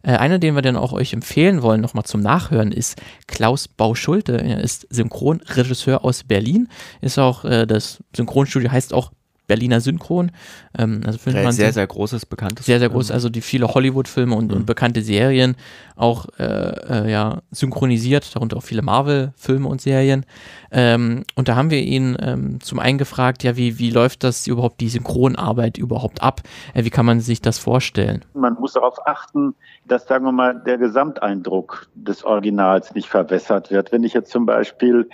Äh, 0.03 0.13
einer, 0.17 0.39
den 0.39 0.55
wir 0.55 0.63
dann 0.63 0.77
auch 0.77 0.93
euch 0.93 1.15
empfehlen 1.15 1.63
wollen, 1.63 1.81
nochmal 1.81 2.05
zum 2.05 2.21
Nachhören, 2.21 2.71
ist 2.71 3.01
Klaus 3.27 3.67
Bauschulte. 3.67 4.37
Er 4.43 4.61
ist 4.61 4.87
Synchronregisseur 4.91 6.05
aus 6.05 6.25
Berlin, 6.25 6.69
ist 7.01 7.19
auch 7.19 7.47
äh, 7.47 7.67
das 7.67 8.03
Synchronstudio 8.15 8.71
heißt 8.71 8.90
auch 8.93 9.13
Berliner 9.51 9.81
Synchron. 9.81 10.31
Ähm, 10.79 11.01
also 11.05 11.19
man 11.29 11.51
sehr, 11.51 11.73
sehr 11.73 11.87
großes, 11.87 12.25
bekanntes. 12.25 12.67
sehr, 12.67 12.79
sehr 12.79 12.89
groß, 12.89 13.11
also 13.11 13.29
die 13.29 13.41
viele 13.41 13.67
Hollywood-Filme 13.67 14.33
und, 14.33 14.53
und 14.53 14.65
bekannte 14.65 15.03
Serien 15.03 15.57
auch 15.97 16.27
äh, 16.39 16.45
äh, 16.45 17.11
ja, 17.11 17.43
synchronisiert, 17.51 18.37
darunter 18.37 18.59
auch 18.59 18.63
viele 18.63 18.83
Marvel-Filme 18.83 19.67
und 19.67 19.81
Serien. 19.81 20.25
Ähm, 20.71 21.25
und 21.35 21.49
da 21.49 21.57
haben 21.57 21.71
wir 21.71 21.83
ihn 21.83 22.17
ähm, 22.21 22.61
zum 22.61 22.79
einen 22.79 22.97
gefragt, 22.97 23.43
ja, 23.43 23.57
wie, 23.57 23.81
wie 23.81 23.91
läuft 23.91 24.23
das 24.23 24.47
überhaupt, 24.47 24.81
die 24.81 24.89
Synchronarbeit 24.89 25.79
überhaupt 25.79 26.23
ab? 26.23 26.43
Äh, 26.73 26.85
wie 26.85 26.91
kann 26.91 27.05
man 27.05 27.19
sich 27.19 27.43
das 27.43 27.59
vorstellen? 27.59 28.25
Man 28.35 28.55
muss 28.55 28.75
darauf 28.75 29.05
achten, 29.05 29.57
dass, 29.85 30.07
sagen 30.07 30.25
wir 30.25 30.33
mal, 30.33 30.63
der 30.65 30.79
Gesamteindruck 30.79 31.89
des 31.97 32.23
Originals 32.23 32.95
nicht 32.95 33.09
verwässert 33.09 33.73
wird. 33.73 33.91
Wenn 33.91 34.05
ich 34.05 34.13
jetzt 34.13 34.31
zum 34.31 34.47
Beispiel, 34.47 35.09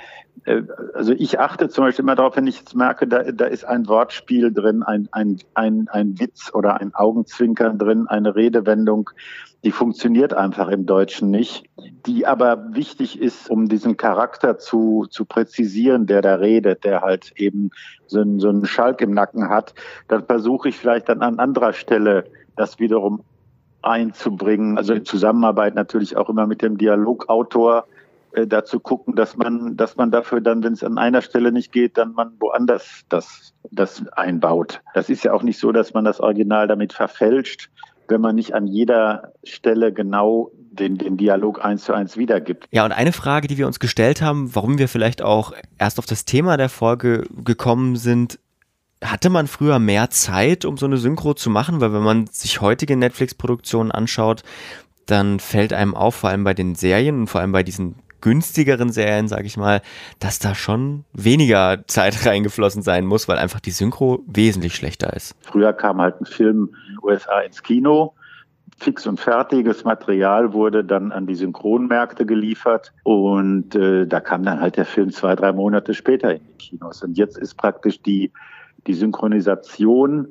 also 0.94 1.12
ich 1.12 1.40
achte 1.40 1.68
zum 1.68 1.84
Beispiel 1.84 2.04
immer 2.04 2.14
darauf, 2.14 2.36
wenn 2.36 2.46
ich 2.46 2.58
jetzt 2.58 2.76
merke, 2.76 3.08
da, 3.08 3.24
da 3.24 3.46
ist 3.46 3.64
ein 3.64 3.88
Wortspiel 3.88 4.52
drin, 4.52 4.82
ein, 4.82 5.08
ein, 5.12 5.38
ein, 5.54 5.88
ein 5.90 6.20
Witz 6.20 6.52
oder 6.54 6.80
ein 6.80 6.94
Augenzwinkern 6.94 7.78
drin, 7.78 8.06
eine 8.06 8.36
Redewendung, 8.36 9.10
die 9.64 9.72
funktioniert 9.72 10.34
einfach 10.34 10.68
im 10.68 10.86
Deutschen 10.86 11.30
nicht, 11.30 11.64
die 12.06 12.26
aber 12.26 12.74
wichtig 12.74 13.20
ist, 13.20 13.50
um 13.50 13.68
diesen 13.68 13.96
Charakter 13.96 14.58
zu, 14.58 15.06
zu 15.10 15.24
präzisieren, 15.24 16.06
der 16.06 16.22
da 16.22 16.36
redet, 16.36 16.84
der 16.84 17.00
halt 17.00 17.32
eben 17.36 17.70
so 18.06 18.20
einen, 18.20 18.38
so 18.38 18.48
einen 18.48 18.66
Schalk 18.66 19.00
im 19.00 19.12
Nacken 19.12 19.48
hat, 19.48 19.74
dann 20.06 20.24
versuche 20.24 20.68
ich 20.68 20.76
vielleicht 20.76 21.08
dann 21.08 21.22
an 21.22 21.40
anderer 21.40 21.72
Stelle 21.72 22.26
das 22.54 22.78
wiederum 22.78 23.24
einzubringen. 23.82 24.78
Also 24.78 24.94
in 24.94 25.04
Zusammenarbeit 25.04 25.74
natürlich 25.74 26.16
auch 26.16 26.28
immer 26.28 26.46
mit 26.46 26.62
dem 26.62 26.78
Dialogautor 26.78 27.86
äh, 28.36 28.46
dazu 28.46 28.80
gucken, 28.80 29.16
dass 29.16 29.36
man, 29.36 29.76
dass 29.76 29.96
man 29.96 30.10
dafür 30.10 30.42
dann, 30.42 30.62
wenn 30.62 30.74
es 30.74 30.84
an 30.84 30.98
einer 30.98 31.22
Stelle 31.22 31.52
nicht 31.52 31.72
geht, 31.72 31.96
dann 31.96 32.12
man 32.12 32.32
woanders 32.38 33.04
das, 33.08 33.54
das 33.70 34.06
einbaut. 34.12 34.82
Das 34.94 35.08
ist 35.08 35.24
ja 35.24 35.32
auch 35.32 35.42
nicht 35.42 35.58
so, 35.58 35.72
dass 35.72 35.94
man 35.94 36.04
das 36.04 36.20
Original 36.20 36.68
damit 36.68 36.92
verfälscht, 36.92 37.70
wenn 38.08 38.20
man 38.20 38.34
nicht 38.34 38.54
an 38.54 38.66
jeder 38.66 39.32
Stelle 39.42 39.90
genau 39.90 40.50
den, 40.54 40.98
den 40.98 41.16
Dialog 41.16 41.64
eins 41.64 41.84
zu 41.84 41.94
eins 41.94 42.18
wiedergibt. 42.18 42.68
Ja, 42.70 42.84
und 42.84 42.92
eine 42.92 43.12
Frage, 43.12 43.48
die 43.48 43.56
wir 43.56 43.66
uns 43.66 43.80
gestellt 43.80 44.20
haben, 44.20 44.54
warum 44.54 44.76
wir 44.76 44.88
vielleicht 44.88 45.22
auch 45.22 45.54
erst 45.78 45.98
auf 45.98 46.04
das 46.04 46.26
Thema 46.26 46.58
der 46.58 46.68
Folge 46.68 47.26
gekommen 47.42 47.96
sind, 47.96 48.38
hatte 49.02 49.30
man 49.30 49.46
früher 49.46 49.78
mehr 49.78 50.10
Zeit, 50.10 50.66
um 50.66 50.76
so 50.76 50.84
eine 50.84 50.98
Synchro 50.98 51.32
zu 51.32 51.48
machen? 51.48 51.80
Weil 51.80 51.94
wenn 51.94 52.02
man 52.02 52.26
sich 52.26 52.60
heutige 52.60 52.98
Netflix-Produktionen 52.98 53.90
anschaut, 53.90 54.42
dann 55.06 55.40
fällt 55.40 55.72
einem 55.72 55.94
auf, 55.94 56.16
vor 56.16 56.30
allem 56.30 56.44
bei 56.44 56.52
den 56.52 56.74
Serien 56.74 57.20
und 57.20 57.26
vor 57.28 57.40
allem 57.40 57.52
bei 57.52 57.62
diesen 57.62 57.94
günstigeren 58.20 58.90
Serien, 58.90 59.28
sage 59.28 59.46
ich 59.46 59.56
mal, 59.56 59.82
dass 60.18 60.38
da 60.38 60.54
schon 60.54 61.04
weniger 61.12 61.86
Zeit 61.86 62.26
reingeflossen 62.26 62.82
sein 62.82 63.06
muss, 63.06 63.28
weil 63.28 63.38
einfach 63.38 63.60
die 63.60 63.70
Synchro 63.70 64.22
wesentlich 64.26 64.74
schlechter 64.74 65.12
ist. 65.12 65.34
Früher 65.42 65.72
kam 65.72 66.00
halt 66.00 66.20
ein 66.20 66.26
Film 66.26 66.70
in 66.88 66.94
den 66.94 67.04
USA 67.04 67.40
ins 67.40 67.62
Kino. 67.62 68.14
Fix 68.78 69.06
und 69.06 69.18
fertiges 69.18 69.84
Material 69.84 70.52
wurde 70.52 70.84
dann 70.84 71.10
an 71.10 71.26
die 71.26 71.34
Synchronmärkte 71.34 72.26
geliefert 72.26 72.92
und 73.04 73.74
äh, 73.74 74.06
da 74.06 74.20
kam 74.20 74.42
dann 74.42 74.60
halt 74.60 74.76
der 74.76 74.84
Film 74.84 75.10
zwei, 75.10 75.34
drei 75.34 75.52
Monate 75.52 75.94
später 75.94 76.34
in 76.34 76.42
die 76.46 76.54
Kinos. 76.58 77.02
Und 77.02 77.16
jetzt 77.16 77.38
ist 77.38 77.54
praktisch 77.54 78.02
die, 78.02 78.32
die 78.86 78.92
Synchronisation 78.92 80.28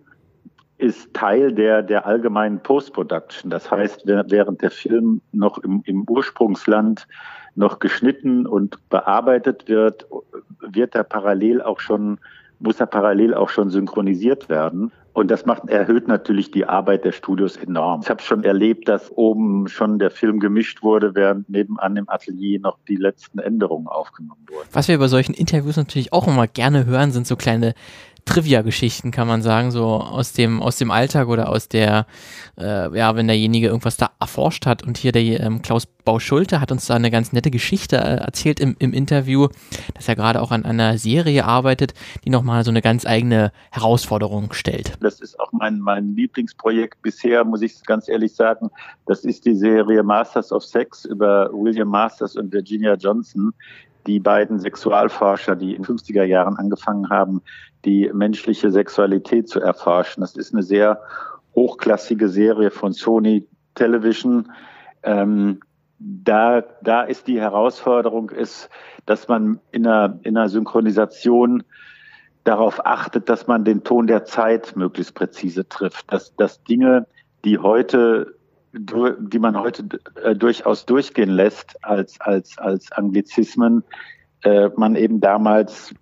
ist 0.78 1.14
Teil 1.14 1.54
der, 1.54 1.82
der 1.82 2.06
allgemeinen 2.06 2.60
Post-Production. 2.60 3.50
Das 3.50 3.72
heißt, 3.72 4.04
während 4.06 4.62
der 4.62 4.72
Film 4.72 5.22
noch 5.32 5.58
im, 5.60 5.82
im 5.86 6.08
Ursprungsland 6.08 7.08
noch 7.56 7.80
geschnitten 7.80 8.46
und 8.46 8.78
bearbeitet 8.90 9.68
wird, 9.68 10.06
wird 10.60 10.96
er 10.96 11.04
parallel 11.04 11.62
auch 11.62 11.80
schon, 11.80 12.20
muss 12.60 12.80
er 12.80 12.86
parallel 12.86 13.34
auch 13.34 13.50
schon 13.50 13.70
synchronisiert 13.70 14.50
werden. 14.50 14.92
Und 15.14 15.32
das 15.32 15.46
macht, 15.46 15.70
erhöht 15.70 16.10
natürlich 16.10 16.52
die 16.52 16.66
Arbeit 16.66 17.06
der 17.06 17.14
Studios 17.14 17.56
enorm. 17.56 18.02
Ich 18.04 18.10
habe 18.10 18.22
schon 18.22 18.44
erlebt, 18.44 18.90
dass 18.90 19.10
oben 19.16 19.70
schon 19.70 19.98
der 19.98 20.12
Film 20.12 20.42
gemischt 20.42 20.84
wurde, 20.84 21.16
während 21.16 21.50
nebenan 21.50 21.96
im 21.96 22.10
Atelier 22.10 22.60
noch 22.60 22.78
die 22.90 22.98
letzten 22.98 23.40
Änderungen 23.40 23.88
aufgenommen 23.88 24.46
wurden. 24.50 24.68
Was 24.74 24.90
wir 24.90 25.00
bei 25.00 25.08
solchen 25.08 25.34
Interviews 25.34 25.78
natürlich 25.78 26.12
auch 26.12 26.28
immer 26.28 26.48
gerne 26.48 26.86
hören, 26.86 27.12
sind 27.12 27.28
so 27.28 27.38
kleine 27.38 27.76
Trivia-Geschichten, 28.26 29.12
kann 29.12 29.28
man 29.28 29.42
sagen, 29.42 29.72
so 29.72 29.86
aus 29.86 30.34
dem, 30.34 30.62
aus 30.62 30.78
dem 30.78 30.92
Alltag 30.92 31.28
oder 31.28 31.50
aus 31.50 31.70
der, 31.70 32.08
äh, 32.58 32.96
ja, 32.98 33.16
wenn 33.16 33.28
derjenige 33.28 33.68
irgendwas 33.68 33.98
da 33.98 34.12
erforscht 34.20 34.66
hat. 34.66 34.84
Und 34.84 34.98
hier 34.98 35.12
der 35.12 35.40
ähm, 35.40 35.62
Klaus 35.62 35.86
Bauschulte 35.86 36.62
hat 36.62 36.72
uns 36.72 36.86
da 36.86 36.96
eine 36.96 37.12
ganz 37.12 37.34
nette 37.34 37.52
Geschichte 37.52 37.98
äh, 37.98 38.18
erzählt 38.18 38.60
im, 38.60 38.76
im 38.80 38.94
Interview, 38.94 39.48
dass 39.96 40.08
er 40.08 40.16
gerade 40.16 40.42
auch 40.42 40.52
an 40.52 40.64
einer 40.64 40.98
Serie 40.98 41.46
arbeitet, 41.46 41.94
die 42.24 42.30
nochmal 42.30 42.64
so 42.64 42.70
eine 42.70 42.82
ganz 42.82 43.06
eigene 43.06 43.52
Herausforderung 43.72 44.54
stellt. 44.54 44.94
Das 45.02 45.20
ist 45.20 45.40
auch 45.40 45.52
mein, 45.52 45.80
mein 45.80 46.16
Lieblingsprojekt 46.16 47.02
bisher, 47.02 47.44
muss 47.44 47.62
ich 47.62 47.84
ganz 47.84 48.08
ehrlich 48.08 48.34
sagen. 48.34 48.70
Das 49.08 49.26
ist 49.26 49.46
die 49.46 49.56
Serie 49.56 50.04
Masters 50.04 50.52
of 50.52 50.64
Sex 50.64 51.06
über 51.06 51.50
William 51.52 51.90
Masters 51.90 52.36
und 52.36 52.54
Virginia 52.54 52.96
Johnson 52.96 53.54
die 54.08 54.20
beiden 54.20 54.60
Sexualforscher, 54.60 55.56
die 55.56 55.76
in 55.76 55.84
50er 55.84 56.24
Jahren 56.24 56.58
angefangen 56.58 57.10
haben, 57.10 57.42
die 57.86 58.10
menschliche 58.14 58.72
Sexualität 58.72 59.50
zu 59.50 59.60
erforschen. 59.60 60.22
Das 60.22 60.36
ist 60.36 60.54
eine 60.54 60.64
sehr 60.64 61.02
hochklassige 61.56 62.30
Serie 62.30 62.72
von 62.72 62.94
Sony 62.94 63.48
Television. 63.76 64.52
Ähm, 65.04 65.60
da, 66.00 66.64
da 66.82 67.04
ist 67.04 67.28
die 67.28 67.40
Herausforderung, 67.40 68.30
ist, 68.30 68.70
dass 69.06 69.28
man 69.28 69.60
in 69.72 69.88
einer, 69.88 70.20
in 70.24 70.38
einer 70.38 70.50
Synchronisation 70.50 71.64
darauf 72.44 72.86
achtet, 72.86 73.30
dass 73.30 73.48
man 73.48 73.66
den 73.66 73.84
Ton 73.84 74.08
der 74.08 74.26
Zeit 74.26 74.76
möglichst 74.76 75.16
präzise 75.16 75.68
trifft, 75.68 76.12
dass, 76.12 76.36
dass 76.36 76.64
Dinge, 76.64 77.08
die 77.44 77.58
heute 77.58 78.35
die 78.78 79.40
man 79.40 79.58
heute 79.58 79.88
äh, 80.22 80.36
durchaus 80.36 80.86
durchgehen 80.86 81.30
lässt 81.30 81.84
als, 81.84 82.20
als, 82.20 82.58
als 82.58 82.92
Anglizismen, 82.92 83.84
äh, 84.44 84.70
man 84.76 84.96
eben 84.96 85.22
damals 85.22 85.94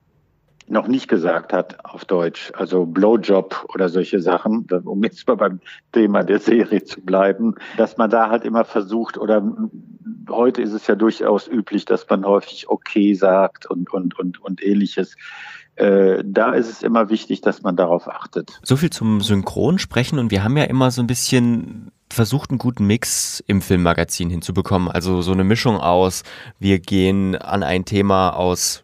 noch 0.67 0.87
nicht 0.87 1.07
gesagt 1.07 1.53
hat 1.53 1.83
auf 1.85 2.05
Deutsch. 2.05 2.51
Also 2.55 2.85
Blowjob 2.85 3.65
oder 3.73 3.89
solche 3.89 4.19
Sachen, 4.21 4.65
um 4.85 5.03
jetzt 5.03 5.27
mal 5.27 5.35
beim 5.35 5.59
Thema 5.91 6.23
der 6.23 6.39
Serie 6.39 6.83
zu 6.83 7.01
bleiben, 7.01 7.55
dass 7.77 7.97
man 7.97 8.09
da 8.09 8.29
halt 8.29 8.45
immer 8.45 8.65
versucht 8.65 9.17
oder 9.17 9.43
heute 10.29 10.61
ist 10.61 10.73
es 10.73 10.87
ja 10.87 10.95
durchaus 10.95 11.47
üblich, 11.47 11.85
dass 11.85 12.09
man 12.09 12.25
häufig 12.25 12.69
okay 12.69 13.13
sagt 13.13 13.65
und, 13.65 13.93
und, 13.93 14.17
und, 14.17 14.41
und 14.41 14.63
ähnliches. 14.63 15.15
Äh, 15.75 16.23
da 16.25 16.53
ist 16.53 16.69
es 16.69 16.83
immer 16.83 17.09
wichtig, 17.09 17.41
dass 17.41 17.63
man 17.63 17.75
darauf 17.75 18.07
achtet. 18.07 18.59
So 18.63 18.75
viel 18.75 18.91
zum 18.91 19.21
Synchronsprechen 19.21 20.19
und 20.19 20.31
wir 20.31 20.43
haben 20.43 20.55
ja 20.55 20.65
immer 20.65 20.91
so 20.91 21.01
ein 21.01 21.07
bisschen 21.07 21.91
versucht, 22.13 22.51
einen 22.51 22.59
guten 22.59 22.85
Mix 22.85 23.43
im 23.47 23.61
Filmmagazin 23.61 24.29
hinzubekommen. 24.29 24.89
Also 24.89 25.21
so 25.21 25.31
eine 25.31 25.43
Mischung 25.43 25.77
aus, 25.77 26.23
wir 26.59 26.79
gehen 26.79 27.35
an 27.35 27.63
ein 27.63 27.85
Thema 27.85 28.31
aus 28.31 28.83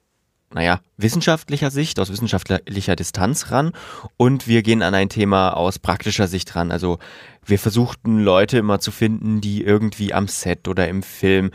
naja, 0.54 0.82
wissenschaftlicher 0.98 1.70
Sicht, 1.70 2.00
aus 2.00 2.12
wissenschaftlicher 2.12 2.96
Distanz 2.96 3.52
ran 3.52 3.72
und 4.18 4.48
wir 4.48 4.64
gehen 4.64 4.82
an 4.82 4.96
ein 4.96 5.10
Thema 5.10 5.52
aus 5.52 5.78
praktischer 5.78 6.28
Sicht 6.28 6.56
ran. 6.56 6.72
Also 6.72 6.98
wir 7.46 7.60
versuchten 7.60 8.20
Leute 8.20 8.58
immer 8.58 8.80
zu 8.80 8.92
finden, 8.92 9.42
die 9.42 9.64
irgendwie 9.64 10.14
am 10.14 10.28
Set 10.28 10.68
oder 10.68 10.88
im 10.88 11.04
Film 11.04 11.52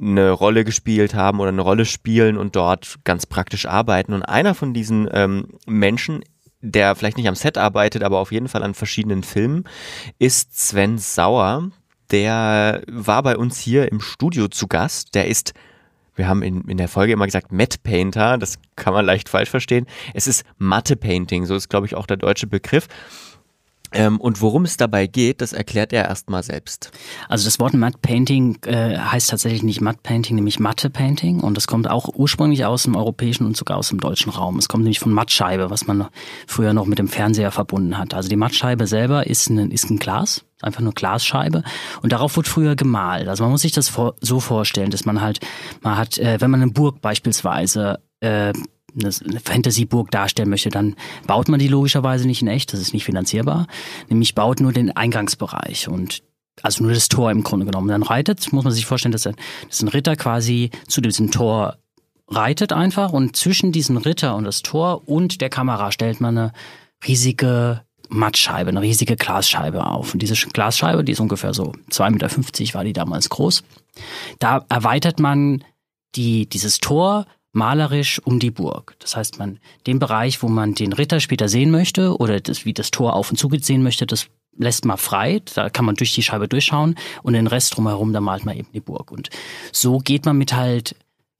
eine 0.00 0.30
Rolle 0.30 0.64
gespielt 0.64 1.14
haben 1.14 1.40
oder 1.40 1.48
eine 1.48 1.62
Rolle 1.62 1.84
spielen 1.84 2.36
und 2.36 2.54
dort 2.54 2.98
ganz 3.04 3.26
praktisch 3.26 3.66
arbeiten. 3.66 4.12
Und 4.12 4.22
einer 4.22 4.54
von 4.54 4.72
diesen 4.74 5.08
ähm, 5.12 5.48
Menschen, 5.66 6.22
der 6.60 6.94
vielleicht 6.94 7.16
nicht 7.16 7.28
am 7.28 7.34
Set 7.34 7.58
arbeitet, 7.58 8.02
aber 8.02 8.18
auf 8.18 8.32
jeden 8.32 8.48
Fall 8.48 8.62
an 8.62 8.74
verschiedenen 8.74 9.22
Filmen, 9.22 9.64
ist 10.18 10.58
Sven 10.58 10.98
Sauer. 10.98 11.70
Der 12.10 12.82
war 12.88 13.22
bei 13.22 13.36
uns 13.36 13.58
hier 13.58 13.92
im 13.92 14.00
Studio 14.00 14.48
zu 14.48 14.66
Gast. 14.66 15.14
Der 15.14 15.28
ist 15.28 15.52
wir 16.18 16.28
haben 16.28 16.42
in, 16.42 16.62
in 16.62 16.76
der 16.76 16.88
Folge 16.88 17.12
immer 17.12 17.26
gesagt 17.26 17.52
Matte 17.52 17.78
Painter, 17.82 18.38
das 18.38 18.58
kann 18.74 18.92
man 18.92 19.06
leicht 19.06 19.28
falsch 19.28 19.50
verstehen. 19.50 19.86
Es 20.14 20.26
ist 20.26 20.44
Matte 20.58 20.96
Painting, 20.96 21.46
so 21.46 21.54
ist, 21.54 21.68
glaube 21.68 21.86
ich, 21.86 21.94
auch 21.94 22.06
der 22.06 22.16
deutsche 22.16 22.48
Begriff. 22.48 22.88
Ähm, 23.92 24.20
und 24.20 24.40
worum 24.40 24.64
es 24.64 24.76
dabei 24.76 25.06
geht, 25.06 25.40
das 25.40 25.52
erklärt 25.52 25.92
er 25.92 26.04
erstmal 26.06 26.42
selbst. 26.42 26.90
Also 27.28 27.44
das 27.44 27.58
Wort 27.58 27.74
Matte 27.74 27.98
Painting 28.02 28.58
äh, 28.66 28.98
heißt 28.98 29.30
tatsächlich 29.30 29.62
nicht 29.62 29.80
Matte 29.80 30.00
Painting, 30.02 30.36
nämlich 30.36 30.58
Matte 30.58 30.90
Painting. 30.90 31.40
Und 31.40 31.56
das 31.56 31.66
kommt 31.66 31.88
auch 31.88 32.08
ursprünglich 32.14 32.64
aus 32.64 32.82
dem 32.82 32.96
europäischen 32.96 33.46
und 33.46 33.56
sogar 33.56 33.78
aus 33.78 33.88
dem 33.88 34.00
deutschen 34.00 34.30
Raum. 34.30 34.58
Es 34.58 34.68
kommt 34.68 34.84
nämlich 34.84 34.98
von 34.98 35.12
Mattscheibe, 35.12 35.70
was 35.70 35.86
man 35.86 36.08
früher 36.46 36.72
noch 36.72 36.86
mit 36.86 36.98
dem 36.98 37.08
Fernseher 37.08 37.50
verbunden 37.50 37.96
hat. 37.96 38.14
Also 38.14 38.28
die 38.28 38.36
Mattscheibe 38.36 38.86
selber 38.86 39.26
ist 39.26 39.48
ein, 39.48 39.70
ist 39.70 39.90
ein 39.90 39.98
Glas, 39.98 40.44
einfach 40.60 40.80
nur 40.80 40.92
Glasscheibe 40.92 41.62
und 42.02 42.12
darauf 42.12 42.36
wurde 42.36 42.48
früher 42.48 42.76
gemalt. 42.76 43.28
Also 43.28 43.44
man 43.44 43.52
muss 43.52 43.62
sich 43.62 43.72
das 43.72 43.92
so 44.20 44.40
vorstellen, 44.40 44.90
dass 44.90 45.04
man 45.04 45.20
halt, 45.20 45.40
man 45.82 45.96
hat, 45.96 46.18
äh, 46.18 46.40
wenn 46.40 46.50
man 46.50 46.62
eine 46.62 46.72
Burg 46.72 47.00
beispielsweise 47.00 48.00
äh, 48.20 48.52
eine 49.02 49.40
Fantasy-Burg 49.40 50.10
darstellen 50.10 50.50
möchte, 50.50 50.70
dann 50.70 50.96
baut 51.26 51.48
man 51.48 51.58
die 51.58 51.68
logischerweise 51.68 52.26
nicht 52.26 52.42
in 52.42 52.48
echt, 52.48 52.72
das 52.72 52.80
ist 52.80 52.92
nicht 52.92 53.04
finanzierbar. 53.04 53.66
Nämlich 54.08 54.34
baut 54.34 54.60
nur 54.60 54.72
den 54.72 54.96
Eingangsbereich 54.96 55.88
und 55.88 56.22
also 56.62 56.82
nur 56.82 56.92
das 56.92 57.08
Tor 57.08 57.30
im 57.30 57.42
Grunde 57.42 57.66
genommen. 57.66 57.88
Dann 57.88 58.02
reitet, 58.02 58.52
muss 58.52 58.64
man 58.64 58.72
sich 58.72 58.86
vorstellen, 58.86 59.12
dass 59.12 59.26
ein, 59.26 59.36
dass 59.68 59.82
ein 59.82 59.88
Ritter 59.88 60.16
quasi 60.16 60.70
zu 60.88 61.00
diesem 61.00 61.30
Tor 61.30 61.78
reitet 62.28 62.72
einfach 62.72 63.12
und 63.12 63.36
zwischen 63.36 63.72
diesen 63.72 63.96
Ritter 63.96 64.36
und 64.36 64.44
das 64.44 64.62
Tor 64.62 65.08
und 65.08 65.40
der 65.40 65.48
Kamera 65.48 65.92
stellt 65.92 66.20
man 66.20 66.36
eine 66.36 66.52
riesige 67.06 67.82
Mattscheibe, 68.08 68.70
eine 68.70 68.82
riesige 68.82 69.16
Glasscheibe 69.16 69.86
auf. 69.86 70.14
Und 70.14 70.22
diese 70.22 70.34
Glasscheibe, 70.34 71.04
die 71.04 71.12
ist 71.12 71.20
ungefähr 71.20 71.54
so 71.54 71.72
2,50 71.90 72.10
Meter 72.10 72.74
war 72.74 72.84
die 72.84 72.92
damals 72.92 73.28
groß. 73.28 73.62
Da 74.38 74.64
erweitert 74.68 75.20
man 75.20 75.64
die, 76.14 76.48
dieses 76.48 76.78
Tor 76.78 77.26
malerisch 77.58 78.20
um 78.24 78.38
die 78.38 78.50
Burg. 78.50 78.96
Das 79.00 79.16
heißt, 79.16 79.38
man 79.38 79.58
den 79.86 79.98
Bereich, 79.98 80.42
wo 80.42 80.48
man 80.48 80.74
den 80.74 80.92
Ritter 80.92 81.20
später 81.20 81.48
sehen 81.48 81.70
möchte 81.70 82.16
oder 82.16 82.40
das, 82.40 82.64
wie 82.64 82.72
das 82.72 82.90
Tor 82.90 83.14
auf 83.14 83.30
und 83.30 83.36
zu 83.36 83.50
sehen 83.60 83.82
möchte, 83.82 84.06
das 84.06 84.28
lässt 84.56 84.84
man 84.84 84.96
frei. 84.96 85.42
Da 85.54 85.68
kann 85.68 85.84
man 85.84 85.96
durch 85.96 86.14
die 86.14 86.22
Scheibe 86.22 86.48
durchschauen 86.48 86.94
und 87.22 87.34
den 87.34 87.46
Rest 87.46 87.76
drumherum, 87.76 88.12
da 88.12 88.20
malt 88.20 88.44
man 88.44 88.56
eben 88.56 88.68
die 88.72 88.80
Burg. 88.80 89.10
Und 89.10 89.28
so 89.72 89.98
geht 89.98 90.24
man 90.24 90.38
mit 90.38 90.54
halt 90.54 90.94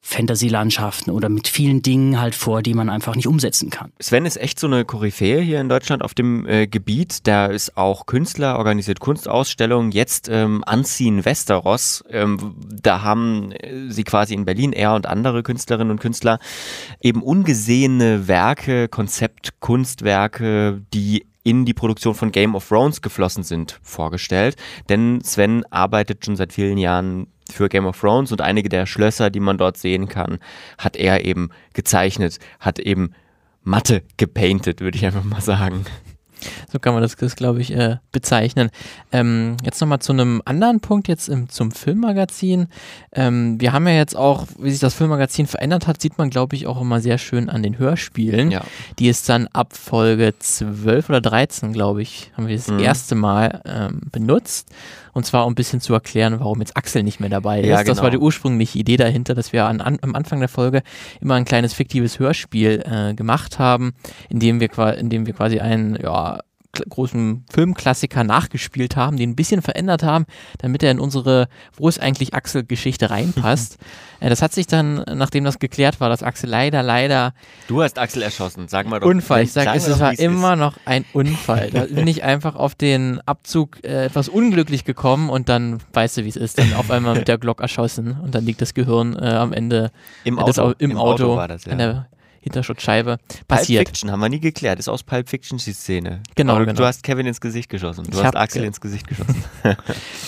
Fantasy-Landschaften 0.08 1.10
oder 1.10 1.28
mit 1.28 1.48
vielen 1.48 1.82
Dingen 1.82 2.18
halt 2.18 2.34
vor, 2.34 2.62
die 2.62 2.72
man 2.72 2.88
einfach 2.88 3.14
nicht 3.14 3.28
umsetzen 3.28 3.68
kann. 3.68 3.92
Sven 4.00 4.24
ist 4.24 4.38
echt 4.38 4.58
so 4.58 4.66
eine 4.66 4.86
Koryphäe 4.86 5.40
hier 5.42 5.60
in 5.60 5.68
Deutschland 5.68 6.02
auf 6.02 6.14
dem 6.14 6.46
äh, 6.46 6.66
Gebiet. 6.66 7.26
Der 7.26 7.50
ist 7.50 7.76
auch 7.76 8.06
Künstler, 8.06 8.56
organisiert 8.56 9.00
Kunstausstellungen. 9.00 9.92
Jetzt 9.92 10.30
ähm, 10.30 10.64
Anziehen 10.64 11.26
Westeros. 11.26 12.02
Ähm, 12.08 12.56
da 12.70 13.02
haben 13.02 13.52
äh, 13.52 13.90
sie 13.90 14.04
quasi 14.04 14.32
in 14.32 14.46
Berlin, 14.46 14.72
er 14.72 14.94
und 14.94 15.04
andere 15.06 15.42
Künstlerinnen 15.42 15.90
und 15.90 16.00
Künstler, 16.00 16.38
eben 17.02 17.22
ungesehene 17.22 18.26
Werke, 18.28 18.88
Konzeptkunstwerke, 18.88 20.80
die 20.94 21.26
in 21.44 21.66
die 21.66 21.74
Produktion 21.74 22.14
von 22.14 22.32
Game 22.32 22.54
of 22.54 22.66
Thrones 22.66 23.02
geflossen 23.02 23.42
sind, 23.42 23.78
vorgestellt. 23.82 24.56
Denn 24.88 25.20
Sven 25.22 25.64
arbeitet 25.70 26.24
schon 26.24 26.36
seit 26.36 26.54
vielen 26.54 26.78
Jahren 26.78 27.26
für 27.50 27.68
Game 27.68 27.86
of 27.86 28.00
Thrones 28.00 28.32
und 28.32 28.40
einige 28.40 28.68
der 28.68 28.86
Schlösser, 28.86 29.30
die 29.30 29.40
man 29.40 29.58
dort 29.58 29.76
sehen 29.76 30.08
kann, 30.08 30.38
hat 30.78 30.96
er 30.96 31.24
eben 31.24 31.50
gezeichnet, 31.74 32.38
hat 32.60 32.78
eben 32.78 33.12
Matte 33.62 34.02
gepainted, 34.16 34.80
würde 34.80 34.96
ich 34.96 35.04
einfach 35.04 35.24
mal 35.24 35.40
sagen. 35.40 35.84
So 36.70 36.78
kann 36.78 36.94
man 36.94 37.02
das, 37.02 37.16
das 37.16 37.36
glaube 37.36 37.60
ich, 37.60 37.74
äh, 37.74 37.96
bezeichnen. 38.12 38.70
Ähm, 39.12 39.56
jetzt 39.64 39.80
nochmal 39.80 39.98
zu 40.00 40.12
einem 40.12 40.42
anderen 40.44 40.80
Punkt, 40.80 41.08
jetzt 41.08 41.28
im, 41.28 41.48
zum 41.48 41.72
Filmmagazin. 41.72 42.68
Ähm, 43.12 43.60
wir 43.60 43.72
haben 43.72 43.86
ja 43.86 43.94
jetzt 43.94 44.16
auch, 44.16 44.46
wie 44.58 44.70
sich 44.70 44.80
das 44.80 44.94
Filmmagazin 44.94 45.46
verändert 45.46 45.86
hat, 45.86 46.00
sieht 46.00 46.18
man, 46.18 46.30
glaube 46.30 46.56
ich, 46.56 46.66
auch 46.66 46.80
immer 46.80 47.00
sehr 47.00 47.18
schön 47.18 47.48
an 47.48 47.62
den 47.62 47.78
Hörspielen, 47.78 48.50
ja. 48.50 48.62
die 48.98 49.08
es 49.08 49.24
dann 49.24 49.48
ab 49.48 49.76
Folge 49.76 50.34
12 50.38 51.08
oder 51.08 51.20
13, 51.20 51.72
glaube 51.72 52.02
ich, 52.02 52.30
haben 52.36 52.46
wir 52.46 52.56
das 52.56 52.68
mhm. 52.68 52.80
erste 52.80 53.14
Mal 53.14 53.62
ähm, 53.64 54.00
benutzt. 54.12 54.70
Und 55.18 55.24
zwar, 55.24 55.46
um 55.46 55.52
ein 55.52 55.56
bisschen 55.56 55.80
zu 55.80 55.94
erklären, 55.94 56.38
warum 56.38 56.60
jetzt 56.60 56.76
Axel 56.76 57.02
nicht 57.02 57.18
mehr 57.18 57.28
dabei 57.28 57.60
ist. 57.60 57.66
Ja, 57.66 57.82
genau. 57.82 57.92
Das 57.92 58.04
war 58.04 58.10
die 58.12 58.18
ursprüngliche 58.18 58.78
Idee 58.78 58.96
dahinter, 58.96 59.34
dass 59.34 59.52
wir 59.52 59.66
an, 59.66 59.80
an, 59.80 59.98
am 60.00 60.14
Anfang 60.14 60.38
der 60.38 60.48
Folge 60.48 60.84
immer 61.20 61.34
ein 61.34 61.44
kleines 61.44 61.74
fiktives 61.74 62.20
Hörspiel 62.20 62.84
äh, 62.86 63.14
gemacht 63.14 63.58
haben, 63.58 63.94
in 64.28 64.38
dem 64.38 64.60
wir, 64.60 64.70
in 64.96 65.10
dem 65.10 65.26
wir 65.26 65.34
quasi 65.34 65.58
einen, 65.58 65.96
ja, 66.00 66.38
großen 66.72 67.44
Filmklassiker 67.50 68.24
nachgespielt 68.24 68.96
haben, 68.96 69.16
den 69.16 69.30
ein 69.30 69.36
bisschen 69.36 69.62
verändert 69.62 70.02
haben, 70.02 70.26
damit 70.58 70.82
er 70.82 70.90
in 70.90 71.00
unsere 71.00 71.48
Wo 71.76 71.88
ist 71.88 72.00
eigentlich 72.00 72.34
Axel 72.34 72.64
Geschichte 72.64 73.10
reinpasst. 73.10 73.78
äh, 74.20 74.28
das 74.28 74.42
hat 74.42 74.52
sich 74.52 74.66
dann, 74.66 75.04
nachdem 75.14 75.44
das 75.44 75.58
geklärt 75.58 76.00
war, 76.00 76.08
dass 76.08 76.22
Axel 76.22 76.50
leider, 76.50 76.82
leider. 76.82 77.32
Du 77.68 77.82
hast 77.82 77.98
Axel 77.98 78.22
erschossen, 78.22 78.68
sag 78.68 78.86
mal 78.86 79.00
doch. 79.00 79.08
Unfall, 79.08 79.42
ich 79.44 79.52
sage, 79.52 79.70
es 79.76 79.98
war 79.98 80.18
immer 80.18 80.54
ist. 80.54 80.58
noch 80.58 80.76
ein 80.84 81.04
Unfall. 81.12 81.70
Da 81.78 81.84
bin 81.84 82.06
ich 82.06 82.24
einfach 82.24 82.56
auf 82.56 82.74
den 82.74 83.20
Abzug 83.20 83.84
äh, 83.84 84.06
etwas 84.06 84.28
unglücklich 84.28 84.84
gekommen 84.84 85.30
und 85.30 85.48
dann 85.48 85.78
weißt 85.92 86.16
du, 86.16 86.24
wie 86.24 86.28
es 86.28 86.36
ist, 86.36 86.58
dann 86.58 86.72
auf 86.74 86.90
einmal 86.90 87.14
mit 87.14 87.28
der 87.28 87.38
Glock 87.38 87.60
erschossen 87.60 88.18
und 88.20 88.34
dann 88.34 88.44
liegt 88.44 88.60
das 88.60 88.74
Gehirn 88.74 89.16
äh, 89.16 89.28
am 89.28 89.52
Ende 89.52 89.90
im 90.24 90.38
Auto, 90.38 90.74
im, 90.78 90.92
im 90.92 90.96
Auto, 90.96 91.24
Auto 91.24 91.36
war 91.36 91.48
das, 91.48 91.66
ja. 91.66 92.06
Hinterschutzscheibe 92.48 93.18
passiert. 93.46 93.84
Pulp 93.84 93.88
Fiction 93.88 94.10
haben 94.10 94.20
wir 94.20 94.28
nie 94.28 94.40
geklärt, 94.40 94.78
ist 94.78 94.88
aus 94.88 95.02
Pulp 95.02 95.28
Fiction 95.28 95.58
die 95.58 95.72
Szene. 95.72 96.22
Genau, 96.34 96.54
Aber 96.54 96.66
genau. 96.66 96.78
Du 96.78 96.84
hast 96.84 97.02
Kevin 97.02 97.26
ins 97.26 97.40
Gesicht 97.40 97.68
geschossen, 97.68 98.04
du 98.04 98.18
ich 98.18 98.24
hast 98.24 98.36
Axel 98.36 98.64
ins 98.64 98.80
Gesicht 98.80 99.06
geschossen. 99.06 99.44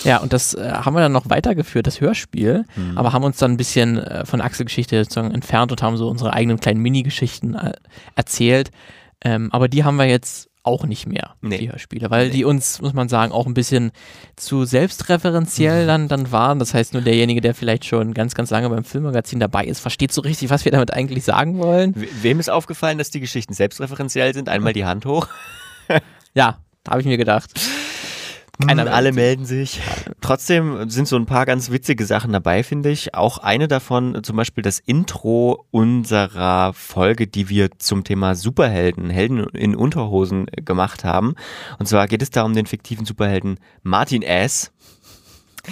ja, 0.03 0.17
und 0.17 0.33
das 0.33 0.53
äh, 0.53 0.71
haben 0.71 0.93
wir 0.93 1.01
dann 1.01 1.11
noch 1.11 1.29
weitergeführt, 1.29 1.87
das 1.87 2.01
Hörspiel, 2.01 2.65
mhm. 2.75 2.97
aber 2.97 3.13
haben 3.13 3.23
uns 3.23 3.37
dann 3.37 3.51
ein 3.51 3.57
bisschen 3.57 3.97
äh, 3.97 4.25
von 4.25 4.41
Axel-Geschichte 4.41 5.03
sozusagen 5.03 5.31
entfernt 5.31 5.71
und 5.71 5.81
haben 5.81 5.97
so 5.97 6.07
unsere 6.07 6.33
eigenen 6.33 6.59
kleinen 6.59 6.81
Mini-Geschichten 6.81 7.55
äh, 7.55 7.73
erzählt. 8.15 8.71
Ähm, 9.23 9.49
aber 9.51 9.67
die 9.67 9.83
haben 9.83 9.97
wir 9.97 10.05
jetzt 10.05 10.50
auch 10.63 10.85
nicht 10.85 11.07
mehr, 11.07 11.35
nee. 11.41 11.57
die 11.57 11.71
Hörspiele, 11.71 12.11
weil 12.11 12.27
nee. 12.27 12.33
die 12.33 12.45
uns, 12.45 12.81
muss 12.81 12.93
man 12.93 13.09
sagen, 13.09 13.31
auch 13.31 13.47
ein 13.47 13.53
bisschen 13.53 13.91
zu 14.35 14.65
selbstreferenziell 14.65 15.83
mhm. 15.83 15.87
dann, 15.87 16.07
dann 16.07 16.31
waren. 16.31 16.59
Das 16.59 16.73
heißt, 16.73 16.93
nur 16.93 17.01
derjenige, 17.01 17.41
der 17.41 17.55
vielleicht 17.55 17.85
schon 17.85 18.13
ganz, 18.13 18.35
ganz 18.35 18.51
lange 18.51 18.69
beim 18.69 18.83
Filmmagazin 18.83 19.39
dabei 19.39 19.65
ist, 19.65 19.79
versteht 19.79 20.11
so 20.11 20.21
richtig, 20.21 20.49
was 20.49 20.63
wir 20.65 20.71
damit 20.71 20.93
eigentlich 20.93 21.23
sagen 21.23 21.57
wollen. 21.57 21.95
Wem 22.21 22.39
ist 22.39 22.49
aufgefallen, 22.49 22.99
dass 22.99 23.09
die 23.09 23.19
Geschichten 23.19 23.53
selbstreferenziell 23.53 24.33
sind? 24.33 24.49
Einmal 24.49 24.73
die 24.73 24.85
Hand 24.85 25.05
hoch. 25.05 25.27
ja, 26.35 26.59
habe 26.87 27.01
ich 27.01 27.07
mir 27.07 27.17
gedacht. 27.17 27.51
Keiner 28.67 28.85
hm, 28.85 28.93
alle 28.93 29.11
melden 29.11 29.45
sich. 29.45 29.79
Trotzdem 30.21 30.89
sind 30.89 31.07
so 31.07 31.15
ein 31.15 31.25
paar 31.25 31.45
ganz 31.45 31.71
witzige 31.71 32.05
Sachen 32.05 32.31
dabei, 32.31 32.63
finde 32.63 32.89
ich. 32.89 33.15
Auch 33.15 33.37
eine 33.39 33.67
davon, 33.67 34.23
zum 34.23 34.35
Beispiel 34.35 34.61
das 34.61 34.79
Intro 34.79 35.65
unserer 35.71 36.73
Folge, 36.73 37.27
die 37.27 37.49
wir 37.49 37.69
zum 37.77 38.03
Thema 38.03 38.35
Superhelden, 38.35 39.09
Helden 39.09 39.45
in 39.53 39.75
Unterhosen 39.75 40.45
gemacht 40.45 41.03
haben. 41.03 41.35
Und 41.79 41.87
zwar 41.87 42.07
geht 42.07 42.21
es 42.21 42.29
da 42.29 42.43
um 42.43 42.53
den 42.53 42.65
fiktiven 42.65 43.05
Superhelden 43.05 43.59
Martin 43.83 44.21
S. 44.21 44.71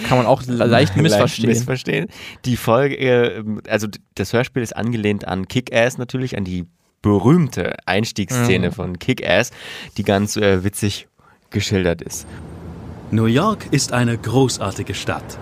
Kann 0.04 0.18
man 0.18 0.26
auch 0.26 0.42
leicht 0.46 0.96
missverstehen. 0.96 1.48
leicht 1.48 1.58
missverstehen. 1.58 2.06
Die 2.44 2.56
Folge, 2.56 2.96
äh, 2.96 3.44
also 3.68 3.88
das 4.14 4.32
Hörspiel 4.32 4.62
ist 4.62 4.76
angelehnt 4.76 5.26
an 5.26 5.48
Kick-Ass 5.48 5.98
natürlich, 5.98 6.36
an 6.36 6.44
die 6.44 6.66
berühmte 7.02 7.76
Einstiegsszene 7.86 8.68
mhm. 8.68 8.72
von 8.72 8.98
Kick-Ass, 8.98 9.50
die 9.96 10.04
ganz 10.04 10.36
äh, 10.36 10.62
witzig 10.64 11.08
geschildert 11.50 12.02
ist. 12.02 12.26
New 13.12 13.26
York 13.26 13.66
ist 13.72 13.92
eine 13.92 14.16
großartige 14.16 14.94
Stadt. 14.94 15.36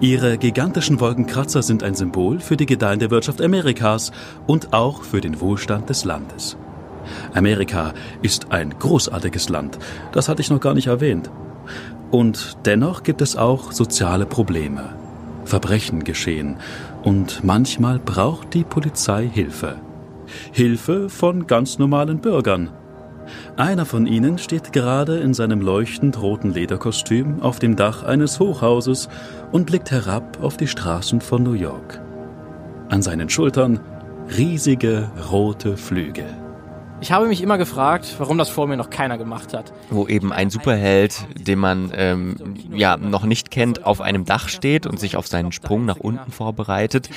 Ihre 0.00 0.38
gigantischen 0.38 1.00
Wolkenkratzer 1.00 1.60
sind 1.60 1.82
ein 1.82 1.96
Symbol 1.96 2.38
für 2.38 2.56
die 2.56 2.66
gedeihende 2.66 3.10
Wirtschaft 3.10 3.42
Amerikas 3.42 4.12
und 4.46 4.72
auch 4.72 5.02
für 5.02 5.20
den 5.20 5.40
Wohlstand 5.40 5.90
des 5.90 6.04
Landes. 6.04 6.56
Amerika 7.34 7.94
ist 8.22 8.52
ein 8.52 8.78
großartiges 8.78 9.48
Land, 9.48 9.80
das 10.12 10.28
hatte 10.28 10.40
ich 10.40 10.50
noch 10.50 10.60
gar 10.60 10.74
nicht 10.74 10.86
erwähnt. 10.86 11.32
Und 12.12 12.58
dennoch 12.64 13.02
gibt 13.02 13.20
es 13.20 13.34
auch 13.34 13.72
soziale 13.72 14.24
Probleme. 14.24 14.94
Verbrechen 15.44 16.04
geschehen 16.04 16.58
und 17.02 17.42
manchmal 17.42 17.98
braucht 17.98 18.54
die 18.54 18.62
Polizei 18.62 19.28
Hilfe. 19.28 19.80
Hilfe 20.52 21.08
von 21.08 21.48
ganz 21.48 21.80
normalen 21.80 22.20
Bürgern. 22.20 22.70
Einer 23.56 23.84
von 23.84 24.06
ihnen 24.06 24.38
steht 24.38 24.72
gerade 24.72 25.18
in 25.18 25.34
seinem 25.34 25.60
leuchtend 25.60 26.20
roten 26.22 26.54
Lederkostüm 26.54 27.42
auf 27.42 27.58
dem 27.58 27.76
Dach 27.76 28.02
eines 28.02 28.40
Hochhauses 28.40 29.10
und 29.52 29.66
blickt 29.66 29.90
herab 29.90 30.42
auf 30.42 30.56
die 30.56 30.66
Straßen 30.66 31.20
von 31.20 31.42
New 31.42 31.52
York. 31.52 32.00
An 32.88 33.02
seinen 33.02 33.28
Schultern 33.28 33.80
riesige 34.36 35.10
rote 35.30 35.76
Flügel. 35.76 36.41
Ich 37.02 37.10
habe 37.10 37.26
mich 37.26 37.42
immer 37.42 37.58
gefragt, 37.58 38.14
warum 38.18 38.38
das 38.38 38.48
vor 38.48 38.68
mir 38.68 38.76
noch 38.76 38.88
keiner 38.88 39.18
gemacht 39.18 39.54
hat. 39.54 39.72
Wo 39.90 40.06
eben 40.06 40.32
ein 40.32 40.50
Superheld, 40.50 41.26
den 41.34 41.58
man 41.58 41.90
ähm, 41.96 42.36
ja 42.72 42.96
noch 42.96 43.24
nicht 43.24 43.50
kennt, 43.50 43.84
auf 43.84 44.00
einem 44.00 44.24
Dach 44.24 44.48
steht 44.48 44.86
und 44.86 45.00
sich 45.00 45.16
auf 45.16 45.26
seinen 45.26 45.50
Sprung 45.50 45.84
nach 45.84 45.96
unten 45.96 46.30
vorbereitet. 46.30 47.10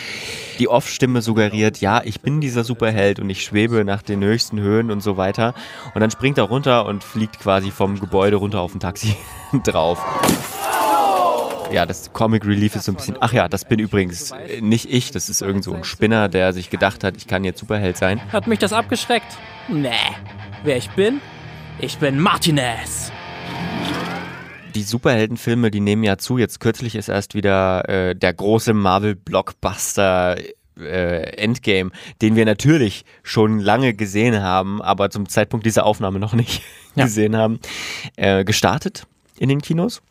Die 0.57 0.67
Off-Stimme 0.67 1.21
suggeriert, 1.21 1.81
ja, 1.81 2.01
ich 2.03 2.21
bin 2.21 2.41
dieser 2.41 2.63
Superheld 2.63 3.19
und 3.19 3.29
ich 3.29 3.43
schwebe 3.43 3.85
nach 3.85 4.01
den 4.01 4.23
höchsten 4.23 4.59
Höhen 4.59 4.89
und 4.89 5.01
so 5.01 5.17
weiter. 5.17 5.53
Und 5.93 6.01
dann 6.01 6.09
springt 6.09 6.39
er 6.39 6.45
runter 6.45 6.87
und 6.87 7.03
fliegt 7.03 7.39
quasi 7.39 7.69
vom 7.69 7.99
Gebäude 7.99 8.37
runter 8.37 8.61
auf 8.61 8.73
ein 8.73 8.79
Taxi 8.79 9.15
drauf. 9.63 10.03
Ja, 11.75 11.85
das 11.85 12.13
Comic 12.13 12.45
Relief 12.45 12.73
ist 12.77 12.85
so 12.85 12.93
ein 12.93 12.95
bisschen. 12.95 13.17
Ach 13.19 13.33
ja, 13.33 13.49
das 13.49 13.65
bin 13.65 13.79
übrigens 13.79 14.33
nicht 14.61 14.89
ich, 14.89 15.11
das 15.11 15.27
ist 15.27 15.41
irgend 15.41 15.65
so 15.65 15.73
ein 15.73 15.83
Spinner, 15.83 16.29
der 16.29 16.53
sich 16.53 16.69
gedacht 16.69 17.03
hat, 17.03 17.17
ich 17.17 17.27
kann 17.27 17.43
jetzt 17.43 17.59
Superheld 17.59 17.97
sein. 17.97 18.21
Hat 18.31 18.47
mich 18.47 18.59
das 18.59 18.71
abgeschreckt? 18.71 19.37
Nee. 19.67 19.89
Wer 20.63 20.77
ich 20.77 20.89
bin? 20.91 21.19
Ich 21.79 21.97
bin 21.97 22.17
Martinez. 22.17 23.11
Die 24.73 24.83
Superheldenfilme, 24.83 25.69
die 25.69 25.81
nehmen 25.81 26.05
ja 26.05 26.17
zu. 26.17 26.37
Jetzt 26.37 26.61
kürzlich 26.61 26.95
ist 26.95 27.09
erst 27.09 27.35
wieder 27.35 27.89
äh, 27.89 28.15
der 28.15 28.31
große 28.31 28.73
Marvel-Blockbuster 28.73 30.37
äh, 30.79 31.35
Endgame, 31.35 31.91
den 32.21 32.37
wir 32.37 32.45
natürlich 32.45 33.03
schon 33.21 33.59
lange 33.59 33.93
gesehen 33.93 34.41
haben, 34.41 34.81
aber 34.81 35.09
zum 35.09 35.27
Zeitpunkt 35.27 35.65
dieser 35.65 35.85
Aufnahme 35.85 36.19
noch 36.19 36.35
nicht 36.35 36.61
ja. 36.95 37.03
gesehen 37.03 37.35
haben, 37.35 37.59
äh, 38.15 38.45
gestartet 38.45 39.07
in 39.37 39.49
den 39.49 39.61
Kinos. 39.61 40.01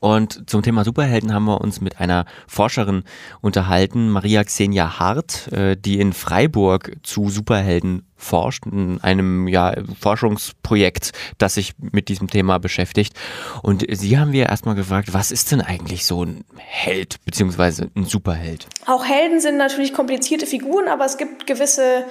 Und 0.00 0.48
zum 0.48 0.62
Thema 0.62 0.84
Superhelden 0.84 1.32
haben 1.32 1.44
wir 1.44 1.60
uns 1.60 1.80
mit 1.80 2.00
einer 2.00 2.26
Forscherin 2.46 3.04
unterhalten, 3.40 4.10
Maria 4.10 4.44
Xenia 4.44 4.98
Hart, 4.98 5.50
äh, 5.52 5.76
die 5.76 6.00
in 6.00 6.12
Freiburg 6.12 6.96
zu 7.02 7.28
Superhelden 7.28 8.02
forscht, 8.16 8.64
in 8.66 9.00
einem 9.02 9.46
ja, 9.46 9.74
Forschungsprojekt, 10.00 11.12
das 11.38 11.54
sich 11.54 11.74
mit 11.78 12.08
diesem 12.08 12.28
Thema 12.28 12.58
beschäftigt. 12.58 13.14
Und 13.62 13.84
sie 13.90 14.18
haben 14.18 14.32
wir 14.32 14.46
erstmal 14.46 14.74
gefragt, 14.74 15.12
was 15.12 15.30
ist 15.30 15.52
denn 15.52 15.60
eigentlich 15.60 16.06
so 16.06 16.24
ein 16.24 16.44
Held 16.56 17.24
beziehungsweise 17.24 17.90
ein 17.94 18.04
Superheld? 18.04 18.66
Auch 18.86 19.04
Helden 19.04 19.40
sind 19.40 19.58
natürlich 19.58 19.92
komplizierte 19.92 20.46
Figuren, 20.46 20.88
aber 20.88 21.04
es 21.04 21.18
gibt 21.18 21.46
gewisse 21.46 22.04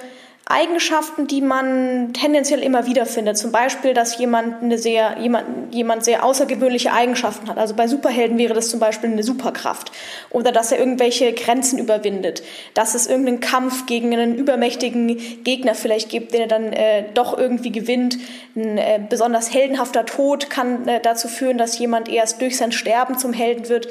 Eigenschaften, 0.48 1.26
die 1.26 1.40
man 1.40 2.12
tendenziell 2.12 2.62
immer 2.62 2.86
wieder 2.86 3.04
findet. 3.04 3.36
Zum 3.36 3.50
Beispiel, 3.50 3.94
dass 3.94 4.16
jemand 4.16 4.62
eine 4.62 4.78
sehr, 4.78 5.18
jemand, 5.18 5.74
jemand 5.74 6.04
sehr 6.04 6.24
außergewöhnliche 6.24 6.92
Eigenschaften 6.92 7.48
hat. 7.48 7.58
Also 7.58 7.74
bei 7.74 7.88
Superhelden 7.88 8.38
wäre 8.38 8.54
das 8.54 8.70
zum 8.70 8.78
Beispiel 8.78 9.10
eine 9.10 9.24
Superkraft. 9.24 9.90
Oder 10.30 10.52
dass 10.52 10.70
er 10.70 10.78
irgendwelche 10.78 11.32
Grenzen 11.32 11.80
überwindet. 11.80 12.44
Dass 12.74 12.94
es 12.94 13.08
irgendeinen 13.08 13.40
Kampf 13.40 13.86
gegen 13.86 14.12
einen 14.12 14.36
übermächtigen 14.36 15.42
Gegner 15.42 15.74
vielleicht 15.74 16.10
gibt, 16.10 16.32
den 16.32 16.42
er 16.42 16.46
dann 16.46 16.72
äh, 16.72 17.06
doch 17.12 17.36
irgendwie 17.36 17.72
gewinnt. 17.72 18.16
Ein 18.54 18.78
äh, 18.78 19.00
besonders 19.08 19.52
heldenhafter 19.52 20.06
Tod 20.06 20.48
kann 20.48 20.86
äh, 20.86 21.00
dazu 21.00 21.26
führen, 21.26 21.58
dass 21.58 21.76
jemand 21.80 22.08
erst 22.08 22.40
durch 22.40 22.56
sein 22.56 22.70
Sterben 22.70 23.18
zum 23.18 23.32
Helden 23.32 23.68
wird. 23.68 23.88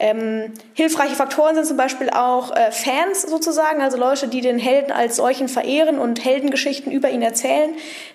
Ähm, 0.00 0.52
hilfreiche 0.74 1.16
Faktoren 1.16 1.56
sind 1.56 1.66
zum 1.66 1.76
Beispiel 1.76 2.08
auch 2.10 2.54
äh, 2.54 2.70
Fans 2.70 3.22
sozusagen, 3.22 3.82
also 3.82 3.98
Leute, 3.98 4.28
die 4.28 4.40
den 4.40 4.58
Helden 4.58 4.92
als 4.92 5.16
solchen 5.16 5.48
verehren 5.48 5.98
und 5.98 6.24
Heldengeschichten 6.24 6.92
über 6.92 7.10
ihn 7.10 7.22
erzählen. 7.22 7.70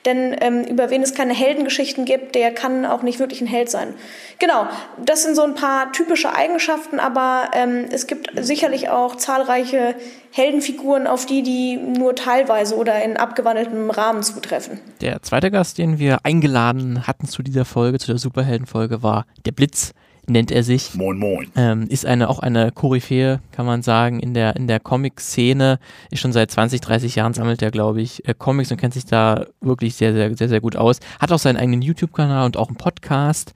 Denn 0.06 0.36
ähm, 0.40 0.64
über 0.64 0.90
wen 0.90 1.02
es 1.02 1.14
keine 1.14 1.34
Heldengeschichten 1.34 2.06
gibt, 2.06 2.36
der 2.36 2.54
kann 2.54 2.86
auch 2.86 3.04
nicht 3.04 3.20
wirklich 3.20 3.42
ein 3.42 3.48
Held 3.48 3.70
sein. 3.70 3.94
Genau, 4.40 4.66
das 5.04 5.24
sind 5.24 5.36
so 5.36 5.44
ein 5.44 5.56
paar 5.56 5.92
typische 5.92 6.34
Eigenschaften, 6.34 7.00
aber 7.00 7.52
ähm, 7.54 7.86
es 7.92 8.08
gibt 8.08 8.32
sicherlich 8.42 8.90
auch 8.90 9.16
zahlreiche 9.18 9.96
Heldenfiguren, 10.32 11.06
auf 11.06 11.26
die 11.26 11.44
die 11.44 11.78
nur 11.78 12.16
teilweise 12.16 12.76
oder 12.76 13.04
in 13.04 13.18
abgewandeltem 13.18 13.90
Rahmen 13.90 14.24
zutreffen. 14.24 14.80
Der 15.02 15.22
zweite 15.22 15.52
Gast, 15.52 15.78
den 15.78 16.00
wir 16.00 16.20
eingeladen 16.24 17.06
hatten 17.08 17.28
zu 17.28 17.44
dieser 17.44 17.66
Folge, 17.66 18.00
zu 18.00 18.08
der 18.08 18.18
Superheldenfolge, 18.18 19.04
war 19.04 19.26
der 19.46 19.52
Blitz 19.52 19.94
nennt 20.28 20.52
er 20.52 20.64
sich. 20.64 20.96
Moin 20.96 21.18
Moin. 21.18 21.48
Ähm, 21.56 21.88
ist 21.90 22.06
eine 22.06 22.30
auch 22.30 22.40
eine 22.40 22.72
Koryphäe, 22.72 23.40
kann 23.52 23.66
man 23.66 23.82
sagen, 23.82 24.20
in 24.20 24.34
der, 24.34 24.56
in 24.56 24.68
der 24.68 24.80
Comic-Szene. 24.80 25.80
Ist 26.12 26.20
schon 26.20 26.34
seit 26.34 26.52
20, 26.52 26.82
30 26.82 27.16
Jahren 27.16 27.34
sammelt 27.34 27.62
er, 27.62 27.72
glaube 27.72 28.02
ich, 28.02 28.28
äh, 28.28 28.34
Comics 28.34 28.72
und 28.72 28.78
kennt 28.78 28.94
sich 28.94 29.06
da 29.06 29.46
wirklich 29.62 29.96
sehr, 29.96 30.14
sehr, 30.14 30.36
sehr, 30.36 30.50
sehr 30.50 30.62
gut 30.62 30.76
aus. 30.76 31.00
Hat 31.20 31.32
auch 31.32 31.40
seinen 31.40 31.58
eigenen 31.58 31.82
YouTube-Kanal 31.82 32.46
und 32.46 32.58
auch 32.58 32.68
einen 32.68 32.78
Podcast 32.78 33.54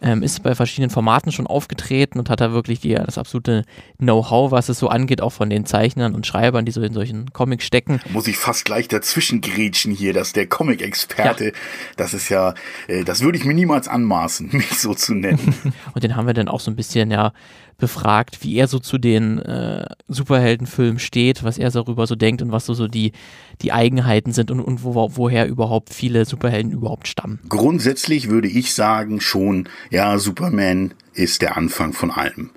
ähm, 0.00 0.22
ist 0.22 0.42
bei 0.42 0.54
verschiedenen 0.54 0.90
Formaten 0.90 1.32
schon 1.32 1.46
aufgetreten 1.46 2.18
und 2.18 2.30
hat 2.30 2.40
da 2.40 2.52
wirklich 2.52 2.80
die, 2.80 2.94
das 2.94 3.18
absolute 3.18 3.64
Know-how, 3.98 4.50
was 4.50 4.68
es 4.68 4.78
so 4.78 4.88
angeht, 4.88 5.20
auch 5.20 5.32
von 5.32 5.50
den 5.50 5.66
Zeichnern 5.66 6.14
und 6.14 6.26
Schreibern, 6.26 6.64
die 6.64 6.72
so 6.72 6.82
in 6.82 6.92
solchen 6.92 7.32
Comics 7.32 7.64
stecken. 7.64 8.00
Muss 8.10 8.28
ich 8.28 8.36
fast 8.36 8.64
gleich 8.64 8.88
dazwischen 8.88 9.40
grätschen 9.40 9.92
hier, 9.92 10.12
dass 10.12 10.32
der 10.32 10.46
Comic-Experte, 10.46 11.46
ja. 11.46 11.52
das 11.96 12.14
ist 12.14 12.28
ja, 12.28 12.54
äh, 12.86 13.04
das 13.04 13.22
würde 13.22 13.38
ich 13.38 13.44
mir 13.44 13.54
niemals 13.54 13.88
anmaßen, 13.88 14.48
mich 14.52 14.78
so 14.78 14.94
zu 14.94 15.14
nennen. 15.14 15.54
und 15.94 16.04
den 16.04 16.16
haben 16.16 16.26
wir 16.26 16.34
dann 16.34 16.48
auch 16.48 16.60
so 16.60 16.70
ein 16.70 16.76
bisschen, 16.76 17.10
ja, 17.10 17.32
befragt, 17.78 18.42
wie 18.42 18.56
er 18.56 18.66
so 18.66 18.80
zu 18.80 18.98
den 18.98 19.38
äh, 19.38 19.86
Superheldenfilmen 20.08 20.98
steht, 20.98 21.44
was 21.44 21.58
er 21.58 21.70
darüber 21.70 22.06
so 22.06 22.16
denkt 22.16 22.42
und 22.42 22.52
was 22.52 22.66
so, 22.66 22.74
so 22.74 22.88
die, 22.88 23.12
die 23.62 23.72
Eigenheiten 23.72 24.32
sind 24.32 24.50
und, 24.50 24.60
und 24.60 24.82
wo, 24.82 25.10
woher 25.14 25.46
überhaupt 25.46 25.94
viele 25.94 26.24
Superhelden 26.24 26.72
überhaupt 26.72 27.08
stammen. 27.08 27.38
Grundsätzlich 27.48 28.28
würde 28.28 28.48
ich 28.48 28.74
sagen 28.74 29.20
schon, 29.20 29.68
ja, 29.90 30.18
Superman 30.18 30.92
ist 31.14 31.40
der 31.40 31.56
Anfang 31.56 31.92
von 31.92 32.10
allem. 32.10 32.50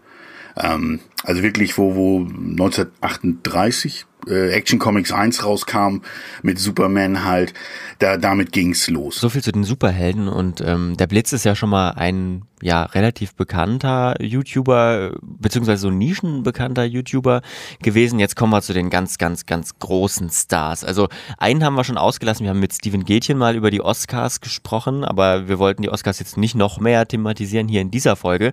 Ähm, 0.58 1.00
also 1.24 1.44
wirklich, 1.44 1.78
wo, 1.78 1.96
wo 1.96 2.20
1938 2.22 4.06
äh, 4.28 4.52
Action 4.52 4.80
Comics 4.80 5.12
1 5.12 5.44
rauskam 5.44 6.02
mit 6.42 6.60
Superman 6.60 7.24
halt, 7.24 7.54
da 8.00 8.18
damit 8.18 8.52
ging's 8.52 8.90
los. 8.90 9.20
So 9.20 9.30
viel 9.30 9.44
zu 9.44 9.52
den 9.52 9.64
Superhelden 9.64 10.28
und 10.28 10.62
ähm, 10.62 10.98
der 10.98 11.08
Blitz 11.08 11.34
ist 11.34 11.46
ja 11.46 11.56
schon 11.56 11.70
mal 11.70 11.92
ein 11.92 12.44
ja 12.62 12.84
relativ 12.84 13.36
bekannter 13.36 14.22
YouTuber 14.22 15.18
beziehungsweise 15.22 15.82
so 15.82 15.90
nischenbekannter 15.90 16.84
YouTuber 16.84 17.42
gewesen. 17.82 18.20
Jetzt 18.20 18.36
kommen 18.36 18.54
wir 18.54 18.62
zu 18.62 18.74
den 18.74 18.90
ganz 18.90 19.18
ganz 19.18 19.46
ganz 19.46 19.78
großen 19.80 20.30
Stars. 20.30 20.84
Also 20.84 21.10
einen 21.38 21.64
haben 21.64 21.76
wir 21.76 21.84
schon 21.84 21.98
ausgelassen. 21.98 22.44
Wir 22.44 22.52
haben 22.52 22.60
mit 22.60 22.74
Steven 22.74 23.04
Gätchen 23.04 23.38
mal 23.38 23.56
über 23.56 23.72
die 23.72 23.82
Oscars 23.82 24.42
gesprochen, 24.42 25.04
aber 25.04 25.48
wir 25.48 25.60
wollten 25.60 25.82
die 25.82 25.90
Oscars 25.90 26.20
jetzt 26.20 26.38
nicht 26.38 26.56
noch 26.56 26.80
mehr 26.80 27.08
thematisieren 27.08 27.68
hier 27.68 27.82
in 27.82 27.92
dieser 27.92 28.16
Folge. 28.16 28.52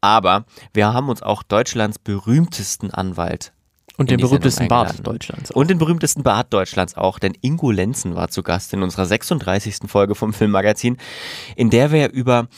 Aber 0.00 0.46
wir 0.72 0.92
haben 0.92 1.08
uns 1.08 1.22
auch 1.22 1.42
Deutschlands 1.42 1.98
berühmtesten 1.98 2.90
Anwalt 2.90 3.52
und 3.98 4.10
den 4.10 4.20
berühmtesten 4.20 4.68
Bart 4.68 5.06
Deutschlands. 5.06 5.52
Auch. 5.52 5.56
Und 5.56 5.70
den 5.70 5.78
berühmtesten 5.78 6.22
Bart 6.22 6.52
Deutschlands 6.52 6.96
auch, 6.96 7.18
denn 7.18 7.32
Ingo 7.40 7.70
Lenzen 7.70 8.14
war 8.14 8.28
zu 8.28 8.42
Gast 8.42 8.72
in 8.72 8.82
unserer 8.82 9.06
36. 9.06 9.88
Folge 9.88 10.14
vom 10.14 10.32
Filmmagazin, 10.32 10.96
in 11.56 11.70
der 11.70 11.92
wir 11.92 12.12
über 12.12 12.48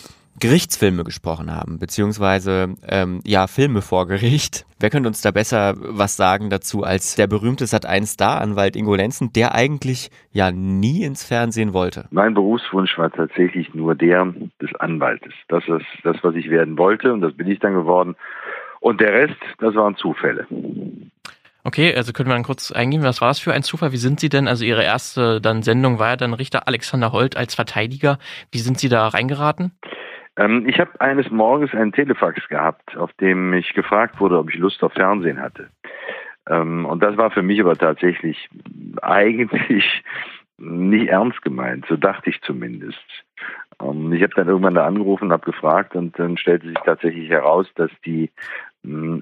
Gerichtsfilme 0.40 1.04
gesprochen 1.04 1.54
haben, 1.54 1.78
beziehungsweise 1.78 2.74
ähm, 2.88 3.20
ja, 3.24 3.46
Filme 3.46 3.82
vor 3.82 4.08
Gericht. 4.08 4.66
Wer 4.80 4.90
könnte 4.90 5.08
uns 5.08 5.22
da 5.22 5.30
besser 5.30 5.74
was 5.78 6.16
sagen 6.16 6.50
dazu 6.50 6.82
als 6.82 7.14
der 7.14 7.28
berühmte 7.28 7.66
Sat1-Star-Anwalt 7.66 8.74
Ingo 8.74 8.96
Lenzen, 8.96 9.32
der 9.32 9.54
eigentlich 9.54 10.10
ja 10.32 10.50
nie 10.50 11.04
ins 11.04 11.24
Fernsehen 11.24 11.72
wollte? 11.72 12.06
Mein 12.10 12.34
Berufswunsch 12.34 12.98
war 12.98 13.12
tatsächlich 13.12 13.74
nur 13.74 13.94
der 13.94 14.34
des 14.60 14.74
Anwaltes. 14.80 15.32
Das 15.48 15.62
ist 15.68 15.86
das, 16.02 16.16
was 16.22 16.34
ich 16.34 16.50
werden 16.50 16.78
wollte 16.78 17.12
und 17.12 17.20
das 17.20 17.32
bin 17.34 17.48
ich 17.48 17.60
dann 17.60 17.74
geworden. 17.74 18.16
Und 18.80 19.00
der 19.00 19.12
Rest, 19.12 19.40
das 19.58 19.74
waren 19.76 19.96
Zufälle. 19.96 20.46
Okay, 21.66 21.94
also 21.96 22.12
können 22.12 22.28
wir 22.28 22.34
dann 22.34 22.44
kurz 22.44 22.72
eingehen, 22.72 23.02
was 23.02 23.22
war 23.22 23.28
das 23.28 23.38
für 23.38 23.54
ein 23.54 23.62
Zufall? 23.62 23.92
Wie 23.92 23.96
sind 23.96 24.20
Sie 24.20 24.28
denn, 24.28 24.48
also 24.48 24.64
Ihre 24.64 24.84
erste 24.84 25.40
dann 25.40 25.62
Sendung 25.62 25.98
war 25.98 26.10
ja 26.10 26.16
dann 26.16 26.34
Richter 26.34 26.68
Alexander 26.68 27.10
Holt 27.10 27.38
als 27.38 27.54
Verteidiger. 27.54 28.18
Wie 28.52 28.58
sind 28.58 28.78
Sie 28.78 28.90
da 28.90 29.08
reingeraten? 29.08 29.72
Ähm, 30.36 30.68
ich 30.68 30.78
habe 30.78 31.00
eines 31.00 31.30
Morgens 31.30 31.74
einen 31.74 31.92
Telefax 31.92 32.46
gehabt, 32.48 32.96
auf 32.98 33.12
dem 33.14 33.54
ich 33.54 33.72
gefragt 33.72 34.20
wurde, 34.20 34.38
ob 34.38 34.50
ich 34.52 34.58
Lust 34.58 34.82
auf 34.82 34.92
Fernsehen 34.92 35.40
hatte. 35.40 35.68
Ähm, 36.48 36.84
und 36.84 37.02
das 37.02 37.16
war 37.16 37.30
für 37.30 37.42
mich 37.42 37.60
aber 37.60 37.76
tatsächlich 37.76 38.50
eigentlich 39.00 40.02
nicht 40.58 41.08
ernst 41.08 41.40
gemeint, 41.42 41.86
so 41.88 41.96
dachte 41.96 42.30
ich 42.30 42.40
zumindest. 42.42 42.98
Ähm, 43.82 44.12
ich 44.12 44.22
habe 44.22 44.34
dann 44.34 44.48
irgendwann 44.48 44.74
da 44.74 44.86
angerufen 44.86 45.24
und 45.24 45.32
habe 45.32 45.50
gefragt 45.50 45.94
und 45.96 46.18
dann 46.18 46.36
stellte 46.36 46.68
sich 46.68 46.78
tatsächlich 46.84 47.30
heraus, 47.30 47.66
dass 47.74 47.90
die 48.04 48.30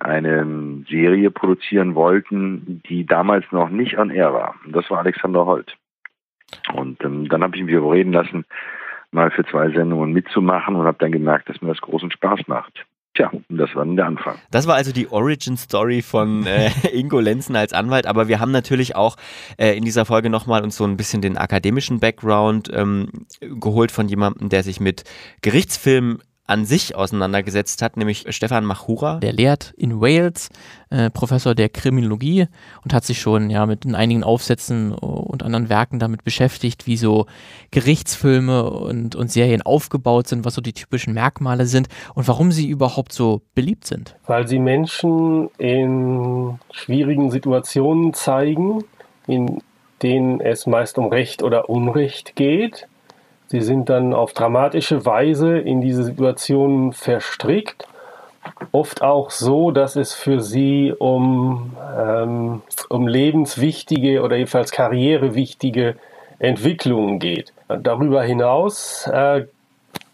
eine 0.00 0.84
Serie 0.88 1.30
produzieren 1.30 1.94
wollten, 1.94 2.82
die 2.88 3.06
damals 3.06 3.44
noch 3.52 3.68
nicht 3.68 3.98
on 3.98 4.10
air 4.10 4.32
war. 4.32 4.54
Und 4.64 4.74
das 4.74 4.90
war 4.90 4.98
Alexander 4.98 5.46
Holt. 5.46 5.76
Und 6.74 7.02
ähm, 7.04 7.28
dann 7.28 7.42
habe 7.42 7.56
ich 7.56 7.62
mich 7.62 7.74
überreden 7.74 8.12
lassen, 8.12 8.44
mal 9.10 9.30
für 9.30 9.44
zwei 9.44 9.70
Sendungen 9.70 10.12
mitzumachen 10.12 10.74
und 10.74 10.86
habe 10.86 10.98
dann 10.98 11.12
gemerkt, 11.12 11.48
dass 11.48 11.60
mir 11.62 11.68
das 11.68 11.80
großen 11.80 12.10
Spaß 12.10 12.40
macht. 12.46 12.84
Tja, 13.14 13.30
und 13.30 13.58
das 13.58 13.74
war 13.74 13.84
dann 13.84 13.96
der 13.96 14.06
Anfang. 14.06 14.36
Das 14.50 14.66
war 14.66 14.74
also 14.74 14.90
die 14.90 15.06
Origin 15.08 15.58
Story 15.58 16.00
von 16.00 16.46
äh, 16.46 16.70
Ingo 16.92 17.20
Lenzen 17.20 17.56
als 17.56 17.74
Anwalt, 17.74 18.06
aber 18.06 18.26
wir 18.28 18.40
haben 18.40 18.52
natürlich 18.52 18.96
auch 18.96 19.16
äh, 19.58 19.76
in 19.76 19.84
dieser 19.84 20.06
Folge 20.06 20.30
nochmal 20.30 20.62
uns 20.62 20.76
so 20.76 20.84
ein 20.84 20.96
bisschen 20.96 21.20
den 21.20 21.36
akademischen 21.36 22.00
Background 22.00 22.70
ähm, 22.72 23.08
geholt 23.40 23.92
von 23.92 24.08
jemandem, 24.08 24.48
der 24.48 24.62
sich 24.62 24.80
mit 24.80 25.04
Gerichtsfilmen 25.42 26.22
an 26.46 26.64
sich 26.64 26.96
auseinandergesetzt 26.96 27.82
hat, 27.82 27.96
nämlich 27.96 28.26
Stefan 28.30 28.64
Machura. 28.64 29.18
Der 29.20 29.32
lehrt 29.32 29.72
in 29.76 30.00
Wales, 30.00 30.48
äh, 30.90 31.08
Professor 31.08 31.54
der 31.54 31.68
Kriminologie 31.68 32.46
und 32.84 32.92
hat 32.92 33.04
sich 33.04 33.20
schon 33.20 33.48
ja 33.48 33.64
mit 33.64 33.86
einigen 33.94 34.24
Aufsätzen 34.24 34.92
und 34.92 35.42
anderen 35.42 35.68
Werken 35.68 36.00
damit 36.00 36.24
beschäftigt, 36.24 36.86
wie 36.86 36.96
so 36.96 37.26
Gerichtsfilme 37.70 38.68
und, 38.68 39.14
und 39.14 39.30
Serien 39.30 39.62
aufgebaut 39.62 40.26
sind, 40.26 40.44
was 40.44 40.54
so 40.54 40.60
die 40.60 40.72
typischen 40.72 41.14
Merkmale 41.14 41.66
sind 41.66 41.88
und 42.14 42.26
warum 42.26 42.50
sie 42.50 42.68
überhaupt 42.68 43.12
so 43.12 43.42
beliebt 43.54 43.86
sind. 43.86 44.16
Weil 44.26 44.48
sie 44.48 44.58
Menschen 44.58 45.48
in 45.58 46.58
schwierigen 46.72 47.30
Situationen 47.30 48.14
zeigen, 48.14 48.84
in 49.28 49.62
denen 50.02 50.40
es 50.40 50.66
meist 50.66 50.98
um 50.98 51.06
Recht 51.06 51.44
oder 51.44 51.70
Unrecht 51.70 52.34
geht 52.34 52.88
Sie 53.52 53.60
sind 53.60 53.90
dann 53.90 54.14
auf 54.14 54.32
dramatische 54.32 55.04
Weise 55.04 55.58
in 55.58 55.82
diese 55.82 56.04
Situation 56.04 56.94
verstrickt. 56.94 57.86
Oft 58.70 59.02
auch 59.02 59.28
so, 59.28 59.72
dass 59.72 59.94
es 59.94 60.14
für 60.14 60.40
sie 60.40 60.94
um, 60.98 61.76
ähm, 61.94 62.62
um 62.88 63.06
lebenswichtige 63.06 64.22
oder 64.22 64.36
jedenfalls 64.36 64.72
karrierewichtige 64.72 65.96
Entwicklungen 66.38 67.18
geht. 67.18 67.52
Darüber 67.68 68.22
hinaus 68.22 69.06
äh, 69.12 69.44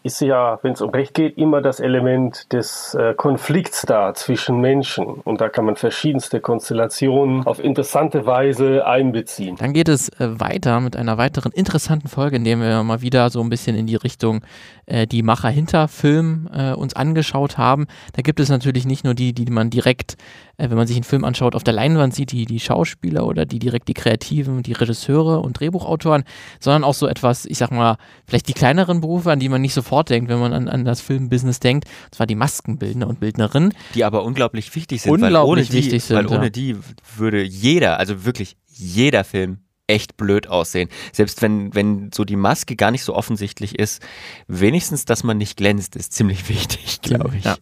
ist 0.01 0.21
ja, 0.21 0.59
wenn 0.61 0.73
es 0.73 0.81
um 0.81 0.89
Recht 0.91 1.13
geht, 1.13 1.37
immer 1.37 1.61
das 1.61 1.79
Element 1.79 2.51
des 2.53 2.93
äh, 2.93 3.13
Konflikts 3.13 3.81
da 3.81 4.13
zwischen 4.13 4.61
Menschen. 4.61 5.05
Und 5.05 5.41
da 5.41 5.49
kann 5.49 5.65
man 5.65 5.75
verschiedenste 5.75 6.39
Konstellationen 6.39 7.45
auf 7.45 7.59
interessante 7.61 8.25
Weise 8.25 8.85
einbeziehen. 8.85 9.57
Dann 9.57 9.73
geht 9.73 9.89
es 9.89 10.09
äh, 10.19 10.39
weiter 10.39 10.79
mit 10.79 10.95
einer 10.95 11.17
weiteren 11.17 11.51
interessanten 11.51 12.07
Folge, 12.07 12.37
in 12.37 12.45
der 12.45 12.57
wir 12.57 12.83
mal 12.83 13.01
wieder 13.01 13.29
so 13.29 13.41
ein 13.41 13.49
bisschen 13.49 13.75
in 13.75 13.87
die 13.87 13.97
Richtung 13.97 14.41
äh, 14.85 15.05
die 15.05 15.21
Macher 15.21 15.49
hinter 15.49 15.87
Film 15.89 16.49
äh, 16.53 16.71
uns 16.71 16.95
angeschaut 16.95 17.57
haben. 17.57 17.87
Da 18.13 18.21
gibt 18.21 18.39
es 18.39 18.49
natürlich 18.49 18.85
nicht 18.85 19.03
nur 19.03 19.13
die, 19.13 19.33
die 19.33 19.51
man 19.51 19.69
direkt 19.69 20.15
äh, 20.59 20.69
wenn 20.69 20.77
man 20.77 20.87
sich 20.87 20.97
einen 20.97 21.03
Film 21.03 21.23
anschaut, 21.23 21.55
auf 21.55 21.63
der 21.63 21.73
Leinwand 21.73 22.13
sieht, 22.13 22.31
die, 22.31 22.45
die 22.45 22.59
Schauspieler 22.59 23.25
oder 23.25 23.45
die 23.45 23.59
direkt 23.59 23.87
die 23.87 23.93
Kreativen, 23.93 24.61
die 24.61 24.73
Regisseure 24.73 25.39
und 25.39 25.59
Drehbuchautoren, 25.59 26.23
sondern 26.59 26.83
auch 26.83 26.93
so 26.93 27.07
etwas, 27.07 27.45
ich 27.45 27.57
sag 27.57 27.71
mal, 27.71 27.97
vielleicht 28.27 28.47
die 28.49 28.53
kleineren 28.53 29.01
Berufe, 29.01 29.31
an 29.31 29.39
die 29.39 29.49
man 29.49 29.61
nicht 29.61 29.73
sofort 29.73 29.98
denkt, 30.03 30.29
wenn 30.29 30.39
man 30.39 30.53
an, 30.53 30.67
an 30.67 30.85
das 30.85 31.01
Filmbusiness 31.01 31.59
denkt, 31.59 31.87
und 32.05 32.15
zwar 32.15 32.27
die 32.27 32.35
Maskenbildner 32.35 33.07
und 33.07 33.19
Bildnerinnen. 33.19 33.73
Die 33.95 34.03
aber 34.03 34.23
unglaublich 34.23 34.73
wichtig 34.75 35.01
sind, 35.01 35.11
unglaublich 35.11 35.39
weil 35.39 35.45
ohne 35.45 35.63
die, 35.63 35.73
wichtig 35.73 36.03
sind, 36.03 36.17
weil 36.17 36.27
ohne 36.27 36.45
ja. 36.45 36.49
die 36.49 36.77
würde 37.17 37.43
jeder, 37.43 37.99
also 37.99 38.25
wirklich 38.25 38.57
jeder 38.67 39.23
Film 39.23 39.59
echt 39.89 40.17
blöd 40.17 40.47
aussehen. 40.47 40.87
Selbst 41.11 41.41
wenn, 41.41 41.73
wenn 41.73 42.11
so 42.13 42.23
die 42.23 42.35
Maske 42.35 42.75
gar 42.75 42.91
nicht 42.91 43.03
so 43.03 43.15
offensichtlich 43.15 43.77
ist, 43.77 44.01
wenigstens, 44.47 45.05
dass 45.05 45.23
man 45.23 45.37
nicht 45.37 45.57
glänzt, 45.57 45.95
ist 45.95 46.13
ziemlich 46.13 46.47
wichtig, 46.49 47.01
glaube 47.01 47.35
ich. 47.37 47.45
Ja. 47.45 47.57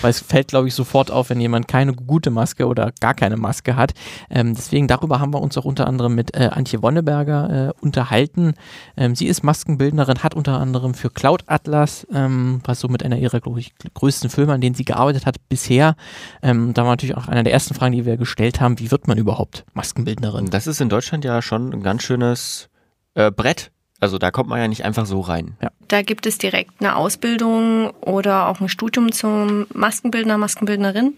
Weil 0.00 0.10
es 0.10 0.20
fällt, 0.20 0.48
glaube 0.48 0.68
ich, 0.68 0.74
sofort 0.74 1.10
auf, 1.10 1.30
wenn 1.30 1.40
jemand 1.40 1.66
keine 1.66 1.92
gute 1.92 2.30
Maske 2.30 2.66
oder 2.66 2.92
gar 3.00 3.14
keine 3.14 3.36
Maske 3.36 3.74
hat. 3.74 3.92
Ähm, 4.30 4.54
deswegen 4.54 4.86
darüber 4.86 5.18
haben 5.18 5.34
wir 5.34 5.40
uns 5.40 5.58
auch 5.58 5.64
unter 5.64 5.86
anderem 5.86 6.14
mit 6.14 6.36
äh, 6.36 6.50
Antje 6.52 6.82
Wonneberger 6.82 7.68
äh, 7.68 7.72
unterhalten. 7.80 8.54
Ähm, 8.96 9.16
sie 9.16 9.26
ist 9.26 9.42
Maskenbildnerin, 9.42 10.22
hat 10.22 10.34
unter 10.34 10.60
anderem 10.60 10.94
für 10.94 11.10
Cloud 11.10 11.44
Atlas, 11.46 12.06
ähm, 12.12 12.60
was 12.64 12.80
so 12.80 12.88
mit 12.88 13.02
einer 13.02 13.16
ihrer, 13.16 13.40
ich, 13.56 13.72
größten 13.94 14.30
Filme, 14.30 14.52
an 14.52 14.60
denen 14.60 14.74
sie 14.74 14.84
gearbeitet 14.84 15.26
hat 15.26 15.36
bisher. 15.48 15.96
Ähm, 16.42 16.74
da 16.74 16.82
war 16.82 16.90
natürlich 16.90 17.16
auch 17.16 17.26
einer 17.26 17.42
der 17.42 17.52
ersten 17.52 17.74
Fragen, 17.74 17.92
die 17.92 18.06
wir 18.06 18.16
gestellt 18.16 18.60
haben, 18.60 18.78
wie 18.78 18.90
wird 18.90 19.08
man 19.08 19.18
überhaupt 19.18 19.64
Maskenbildnerin? 19.74 20.50
Das 20.50 20.66
ist 20.66 20.80
in 20.80 20.88
Deutschland 20.88 21.24
ja 21.24 21.42
schon 21.42 21.71
ein 21.72 21.82
ganz 21.82 22.02
schönes 22.02 22.68
äh, 23.14 23.30
Brett. 23.30 23.70
Also 24.00 24.18
da 24.18 24.30
kommt 24.30 24.48
man 24.48 24.58
ja 24.58 24.66
nicht 24.66 24.84
einfach 24.84 25.06
so 25.06 25.20
rein. 25.20 25.56
Ja. 25.62 25.70
Da 25.88 26.02
gibt 26.02 26.26
es 26.26 26.36
direkt 26.38 26.72
eine 26.80 26.96
Ausbildung 26.96 27.90
oder 28.00 28.48
auch 28.48 28.60
ein 28.60 28.68
Studium 28.68 29.12
zum 29.12 29.66
Maskenbildner, 29.72 30.38
Maskenbildnerin. 30.38 31.14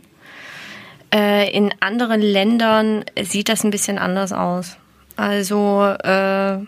Äh, 1.12 1.50
in 1.50 1.72
anderen 1.80 2.20
Ländern 2.20 3.04
sieht 3.22 3.48
das 3.48 3.64
ein 3.64 3.70
bisschen 3.70 3.98
anders 3.98 4.32
aus. 4.32 4.76
Also 5.16 5.82
äh, 5.84 6.58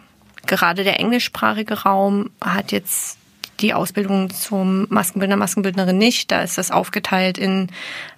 gerade 0.47 0.85
der 0.85 1.01
englischsprachige 1.01 1.83
Raum 1.83 2.31
hat 2.41 2.73
jetzt 2.73 3.19
die 3.61 3.75
Ausbildung 3.75 4.31
zum 4.31 4.87
Maskenbildner, 4.89 5.37
Maskenbildnerin 5.37 5.99
nicht. 5.99 6.31
Da 6.31 6.43
ist 6.43 6.59
das 6.59 6.71
aufgeteilt 6.71 7.39
in 7.39 7.69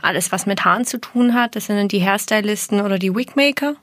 alles, 0.02 0.30
was 0.32 0.46
mit 0.46 0.64
Haaren 0.64 0.84
zu 0.84 1.00
tun 1.00 1.34
hat. 1.34 1.56
Das 1.56 1.66
sind 1.66 1.76
dann 1.76 1.88
die 1.88 2.04
Hairstylisten 2.04 2.80
oder 2.80 2.98
die 2.98 3.14
Wigmaker 3.14 3.74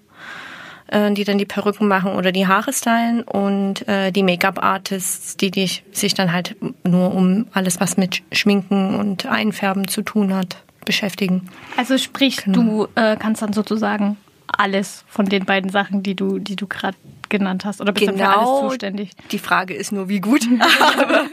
äh, 0.87 1.11
die 1.13 1.23
dann 1.23 1.37
die 1.37 1.45
Perücken 1.45 1.87
machen 1.87 2.13
oder 2.13 2.31
die 2.31 2.47
Haare 2.47 2.73
stylen 2.73 3.21
und 3.23 3.87
äh, 3.87 4.11
die 4.11 4.23
Make-up-Artists, 4.23 5.37
die, 5.37 5.51
die 5.51 5.69
sich 5.91 6.13
dann 6.13 6.31
halt 6.31 6.55
nur 6.83 7.13
um 7.13 7.47
alles, 7.53 7.79
was 7.79 7.97
mit 7.97 8.21
Schminken 8.31 8.95
und 8.95 9.25
Einfärben 9.25 9.87
zu 9.87 10.01
tun 10.01 10.33
hat, 10.33 10.57
beschäftigen. 10.85 11.49
Also 11.77 11.97
sprich, 11.97 12.43
Genau. 12.43 12.59
du 12.61 12.87
äh, 12.95 13.15
kannst 13.17 13.41
dann 13.41 13.53
sozusagen 13.53 14.17
alles 14.59 15.03
von 15.07 15.25
den 15.27 15.45
beiden 15.45 15.69
Sachen, 15.69 16.03
die 16.03 16.15
du, 16.15 16.39
die 16.39 16.55
du 16.55 16.67
gerade 16.67 16.97
genannt 17.29 17.65
hast, 17.65 17.81
oder 17.81 17.91
bist 17.91 18.07
dann 18.07 18.17
für 18.17 18.27
alles 18.27 18.45
Genau. 18.47 18.69
zuständig? 18.69 19.11
Die 19.31 19.39
Frage 19.39 19.73
ist 19.73 19.91
nur, 19.91 20.09
wie 20.09 20.19
gut. 20.19 20.47
Aber, 20.97 21.25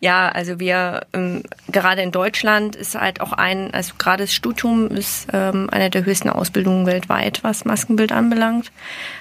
ja, 0.00 0.28
also 0.28 0.58
wir 0.58 1.06
ähm, 1.12 1.42
gerade 1.70 2.02
in 2.02 2.10
Deutschland 2.10 2.74
ist 2.76 2.94
halt 2.94 3.20
auch 3.20 3.32
ein, 3.32 3.72
also 3.72 3.94
gerade 3.98 4.24
das 4.24 4.32
Studium 4.34 4.88
ist 4.88 5.28
ähm, 5.32 5.68
eine 5.70 5.88
der 5.90 6.04
höchsten 6.04 6.28
Ausbildungen 6.30 6.86
weltweit, 6.86 7.44
was 7.44 7.64
Maskenbild 7.64 8.10
anbelangt, 8.12 8.72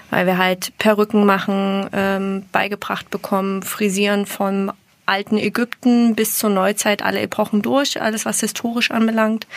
weil 0.09 0.25
wir 0.25 0.37
halt 0.37 0.73
Perücken 0.79 1.25
machen, 1.25 1.87
ähm, 1.93 2.45
beigebracht 2.51 3.09
bekommen, 3.11 3.61
Frisieren 3.61 4.25
vom 4.25 4.71
alten 5.09 5.37
Ägypten 5.37 6.15
bis 6.15 6.37
zur 6.37 6.49
Neuzeit 6.49 7.01
alle 7.01 7.19
Epochen 7.19 7.61
durch, 7.61 8.01
alles 8.01 8.25
was 8.25 8.39
historisch 8.39 8.91
anbelangt. 8.91 9.47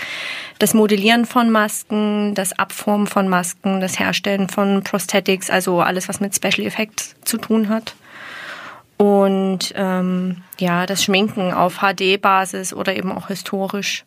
Das 0.58 0.74
Modellieren 0.74 1.26
von 1.26 1.50
Masken, 1.50 2.34
das 2.34 2.58
Abformen 2.58 3.06
von 3.06 3.28
Masken, 3.28 3.80
das 3.80 3.98
Herstellen 3.98 4.48
von 4.48 4.82
Prosthetics, 4.82 5.50
also 5.50 5.80
alles 5.80 6.08
was 6.08 6.20
mit 6.20 6.34
Special 6.34 6.66
Effects 6.66 7.14
zu 7.24 7.38
tun 7.38 7.68
hat. 7.68 7.94
Und 8.96 9.72
ähm, 9.76 10.38
ja, 10.58 10.86
das 10.86 11.04
Schminken 11.04 11.52
auf 11.52 11.80
HD-Basis 11.80 12.72
oder 12.72 12.96
eben 12.96 13.12
auch 13.12 13.28
historisch. 13.28 14.04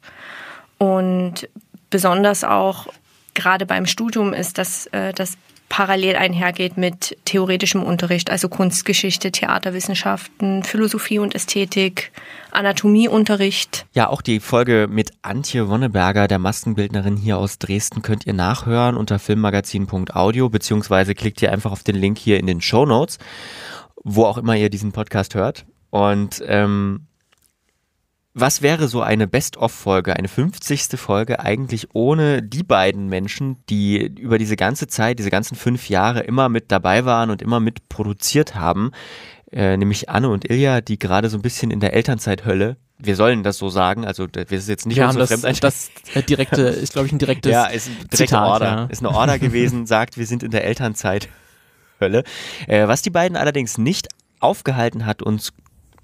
Und 0.77 1.47
besonders 1.89 2.43
auch 2.43 2.87
gerade 3.33 3.65
beim 3.65 3.85
Studium 3.85 4.33
ist, 4.33 4.57
dass 4.57 4.87
äh, 4.87 5.13
das 5.13 5.37
parallel 5.75 6.15
einhergeht 6.15 6.77
mit 6.77 7.17
theoretischem 7.25 7.83
Unterricht, 7.83 8.31
also 8.31 8.47
Kunstgeschichte, 8.47 9.29
Theaterwissenschaften, 9.29 10.63
Philosophie 10.63 11.19
und 11.19 11.35
Ästhetik, 11.35 12.13
Anatomieunterricht. 12.51 13.85
Ja, 13.91 14.07
auch 14.07 14.21
die 14.21 14.39
Folge 14.39 14.87
mit 14.89 15.11
Antje 15.21 15.67
Wonneberger, 15.67 16.29
der 16.29 16.39
Maskenbildnerin 16.39 17.17
hier 17.17 17.37
aus 17.37 17.59
Dresden, 17.59 18.03
könnt 18.03 18.25
ihr 18.25 18.31
nachhören 18.31 18.95
unter 18.95 19.19
filmmagazin.audio, 19.19 20.47
beziehungsweise 20.47 21.13
klickt 21.13 21.41
ihr 21.41 21.51
einfach 21.51 21.73
auf 21.73 21.83
den 21.83 21.97
Link 21.97 22.19
hier 22.19 22.39
in 22.39 22.47
den 22.47 22.61
Show 22.61 22.85
Notes, 22.85 23.17
wo 24.01 24.23
auch 24.23 24.37
immer 24.37 24.55
ihr 24.55 24.69
diesen 24.69 24.93
Podcast 24.93 25.35
hört. 25.35 25.65
Und 25.89 26.41
ähm, 26.47 27.07
was 28.35 28.61
wäre 28.61 28.89
so 28.89 29.01
eine 29.01 29.27
Best-of-Folge, 29.27 30.15
eine 30.15 30.27
50. 30.27 30.99
Folge 30.99 31.39
eigentlich 31.39 31.87
ohne 31.93 32.43
die 32.43 32.63
beiden 32.63 33.07
Menschen, 33.07 33.57
die 33.69 34.05
über 34.05 34.37
diese 34.37 34.57
ganze 34.57 34.87
Zeit, 34.87 35.19
diese 35.19 35.31
ganzen 35.31 35.55
fünf 35.55 35.89
Jahre 35.89 36.19
immer 36.19 36.49
mit 36.49 36.71
dabei 36.71 37.05
waren 37.05 37.29
und 37.29 37.41
immer 37.41 37.61
mit 37.61 37.87
produziert 37.87 38.53
haben, 38.53 38.91
äh, 39.51 39.77
nämlich 39.77 40.09
Anne 40.09 40.29
und 40.29 40.49
Ilja, 40.49 40.81
die 40.81 40.99
gerade 40.99 41.29
so 41.29 41.37
ein 41.37 41.41
bisschen 41.41 41.71
in 41.71 41.79
der 41.79 41.93
Elternzeithölle 41.93 42.77
wir 42.97 43.15
sollen 43.15 43.43
das 43.43 43.57
so 43.57 43.69
sagen, 43.69 44.05
also 44.05 44.25
das 44.25 44.49
ist 44.49 44.69
jetzt 44.69 44.85
nicht 44.85 44.95
Wir 44.95 45.07
haben 45.07 45.17
das, 45.17 45.29
das 45.29 45.91
direkte, 46.29 46.61
ist 46.61 46.93
glaube 46.93 47.07
ich 47.07 47.13
ein 47.13 47.19
direktes 47.19 47.51
ja, 47.51 47.65
ist 47.65 47.87
ein 47.87 47.95
direkter 47.95 48.17
Zitat, 48.17 48.47
Order. 48.47 48.65
ja. 48.65 48.85
Ist 48.85 49.05
eine 49.05 49.13
Order 49.13 49.37
gewesen, 49.37 49.85
sagt, 49.85 50.17
wir 50.17 50.25
sind 50.25 50.43
in 50.43 50.51
der 50.51 50.63
Elternzeithölle. 50.63 52.23
Äh, 52.67 52.87
was 52.87 53.01
die 53.01 53.09
beiden 53.09 53.35
allerdings 53.35 53.77
nicht 53.77 54.07
aufgehalten 54.39 55.05
hat, 55.05 55.21
uns 55.21 55.51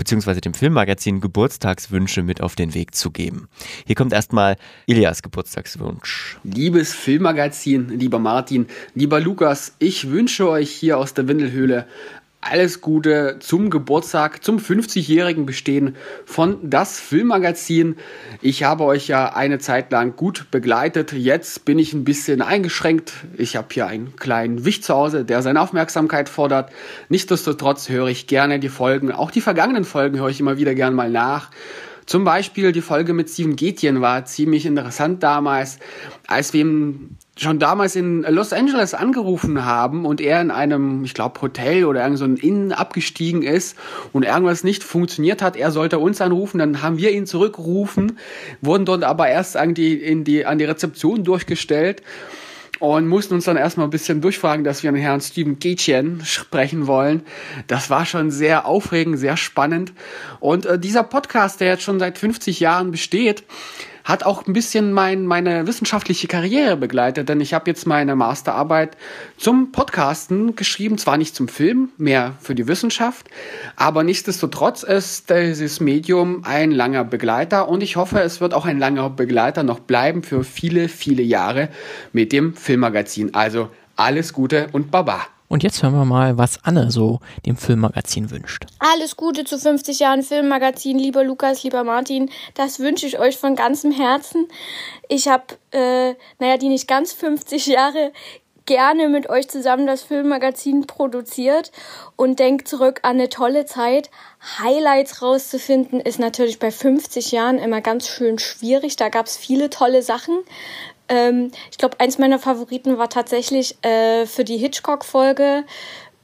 beziehungsweise 0.01 0.41
dem 0.41 0.55
Filmmagazin 0.55 1.21
Geburtstagswünsche 1.21 2.23
mit 2.23 2.41
auf 2.41 2.55
den 2.55 2.73
Weg 2.73 2.95
zu 2.95 3.11
geben. 3.11 3.47
Hier 3.85 3.95
kommt 3.95 4.13
erstmal 4.13 4.55
Ilias 4.87 5.21
Geburtstagswunsch. 5.21 6.39
Liebes 6.43 6.91
Filmmagazin, 6.91 7.87
lieber 7.99 8.17
Martin, 8.17 8.65
lieber 8.95 9.19
Lukas, 9.19 9.75
ich 9.77 10.09
wünsche 10.09 10.49
euch 10.49 10.71
hier 10.71 10.97
aus 10.97 11.13
der 11.13 11.27
Windelhöhle 11.27 11.85
alles 12.41 12.81
Gute 12.81 13.37
zum 13.39 13.69
Geburtstag, 13.69 14.43
zum 14.43 14.57
50-jährigen 14.57 15.45
Bestehen 15.45 15.95
von 16.25 16.57
Das 16.69 16.99
Filmmagazin. 16.99 17.95
Ich 18.41 18.63
habe 18.63 18.83
euch 18.83 19.07
ja 19.07 19.33
eine 19.33 19.59
Zeit 19.59 19.91
lang 19.91 20.15
gut 20.15 20.47
begleitet. 20.49 21.13
Jetzt 21.13 21.65
bin 21.65 21.77
ich 21.77 21.93
ein 21.93 22.03
bisschen 22.03 22.41
eingeschränkt. 22.41 23.13
Ich 23.37 23.55
habe 23.55 23.67
hier 23.71 23.85
einen 23.85 24.15
kleinen 24.15 24.65
Wicht 24.65 24.83
zu 24.83 24.95
Hause, 24.95 25.23
der 25.23 25.43
seine 25.43 25.61
Aufmerksamkeit 25.61 26.29
fordert. 26.29 26.71
Nichtsdestotrotz 27.09 27.89
höre 27.89 28.07
ich 28.07 28.25
gerne 28.25 28.59
die 28.59 28.69
Folgen. 28.69 29.11
Auch 29.11 29.29
die 29.29 29.41
vergangenen 29.41 29.83
Folgen 29.83 30.19
höre 30.19 30.29
ich 30.29 30.39
immer 30.39 30.57
wieder 30.57 30.73
gern 30.73 30.95
mal 30.95 31.11
nach. 31.11 31.51
Zum 32.07 32.23
Beispiel 32.23 32.71
die 32.71 32.81
Folge 32.81 33.13
mit 33.13 33.29
Steven 33.29 33.55
Gätjen 33.55 34.01
war 34.01 34.25
ziemlich 34.25 34.65
interessant 34.65 35.21
damals, 35.23 35.79
als 36.27 36.51
wir 36.53 36.65
schon 37.41 37.59
damals 37.59 37.95
in 37.95 38.21
Los 38.21 38.53
Angeles 38.53 38.93
angerufen 38.93 39.65
haben 39.65 40.05
und 40.05 40.21
er 40.21 40.41
in 40.41 40.51
einem, 40.51 41.03
ich 41.03 41.13
glaube, 41.13 41.41
Hotel 41.41 41.85
oder 41.85 42.03
irgend 42.03 42.19
so 42.19 42.25
ein 42.25 42.37
Inn 42.37 42.71
abgestiegen 42.71 43.41
ist 43.41 43.77
und 44.13 44.23
irgendwas 44.23 44.63
nicht 44.63 44.83
funktioniert 44.83 45.41
hat. 45.41 45.55
Er 45.55 45.71
sollte 45.71 45.99
uns 45.99 46.21
anrufen, 46.21 46.59
dann 46.59 46.81
haben 46.81 46.97
wir 46.97 47.11
ihn 47.11 47.25
zurückgerufen, 47.25 48.19
wurden 48.61 48.85
dort 48.85 49.03
aber 49.03 49.27
erst 49.27 49.57
an 49.57 49.73
die, 49.73 49.93
in 49.93 50.23
die, 50.23 50.45
an 50.45 50.59
die 50.59 50.65
Rezeption 50.65 51.23
durchgestellt 51.23 52.03
und 52.79 53.07
mussten 53.07 53.35
uns 53.35 53.45
dann 53.45 53.57
erstmal 53.57 53.87
ein 53.87 53.91
bisschen 53.91 54.21
durchfragen, 54.21 54.63
dass 54.63 54.81
wir 54.81 54.91
den 54.91 55.01
Herrn 55.01 55.21
Steven 55.21 55.59
Gätchen 55.59 56.25
sprechen 56.25 56.87
wollen. 56.87 57.21
Das 57.67 57.89
war 57.89 58.05
schon 58.05 58.31
sehr 58.31 58.65
aufregend, 58.65 59.19
sehr 59.19 59.37
spannend. 59.37 59.93
Und 60.39 60.65
äh, 60.65 60.79
dieser 60.79 61.03
Podcast, 61.03 61.61
der 61.61 61.67
jetzt 61.67 61.83
schon 61.83 61.99
seit 61.99 62.17
50 62.17 62.59
Jahren 62.59 62.89
besteht, 62.89 63.43
hat 64.11 64.23
auch 64.23 64.45
ein 64.45 64.53
bisschen 64.53 64.91
mein, 64.91 65.25
meine 65.25 65.65
wissenschaftliche 65.67 66.27
Karriere 66.27 66.75
begleitet, 66.75 67.29
denn 67.29 67.39
ich 67.39 67.53
habe 67.53 67.69
jetzt 67.69 67.87
meine 67.87 68.15
Masterarbeit 68.15 68.97
zum 69.37 69.71
Podcasten 69.71 70.57
geschrieben, 70.57 70.97
zwar 70.97 71.15
nicht 71.15 71.33
zum 71.33 71.47
Film, 71.47 71.89
mehr 71.97 72.35
für 72.41 72.53
die 72.53 72.67
Wissenschaft, 72.67 73.29
aber 73.77 74.03
nichtsdestotrotz 74.03 74.83
ist 74.83 75.29
dieses 75.29 75.79
Medium 75.79 76.43
ein 76.43 76.71
langer 76.71 77.05
Begleiter 77.05 77.69
und 77.69 77.81
ich 77.81 77.95
hoffe, 77.95 78.19
es 78.19 78.41
wird 78.41 78.53
auch 78.53 78.65
ein 78.65 78.79
langer 78.79 79.09
Begleiter 79.09 79.63
noch 79.63 79.79
bleiben 79.79 80.23
für 80.23 80.43
viele, 80.43 80.89
viele 80.89 81.23
Jahre 81.23 81.69
mit 82.11 82.33
dem 82.33 82.53
Filmmagazin. 82.53 83.33
Also 83.33 83.69
alles 83.95 84.33
Gute 84.33 84.67
und 84.73 84.91
Baba. 84.91 85.21
Und 85.51 85.63
jetzt 85.63 85.83
hören 85.83 85.93
wir 85.95 86.05
mal, 86.05 86.37
was 86.37 86.63
Anne 86.63 86.91
so 86.91 87.19
dem 87.45 87.57
Filmmagazin 87.57 88.31
wünscht. 88.31 88.67
Alles 88.79 89.17
Gute 89.17 89.43
zu 89.43 89.59
50 89.59 89.99
Jahren 89.99 90.23
Filmmagazin, 90.23 90.97
lieber 90.97 91.25
Lukas, 91.25 91.63
lieber 91.63 91.83
Martin. 91.83 92.29
Das 92.53 92.79
wünsche 92.79 93.05
ich 93.05 93.19
euch 93.19 93.37
von 93.37 93.57
ganzem 93.57 93.91
Herzen. 93.91 94.47
Ich 95.09 95.27
habe, 95.27 95.43
äh, 95.71 96.15
naja, 96.39 96.55
die 96.55 96.69
nicht 96.69 96.87
ganz 96.87 97.11
50 97.11 97.65
Jahre 97.65 98.13
gerne 98.65 99.09
mit 99.09 99.29
euch 99.29 99.49
zusammen 99.49 99.87
das 99.87 100.03
Filmmagazin 100.03 100.87
produziert 100.87 101.73
und 102.15 102.39
denkt 102.39 102.69
zurück 102.69 102.99
an 103.03 103.17
eine 103.17 103.27
tolle 103.27 103.65
Zeit. 103.65 104.09
Highlights 104.59 105.21
rauszufinden 105.21 105.99
ist 105.99 106.19
natürlich 106.19 106.59
bei 106.59 106.71
50 106.71 107.33
Jahren 107.33 107.57
immer 107.57 107.81
ganz 107.81 108.07
schön 108.07 108.39
schwierig. 108.39 108.95
Da 108.95 109.09
gab 109.09 109.25
es 109.25 109.35
viele 109.35 109.69
tolle 109.69 110.01
Sachen. 110.01 110.39
Ähm, 111.11 111.51
ich 111.69 111.77
glaube, 111.77 111.99
eins 111.99 112.17
meiner 112.17 112.39
Favoriten 112.39 112.97
war 112.97 113.09
tatsächlich 113.09 113.75
äh, 113.83 114.25
für 114.25 114.45
die 114.45 114.57
Hitchcock-Folge, 114.57 115.65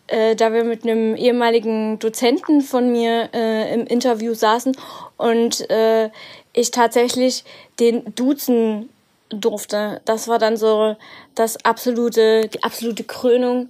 äh, 0.07 0.35
da 0.35 0.53
wir 0.53 0.63
mit 0.63 0.83
einem 0.83 1.15
ehemaligen 1.15 1.99
Dozenten 1.99 2.61
von 2.61 2.89
mir 2.91 3.29
äh, 3.33 3.73
im 3.73 3.85
Interview 3.85 4.33
saßen 4.33 4.77
und 5.17 5.69
äh, 5.69 6.09
ich 6.53 6.71
tatsächlich 6.71 7.43
den 7.81 8.15
duzen 8.15 8.87
durfte. 9.29 9.99
Das 10.05 10.29
war 10.29 10.39
dann 10.39 10.55
so 10.55 10.95
das 11.35 11.63
absolute, 11.65 12.47
die 12.47 12.63
absolute 12.63 13.03
Krönung 13.03 13.67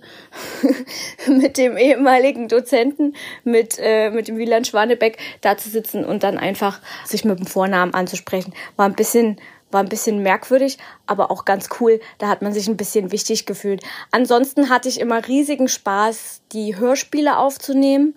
mit 1.27 1.57
dem 1.57 1.77
ehemaligen 1.77 2.47
Dozenten, 2.47 3.15
mit, 3.43 3.79
äh, 3.79 4.11
mit 4.11 4.27
dem 4.27 4.37
Wieland 4.37 4.67
Schwanebeck 4.67 5.17
da 5.41 5.57
zu 5.57 5.69
sitzen 5.69 6.05
und 6.05 6.21
dann 6.21 6.37
einfach 6.37 6.79
sich 7.05 7.25
mit 7.25 7.39
dem 7.39 7.47
Vornamen 7.47 7.95
anzusprechen. 7.95 8.53
War 8.75 8.85
ein 8.85 8.95
bisschen, 8.95 9.41
war 9.71 9.81
ein 9.81 9.89
bisschen 9.89 10.23
merkwürdig, 10.23 10.77
aber 11.05 11.29
auch 11.31 11.45
ganz 11.45 11.69
cool. 11.79 11.99
Da 12.17 12.27
hat 12.27 12.41
man 12.41 12.53
sich 12.53 12.67
ein 12.67 12.77
bisschen 12.77 13.11
wichtig 13.11 13.45
gefühlt. 13.45 13.83
Ansonsten 14.11 14.69
hatte 14.69 14.89
ich 14.89 14.99
immer 14.99 15.27
riesigen 15.27 15.67
Spaß, 15.67 16.41
die 16.53 16.77
Hörspiele 16.77 17.37
aufzunehmen. 17.37 18.15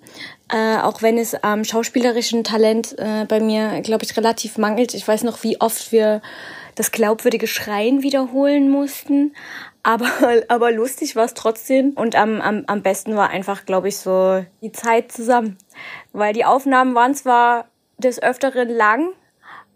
Äh, 0.53 0.79
auch 0.79 1.03
wenn 1.03 1.19
es 1.19 1.35
am 1.35 1.61
ähm, 1.61 1.65
schauspielerischen 1.65 2.45
Talent 2.45 2.97
äh, 2.99 3.25
bei 3.27 3.41
mir, 3.41 3.81
glaube 3.83 4.05
ich, 4.05 4.17
relativ 4.17 4.59
mangelt. 4.59 4.95
Ich 4.95 5.07
weiß 5.07 5.25
noch, 5.25 5.43
wie 5.43 5.61
oft 5.61 5.93
wir 5.93 6.23
das 6.75 6.93
glaubwürdige 6.93 7.47
Schreien 7.47 8.03
wiederholen 8.03 8.71
mussten. 8.71 9.35
Aber, 9.83 10.09
aber 10.49 10.73
lustig 10.73 11.17
war 11.17 11.25
es 11.25 11.35
trotzdem. 11.35 11.91
Und 11.91 12.15
am, 12.15 12.41
am, 12.41 12.65
am 12.67 12.83
besten 12.83 13.17
war 13.17 13.31
einfach, 13.31 13.67
glaube 13.67 13.89
ich, 13.89 13.97
so 13.97 14.45
die 14.63 14.73
Zeit 14.73 15.13
zusammen. 15.13 15.57
Weil 16.13 16.33
die 16.33 16.45
Aufnahmen 16.45 16.95
waren 16.95 17.15
zwar 17.15 17.67
des 17.99 18.23
Öfteren 18.23 18.69
lang, 18.69 19.11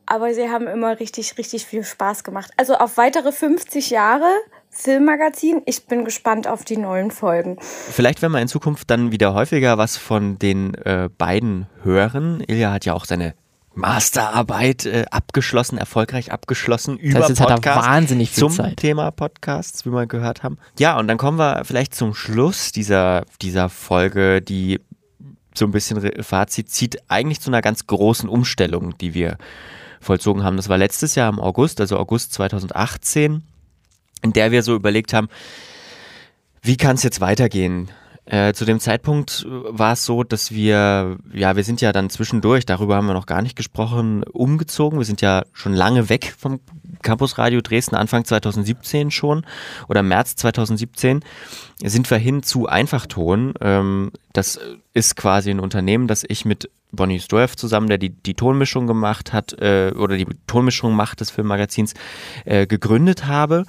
aber 0.06 0.34
sie 0.34 0.48
haben 0.48 0.66
immer 0.66 0.98
richtig, 1.00 1.36
richtig 1.38 1.66
viel 1.66 1.84
Spaß 1.84 2.24
gemacht. 2.24 2.50
Also 2.56 2.74
auf 2.74 2.96
weitere 2.96 3.32
50 3.32 3.90
Jahre 3.90 4.30
Filmmagazin. 4.70 5.62
Ich 5.66 5.86
bin 5.86 6.04
gespannt 6.04 6.48
auf 6.48 6.64
die 6.64 6.76
neuen 6.76 7.10
Folgen. 7.10 7.58
Vielleicht 7.60 8.22
werden 8.22 8.32
wir 8.32 8.40
in 8.40 8.48
Zukunft 8.48 8.90
dann 8.90 9.12
wieder 9.12 9.32
häufiger 9.32 9.78
was 9.78 9.96
von 9.96 10.38
den 10.38 10.74
äh, 10.74 11.08
beiden 11.16 11.68
hören. 11.82 12.42
Ilja 12.46 12.72
hat 12.72 12.84
ja 12.84 12.92
auch 12.92 13.04
seine 13.04 13.34
Masterarbeit 13.74 14.86
äh, 14.86 15.04
abgeschlossen, 15.10 15.78
erfolgreich 15.78 16.32
abgeschlossen 16.32 16.96
über 16.96 17.20
das 17.20 17.30
heißt, 17.30 17.40
jetzt 17.40 17.48
Podcast 17.48 17.76
hat 17.76 17.84
er 17.84 17.92
wahnsinnig 17.92 18.30
viel 18.30 18.40
zum 18.40 18.52
Zeit. 18.52 18.76
Thema 18.76 19.10
Podcasts, 19.10 19.84
wie 19.84 19.90
wir 19.90 20.06
gehört 20.06 20.42
haben. 20.42 20.58
Ja, 20.78 20.98
und 20.98 21.08
dann 21.08 21.18
kommen 21.18 21.38
wir 21.38 21.64
vielleicht 21.64 21.94
zum 21.94 22.14
Schluss 22.14 22.72
dieser, 22.72 23.24
dieser 23.42 23.68
Folge, 23.68 24.42
die 24.42 24.80
so 25.54 25.64
ein 25.64 25.70
bisschen 25.70 26.22
Fazit 26.22 26.70
zieht, 26.70 26.98
eigentlich 27.08 27.40
zu 27.40 27.50
einer 27.50 27.62
ganz 27.62 27.86
großen 27.86 28.28
Umstellung, 28.28 28.96
die 28.98 29.14
wir 29.14 29.38
vollzogen 30.04 30.44
haben. 30.44 30.56
Das 30.56 30.68
war 30.68 30.78
letztes 30.78 31.14
Jahr 31.14 31.32
im 31.32 31.40
August, 31.40 31.80
also 31.80 31.98
August 31.98 32.32
2018, 32.34 33.42
in 34.22 34.32
der 34.32 34.50
wir 34.52 34.62
so 34.62 34.74
überlegt 34.74 35.12
haben, 35.12 35.28
wie 36.62 36.76
kann 36.76 36.96
es 36.96 37.02
jetzt 37.02 37.20
weitergehen? 37.20 37.90
Äh, 38.26 38.54
zu 38.54 38.64
dem 38.64 38.80
Zeitpunkt 38.80 39.44
war 39.48 39.92
es 39.92 40.06
so, 40.06 40.22
dass 40.24 40.50
wir, 40.50 41.18
ja, 41.34 41.56
wir 41.56 41.64
sind 41.64 41.82
ja 41.82 41.92
dann 41.92 42.08
zwischendurch, 42.08 42.64
darüber 42.64 42.96
haben 42.96 43.06
wir 43.06 43.12
noch 43.12 43.26
gar 43.26 43.42
nicht 43.42 43.54
gesprochen, 43.54 44.24
umgezogen. 44.24 44.98
Wir 44.98 45.04
sind 45.04 45.20
ja 45.20 45.44
schon 45.52 45.74
lange 45.74 46.08
weg 46.08 46.34
vom 46.38 46.60
Campus 47.02 47.36
Radio 47.36 47.60
Dresden, 47.60 47.96
Anfang 47.96 48.24
2017 48.24 49.10
schon 49.10 49.44
oder 49.88 50.02
März 50.02 50.36
2017 50.36 51.20
sind 51.82 52.10
wir 52.10 52.16
hin 52.16 52.42
zu 52.42 52.66
Einfachton. 52.66 53.52
Ähm, 53.60 54.10
das 54.32 54.58
ist 54.94 55.16
quasi 55.16 55.50
ein 55.50 55.60
Unternehmen, 55.60 56.06
das 56.06 56.24
ich 56.26 56.44
mit 56.44 56.70
Bonnie 56.92 57.18
Stoev 57.18 57.56
zusammen, 57.56 57.88
der 57.88 57.98
die, 57.98 58.10
die 58.10 58.34
Tonmischung 58.34 58.86
gemacht 58.86 59.32
hat 59.32 59.52
äh, 59.60 59.92
oder 59.96 60.16
die 60.16 60.26
Tonmischung 60.46 60.94
macht 60.94 61.20
des 61.20 61.30
Filmmagazins, 61.30 61.94
äh, 62.44 62.66
gegründet 62.68 63.26
habe. 63.26 63.64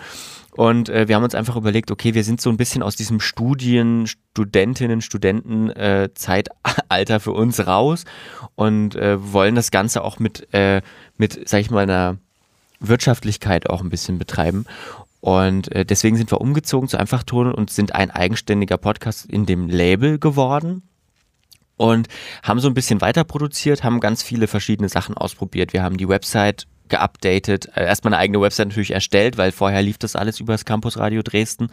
Und 0.52 0.88
äh, 0.88 1.08
wir 1.08 1.16
haben 1.16 1.24
uns 1.24 1.36
einfach 1.36 1.56
überlegt, 1.56 1.92
okay, 1.92 2.14
wir 2.14 2.24
sind 2.24 2.40
so 2.40 2.50
ein 2.50 2.58
bisschen 2.58 2.84
aus 2.84 2.96
diesem 2.96 3.20
Studien, 3.20 4.08
Studentinnen, 4.08 5.02
Studenten 5.02 5.70
äh, 5.72 6.10
Zeitalter 6.14 7.20
für 7.20 7.34
uns 7.34 7.66
raus 7.66 8.06
und 8.54 8.96
äh, 8.96 9.18
wollen 9.34 9.56
das 9.56 9.72
Ganze 9.72 10.04
auch 10.04 10.20
mit, 10.20 10.54
äh, 10.54 10.82
mit, 11.18 11.50
sag 11.50 11.60
ich 11.60 11.72
mal, 11.72 11.84
einer 11.84 12.18
Wirtschaftlichkeit 12.80 13.70
auch 13.70 13.82
ein 13.82 13.90
bisschen 13.90 14.20
betreiben. 14.20 14.66
Und 15.20 15.72
äh, 15.72 15.86
deswegen 15.86 16.18
sind 16.18 16.32
wir 16.32 16.40
umgezogen 16.40 16.88
zu 16.88 16.98
Einfachton 16.98 17.52
und 17.52 17.72
sind 17.72 17.96
ein 17.96 18.12
eigenständiger 18.12 18.78
Podcast 18.78 19.26
in 19.26 19.48
dem 19.48 19.68
Label 19.68 20.20
geworden 20.20 20.84
und 21.78 22.08
haben 22.44 22.60
so 22.60 22.68
ein 22.68 22.74
bisschen 22.74 23.02
weiter 23.02 23.24
produziert, 23.24 23.84
haben 23.84 24.00
ganz 24.00 24.24
viele 24.24 24.48
verschiedene 24.48 24.90
Sachen 24.90 25.16
ausprobiert. 25.16 25.74
Wir 25.74 25.84
haben 25.84 25.98
die 25.98 26.08
Website 26.08 26.68
geupdatet, 26.90 27.70
äh, 27.76 27.86
erstmal 27.86 28.14
eine 28.14 28.22
eigene 28.22 28.42
Website 28.42 28.68
natürlich 28.68 28.92
erstellt, 28.92 29.38
weil 29.38 29.52
vorher 29.52 29.82
lief 29.82 29.98
das 29.98 30.16
alles 30.16 30.40
über 30.40 30.54
das 30.54 30.66
Campus 30.66 30.98
Radio 30.98 31.22
Dresden. 31.24 31.70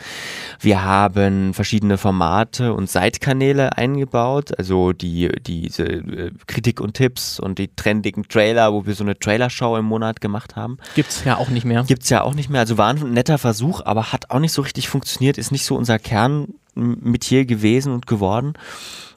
Wir 0.61 0.85
haben 0.85 1.55
verschiedene 1.55 1.99
Formate 1.99 2.73
und 2.73 2.89
Seitkanäle 2.89 3.77
eingebaut, 3.77 4.57
also 4.57 4.93
die 4.93 5.31
diese 5.47 5.85
äh, 5.85 6.31
Kritik 6.47 6.81
und 6.81 6.95
Tipps 6.95 7.39
und 7.39 7.59
die 7.59 7.69
trendigen 7.75 8.27
Trailer, 8.29 8.73
wo 8.73 8.87
wir 8.87 8.95
so 8.95 9.05
eine 9.05 9.19
Trailershow 9.19 9.77
im 9.77 9.85
Monat 9.85 10.21
gemacht 10.21 10.57
haben. 10.57 10.79
Gibt's 10.95 11.25
ja 11.25 11.37
auch 11.37 11.49
nicht 11.51 11.65
mehr. 11.65 11.85
Gibt's 11.85 12.09
ja 12.09 12.23
auch 12.23 12.35
nicht 12.35 12.49
mehr. 12.49 12.61
Also 12.61 12.79
war 12.79 12.89
ein 12.89 13.13
netter 13.13 13.39
Versuch, 13.39 13.83
aber 13.85 14.13
hat 14.13 14.31
auch 14.31 14.39
nicht 14.39 14.53
so 14.53 14.63
richtig 14.63 14.89
funktioniert, 14.89 15.39
ist 15.39 15.53
nicht 15.53 15.67
so 15.67 15.77
unser 15.77 15.99
Kernmetier 15.99 17.45
gewesen 17.45 17.93
und 17.93 18.07
geworden. 18.07 18.55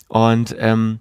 Und 0.08 0.56
ähm, 0.60 1.00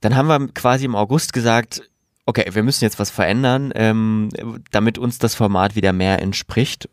dann 0.00 0.16
haben 0.16 0.28
wir 0.28 0.48
quasi 0.48 0.84
im 0.84 0.96
August 0.96 1.32
gesagt, 1.32 1.82
okay, 2.26 2.44
wir 2.52 2.62
müssen 2.62 2.84
jetzt 2.84 2.98
was 2.98 3.10
verändern, 3.10 3.72
ähm, 3.74 4.28
damit 4.70 4.98
uns 4.98 5.18
das 5.18 5.34
Format 5.34 5.74
wieder 5.76 5.92
mehr 5.92 6.20
entspricht 6.20 6.88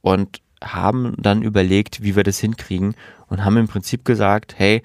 und 0.00 0.40
haben 0.62 1.14
dann 1.18 1.42
überlegt, 1.42 2.02
wie 2.02 2.16
wir 2.16 2.22
das 2.22 2.38
hinkriegen 2.38 2.94
und 3.28 3.44
haben 3.44 3.56
im 3.56 3.68
Prinzip 3.68 4.04
gesagt, 4.04 4.54
hey, 4.58 4.82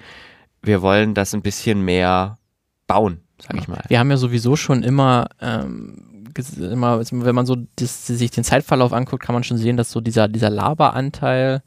wir 0.62 0.82
wollen 0.82 1.14
das 1.14 1.34
ein 1.34 1.42
bisschen 1.42 1.82
mehr 1.82 2.38
bauen, 2.86 3.20
sag 3.38 3.56
ich 3.56 3.68
mal. 3.68 3.82
Wir 3.88 3.98
haben 3.98 4.10
ja 4.10 4.16
sowieso 4.16 4.56
schon 4.56 4.82
immer, 4.82 5.28
ähm, 5.40 6.24
immer 6.58 7.00
wenn 7.00 7.34
man 7.34 7.46
so 7.46 7.56
das, 7.76 8.06
sich 8.06 8.30
den 8.30 8.44
Zeitverlauf 8.44 8.92
anguckt, 8.92 9.22
kann 9.22 9.34
man 9.34 9.44
schon 9.44 9.58
sehen, 9.58 9.76
dass 9.76 9.90
so 9.90 10.00
dieser, 10.00 10.28
dieser 10.28 10.50
Laberanteil 10.50 11.62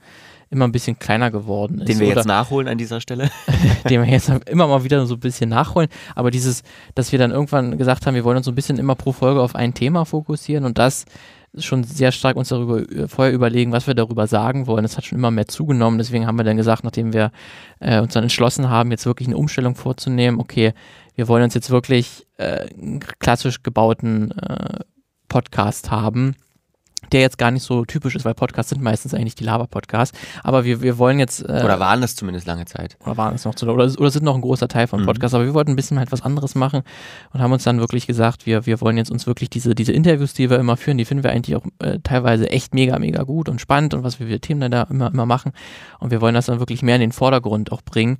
immer 0.49 0.65
ein 0.65 0.71
bisschen 0.71 0.97
kleiner 0.97 1.31
geworden 1.31 1.79
ist. 1.79 1.89
Den 1.89 1.99
wir 1.99 2.07
jetzt 2.07 2.25
nachholen 2.25 2.67
an 2.67 2.77
dieser 2.77 3.01
Stelle. 3.01 3.29
den 3.89 4.01
wir 4.01 4.09
jetzt 4.09 4.29
immer 4.49 4.67
mal 4.67 4.83
wieder 4.83 5.05
so 5.05 5.15
ein 5.15 5.19
bisschen 5.19 5.49
nachholen. 5.49 5.89
Aber 6.15 6.31
dieses, 6.31 6.63
dass 6.95 7.11
wir 7.11 7.19
dann 7.19 7.31
irgendwann 7.31 7.77
gesagt 7.77 8.05
haben, 8.05 8.15
wir 8.15 8.23
wollen 8.23 8.37
uns 8.37 8.45
so 8.45 8.51
ein 8.51 8.55
bisschen 8.55 8.79
immer 8.79 8.95
pro 8.95 9.11
Folge 9.11 9.41
auf 9.41 9.55
ein 9.55 9.73
Thema 9.73 10.05
fokussieren 10.05 10.65
und 10.65 10.77
das 10.77 11.05
schon 11.57 11.83
sehr 11.83 12.11
stark 12.11 12.37
uns 12.37 12.49
darüber 12.49 12.79
äh, 12.91 13.07
vorher 13.07 13.33
überlegen, 13.33 13.71
was 13.71 13.87
wir 13.87 13.95
darüber 13.95 14.27
sagen 14.27 14.67
wollen. 14.67 14.83
Das 14.83 14.97
hat 14.97 15.05
schon 15.05 15.17
immer 15.17 15.31
mehr 15.31 15.47
zugenommen. 15.47 15.97
Deswegen 15.97 16.27
haben 16.27 16.37
wir 16.37 16.43
dann 16.43 16.57
gesagt, 16.57 16.83
nachdem 16.83 17.13
wir 17.13 17.31
äh, 17.79 17.99
uns 17.99 18.13
dann 18.13 18.23
entschlossen 18.23 18.69
haben, 18.69 18.91
jetzt 18.91 19.05
wirklich 19.05 19.27
eine 19.27 19.37
Umstellung 19.37 19.75
vorzunehmen, 19.75 20.39
okay, 20.39 20.73
wir 21.15 21.27
wollen 21.27 21.43
uns 21.43 21.53
jetzt 21.53 21.69
wirklich 21.69 22.27
äh, 22.37 22.67
einen 22.73 22.99
klassisch 23.19 23.63
gebauten 23.63 24.31
äh, 24.31 24.79
Podcast 25.27 25.91
haben, 25.91 26.35
der 27.11 27.21
jetzt 27.21 27.37
gar 27.37 27.51
nicht 27.51 27.63
so 27.63 27.85
typisch 27.85 28.15
ist, 28.15 28.25
weil 28.25 28.33
Podcasts 28.33 28.69
sind 28.69 28.81
meistens 28.81 29.13
eigentlich 29.13 29.35
die 29.35 29.43
Laber-Podcasts. 29.43 30.17
Aber 30.43 30.65
wir, 30.65 30.81
wir 30.81 30.97
wollen 30.97 31.19
jetzt. 31.19 31.41
Äh, 31.41 31.61
Oder 31.63 31.79
waren 31.79 32.01
das 32.01 32.15
zumindest 32.15 32.45
lange 32.47 32.65
Zeit. 32.65 32.97
oder 33.05 33.17
waren 33.17 33.35
es 33.35 33.45
noch 33.45 33.55
zu 33.55 33.67
oder, 33.67 33.85
oder 33.85 34.11
sind 34.11 34.23
noch 34.23 34.35
ein 34.35 34.41
großer 34.41 34.67
Teil 34.67 34.87
von 34.87 35.01
Mhm. 35.01 35.05
Podcasts, 35.05 35.33
aber 35.33 35.45
wir 35.45 35.53
wollten 35.53 35.71
ein 35.71 35.75
bisschen 35.75 35.97
halt 35.99 36.11
was 36.11 36.21
anderes 36.21 36.55
machen 36.55 36.81
und 37.33 37.39
haben 37.41 37.51
uns 37.51 37.63
dann 37.63 37.79
wirklich 37.79 38.05
gesagt, 38.07 38.45
wir, 38.45 38.65
wir 38.65 38.81
wollen 38.81 38.97
jetzt 38.97 39.11
uns 39.11 39.27
wirklich 39.27 39.49
diese, 39.49 39.75
diese 39.75 39.91
Interviews, 39.93 40.33
die 40.33 40.49
wir 40.49 40.59
immer 40.59 40.77
führen, 40.77 40.97
die 40.97 41.05
finden 41.05 41.23
wir 41.23 41.31
eigentlich 41.31 41.55
auch 41.55 41.63
äh, 41.79 41.99
teilweise 42.03 42.49
echt 42.49 42.73
mega, 42.73 42.99
mega 42.99 43.23
gut 43.23 43.49
und 43.49 43.59
spannend 43.61 43.93
und 43.93 44.03
was 44.03 44.19
wir 44.19 44.27
für 44.27 44.39
Themen 44.39 44.61
dann 44.61 44.71
da 44.71 44.83
immer, 44.83 45.07
immer 45.11 45.25
machen 45.25 45.53
und 45.99 46.11
wir 46.11 46.21
wollen 46.21 46.35
das 46.35 46.47
dann 46.47 46.59
wirklich 46.59 46.81
mehr 46.81 46.95
in 46.95 47.01
den 47.01 47.11
Vordergrund 47.11 47.71
auch 47.71 47.81
bringen 47.81 48.17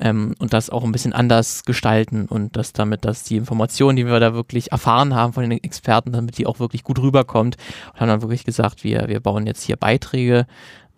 ähm, 0.00 0.34
und 0.38 0.52
das 0.52 0.70
auch 0.70 0.84
ein 0.84 0.92
bisschen 0.92 1.12
anders 1.12 1.64
gestalten 1.64 2.26
und 2.26 2.56
das 2.56 2.72
damit, 2.72 3.04
dass 3.04 3.22
die 3.22 3.36
Information, 3.36 3.96
die 3.96 4.06
wir 4.06 4.18
da 4.20 4.34
wirklich 4.34 4.72
erfahren 4.72 5.14
haben 5.14 5.32
von 5.32 5.48
den 5.48 5.62
Experten, 5.62 6.12
damit 6.12 6.38
die 6.38 6.46
auch 6.46 6.58
wirklich 6.58 6.84
gut 6.84 6.98
rüberkommt. 6.98 7.56
Und 7.92 8.00
haben 8.00 8.08
dann 8.08 8.22
wirklich 8.22 8.44
gesagt, 8.44 8.84
wir, 8.84 9.08
wir 9.08 9.20
bauen 9.20 9.46
jetzt 9.46 9.62
hier 9.62 9.76
Beiträge 9.76 10.46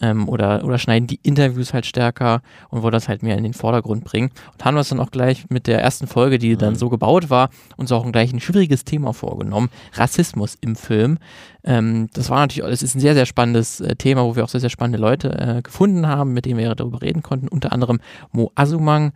ähm, 0.02 0.28
oder, 0.28 0.64
oder 0.64 0.78
schneiden 0.78 1.06
die 1.06 1.20
Interviews 1.22 1.72
halt 1.72 1.86
stärker 1.86 2.42
und 2.68 2.82
wollen 2.82 2.92
das 2.92 3.08
halt 3.08 3.22
mehr 3.22 3.38
in 3.38 3.44
den 3.44 3.54
Vordergrund 3.54 4.04
bringen. 4.04 4.30
Und 4.52 4.64
haben 4.64 4.74
wir 4.74 4.80
es 4.80 4.90
dann 4.90 5.00
auch 5.00 5.10
gleich 5.10 5.48
mit 5.48 5.66
der 5.66 5.80
ersten 5.80 6.06
Folge, 6.06 6.38
die 6.38 6.56
dann 6.56 6.74
so 6.74 6.90
gebaut 6.90 7.30
war, 7.30 7.50
uns 7.76 7.92
auch 7.92 8.10
gleich 8.12 8.32
ein 8.32 8.40
schwieriges 8.40 8.84
Thema 8.84 9.14
vorgenommen, 9.14 9.70
Rassismus 9.94 10.58
im 10.60 10.76
Film. 10.76 11.18
Ähm, 11.64 12.08
das 12.12 12.28
war 12.28 12.40
natürlich, 12.40 12.70
es 12.72 12.82
ist 12.82 12.96
ein 12.96 13.00
sehr, 13.00 13.14
sehr 13.14 13.26
spannendes 13.26 13.80
äh, 13.80 13.94
Thema, 13.96 14.24
wo 14.24 14.36
wir 14.36 14.44
auch 14.44 14.48
sehr, 14.48 14.60
sehr 14.60 14.70
spannende 14.70 14.98
Leute 14.98 15.38
äh, 15.38 15.62
gefunden 15.62 16.06
haben, 16.06 16.32
mit 16.32 16.44
denen 16.44 16.58
wir 16.58 16.74
darüber 16.74 17.00
reden 17.00 17.22
konnten, 17.22 17.48
unter 17.48 17.72
anderem 17.72 18.00
Mo 18.32 18.50
Asumang, 18.56 19.12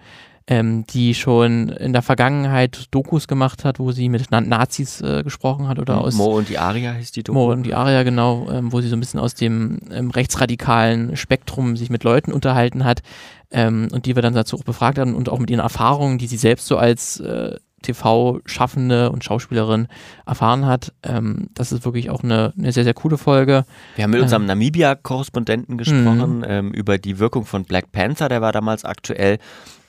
ähm, 0.48 0.86
die 0.86 1.14
schon 1.14 1.70
in 1.70 1.92
der 1.92 2.02
Vergangenheit 2.02 2.86
Dokus 2.92 3.26
gemacht 3.26 3.64
hat, 3.64 3.78
wo 3.78 3.90
sie 3.92 4.08
mit 4.08 4.26
Na 4.30 4.40
Nazis 4.40 5.00
äh, 5.00 5.22
gesprochen 5.24 5.66
hat 5.66 5.78
oder 5.78 6.00
aus 6.00 6.14
Mo 6.14 6.36
und 6.36 6.48
die 6.48 6.58
Aria 6.58 6.92
hieß 6.92 7.10
die 7.12 7.22
Doku. 7.24 7.38
Mo 7.38 7.52
und 7.52 7.64
die 7.64 7.74
Aria, 7.74 8.02
genau, 8.04 8.48
ähm, 8.50 8.72
wo 8.72 8.80
sie 8.80 8.88
so 8.88 8.96
ein 8.96 9.00
bisschen 9.00 9.18
aus 9.18 9.34
dem 9.34 9.78
ähm, 9.90 10.10
rechtsradikalen 10.10 11.16
Spektrum 11.16 11.76
sich 11.76 11.90
mit 11.90 12.04
Leuten 12.04 12.32
unterhalten 12.32 12.84
hat 12.84 13.02
ähm, 13.50 13.88
und 13.92 14.06
die 14.06 14.14
wir 14.14 14.22
dann 14.22 14.34
dazu 14.34 14.56
auch 14.56 14.64
befragt 14.64 14.98
haben 14.98 15.14
und 15.14 15.28
auch 15.28 15.38
mit 15.38 15.50
ihren 15.50 15.60
Erfahrungen, 15.60 16.18
die 16.18 16.28
sie 16.28 16.36
selbst 16.36 16.66
so 16.66 16.76
als 16.76 17.18
äh, 17.20 17.56
TV-Schaffende 17.82 19.10
und 19.10 19.24
Schauspielerin 19.24 19.88
erfahren 20.26 20.66
hat. 20.66 20.92
Ähm, 21.02 21.48
das 21.54 21.72
ist 21.72 21.84
wirklich 21.84 22.10
auch 22.10 22.22
eine, 22.22 22.52
eine 22.58 22.72
sehr, 22.72 22.84
sehr 22.84 22.94
coole 22.94 23.18
Folge. 23.18 23.64
Wir 23.96 24.04
haben 24.04 24.10
mit 24.10 24.18
Ähm, 24.18 24.24
unserem 24.24 24.46
Namibia-Korrespondenten 24.46 25.78
gesprochen 25.78 26.44
ähm, 26.46 26.70
über 26.72 26.98
die 26.98 27.18
Wirkung 27.18 27.44
von 27.44 27.64
Black 27.64 27.92
Panther, 27.92 28.28
der 28.28 28.40
war 28.40 28.52
damals 28.52 28.84
aktuell. 28.84 29.38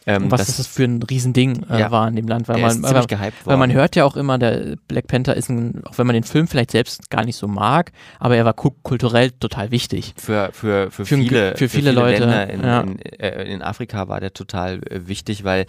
Ähm, 0.08 0.32
was 0.32 0.46
das, 0.56 0.66
für 0.68 0.86
ein 0.86 1.04
Riesending 1.04 1.64
äh, 1.70 1.80
Ja. 1.82 1.92
war 1.92 2.08
in 2.08 2.16
dem 2.16 2.28
Land, 2.28 2.48
weil 2.48 2.60
man, 2.62 2.82
weil, 2.82 3.32
weil 3.46 3.58
man 3.58 3.74
hört 3.74 3.96
ja 3.98 4.06
auch 4.06 4.16
immer, 4.16 4.38
der 4.38 4.76
Black 4.88 5.08
Panther 5.08 5.36
ist 5.36 5.50
ein, 5.50 5.84
auch 5.86 5.98
wenn 5.98 6.08
man 6.08 6.14
den 6.14 6.24
Film 6.24 6.48
vielleicht 6.48 6.72
selbst 6.72 7.10
gar 7.10 7.26
nicht 7.26 7.36
so 7.36 7.48
mag, 7.48 7.92
aber 8.20 8.38
er 8.38 8.46
war 8.46 8.54
ku 8.54 8.72
kulturell 8.84 9.32
total 9.32 9.70
wichtig. 9.72 10.14
für, 10.18 10.50
für, 10.54 10.90
für, 10.92 11.06
Für 11.06 11.18
viele, 11.18 11.58
für 11.58 11.68
viele 11.70 11.92
Leute, 11.92 12.22
Länder 12.26 12.50
in, 12.50 12.62
ja. 12.64 12.80
in, 12.82 13.00
äh, 13.00 13.44
in 13.54 13.62
Afrika 13.62 14.08
war 14.08 14.22
der 14.22 14.34
total 14.34 14.76
äh, 14.90 15.08
wichtig, 15.08 15.44
weil 15.44 15.66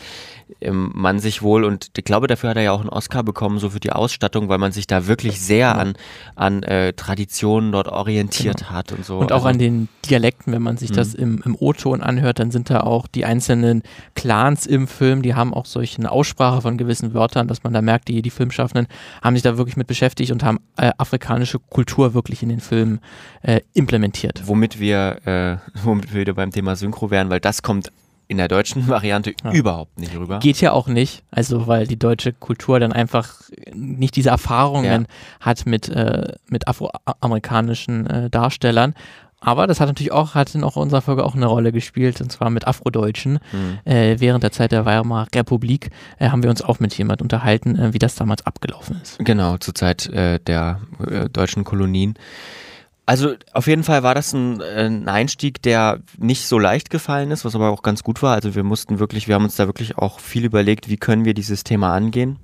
ähm, 0.61 0.93
man 0.95 1.19
sich 1.19 1.43
wohl, 1.43 1.65
und 1.65 1.91
ich 1.97 2.05
glaube, 2.05 2.27
dafür 2.29 2.51
hat 2.51 2.57
er 2.57 2.63
ja 2.63 2.73
auch 2.73 2.81
einen 2.81 2.89
Oscar 2.91 3.23
bekommen, 3.25 3.59
so 3.59 3.71
für 3.71 3.81
die 3.81 3.91
Ausstattung, 3.93 4.49
weil 4.49 4.59
man 4.59 4.71
sich 4.73 4.87
da 4.87 5.07
wirklich 5.09 5.41
sehr 5.41 5.73
Genau. 5.73 5.81
an, 5.81 5.95
an 6.37 6.63
äh, 6.63 6.93
Traditionen 6.93 7.73
dort 7.73 7.89
orientiert 7.89 8.71
hat 8.71 8.93
und 8.93 9.05
so. 9.05 9.19
Und 9.19 9.33
auch 9.33 9.39
Also- 9.39 9.49
an 9.49 9.59
den 9.59 9.89
Dialekten, 10.09 10.53
wenn 10.53 10.63
man 10.63 10.77
sich 10.77 10.91
Mhm. 10.91 10.95
das 10.95 11.15
im, 11.15 11.43
im 11.45 11.57
O-Ton 11.59 12.01
anhört, 12.03 12.39
dann 12.39 12.51
sind 12.53 12.71
da 12.71 12.81
auch 12.81 13.07
die 13.09 13.25
einzelnen 13.25 13.83
Clans 14.29 14.67
im 14.67 14.87
Film, 14.89 15.23
die 15.23 15.35
haben 15.35 15.55
auch 15.55 15.65
solche 15.65 15.97
eine 15.97 16.13
Aussprache 16.13 16.61
von 16.61 16.77
gewissen 16.77 17.15
Wörtern, 17.15 17.49
dass 17.49 17.65
man 17.65 17.73
da 17.73 17.81
merkt, 17.81 18.09
die, 18.09 18.21
die 18.21 18.29
Filmschaffenden 18.29 18.87
haben 19.23 19.35
sich 19.35 19.43
da 19.43 19.57
wirklich 19.57 19.79
mit 19.79 19.87
beschäftigt 19.87 20.33
und 20.33 20.45
haben 20.45 20.61
äh, 20.77 20.93
afrikanische 20.99 21.59
Kultur 21.59 22.13
wirklich 22.13 22.43
in 22.43 22.51
den 22.51 22.61
Film 22.61 23.01
äh, 23.41 23.63
implementiert. 23.73 24.43
Womit 24.45 24.79
wir, 24.79 25.17
äh, 25.25 25.57
womit 25.83 26.13
wir 26.13 26.21
wieder 26.21 26.35
beim 26.35 26.51
Thema 26.51 26.77
Synchro 26.77 27.11
wären, 27.11 27.31
weil 27.31 27.41
das 27.41 27.63
kommt 27.63 27.91
in 28.27 28.37
der 28.37 28.49
deutschen 28.49 28.87
Variante 28.89 29.33
überhaupt 29.51 29.99
nicht 29.99 30.15
rüber. 30.15 30.41
Geht 30.41 30.61
ja 30.61 30.73
auch 30.73 30.89
nicht, 30.89 31.23
also 31.31 31.67
weil 31.67 31.87
die 31.87 31.99
deutsche 31.99 32.35
Kultur 32.35 32.81
dann 32.81 32.93
einfach 32.93 33.41
nicht 33.73 34.15
diese 34.15 34.29
Erfahrungen 34.29 35.07
hat 35.41 35.65
mit, 35.65 35.89
äh, 35.89 36.35
mit 36.51 36.69
afroamerikanischen 36.69 38.07
äh, 38.07 38.29
Darstellern. 38.29 38.93
Aber 39.41 39.67
das 39.67 39.81
hat 39.81 39.89
natürlich 39.89 40.13
auch, 40.13 40.35
hat 40.35 40.55
in 40.55 40.65
auch 40.65 40.77
unserer 40.77 41.01
Folge 41.01 41.25
auch 41.25 41.35
eine 41.35 41.47
Rolle 41.47 41.71
gespielt, 41.71 42.21
und 42.21 42.33
zwar 42.33 42.51
mit 42.51 42.67
Afrodeutschen. 42.67 43.39
Mhm. 43.53 43.79
Äh, 43.85 44.17
während 44.19 44.43
der 44.43 44.51
Zeit 44.53 44.73
der 44.73 44.85
Weimarer 44.85 45.29
Republik 45.35 45.91
äh, 46.19 46.31
haben 46.31 46.43
wir 46.43 46.51
uns 46.51 46.63
auch 46.63 46.81
mit 46.81 46.97
jemand 46.99 47.23
unterhalten, 47.23 47.79
äh, 47.79 47.95
wie 47.95 47.99
das 47.99 48.17
damals 48.17 48.45
abgelaufen 48.45 49.01
ist. 49.03 49.19
Genau, 49.21 49.57
zur 49.59 49.75
Zeit 49.75 50.07
äh, 50.09 50.41
der 50.41 50.81
äh, 51.07 51.29
deutschen 51.29 51.65
Kolonien. 51.65 52.15
Also 53.07 53.35
auf 53.55 53.67
jeden 53.67 53.85
Fall 53.85 54.03
war 54.03 54.15
das 54.15 54.35
ein, 54.35 54.61
äh, 54.61 54.87
ein 54.87 55.09
Einstieg, 55.09 55.63
der 55.63 56.01
nicht 56.19 56.47
so 56.47 56.59
leicht 56.59 56.91
gefallen 56.91 57.31
ist, 57.31 57.45
was 57.45 57.55
aber 57.55 57.71
auch 57.71 57.83
ganz 57.83 58.03
gut 58.03 58.21
war. 58.23 58.35
Also 58.35 58.55
wir 58.55 58.65
mussten 58.65 58.99
wirklich, 58.99 59.29
wir 59.29 59.35
haben 59.37 59.45
uns 59.45 59.57
da 59.57 59.67
wirklich 59.67 59.97
auch 59.97 60.21
viel 60.21 60.45
überlegt, 60.45 60.91
wie 60.91 60.99
können 60.99 61.25
wir 61.25 61.33
dieses 61.33 61.65
Thema 61.65 61.95
angehen. 61.95 62.39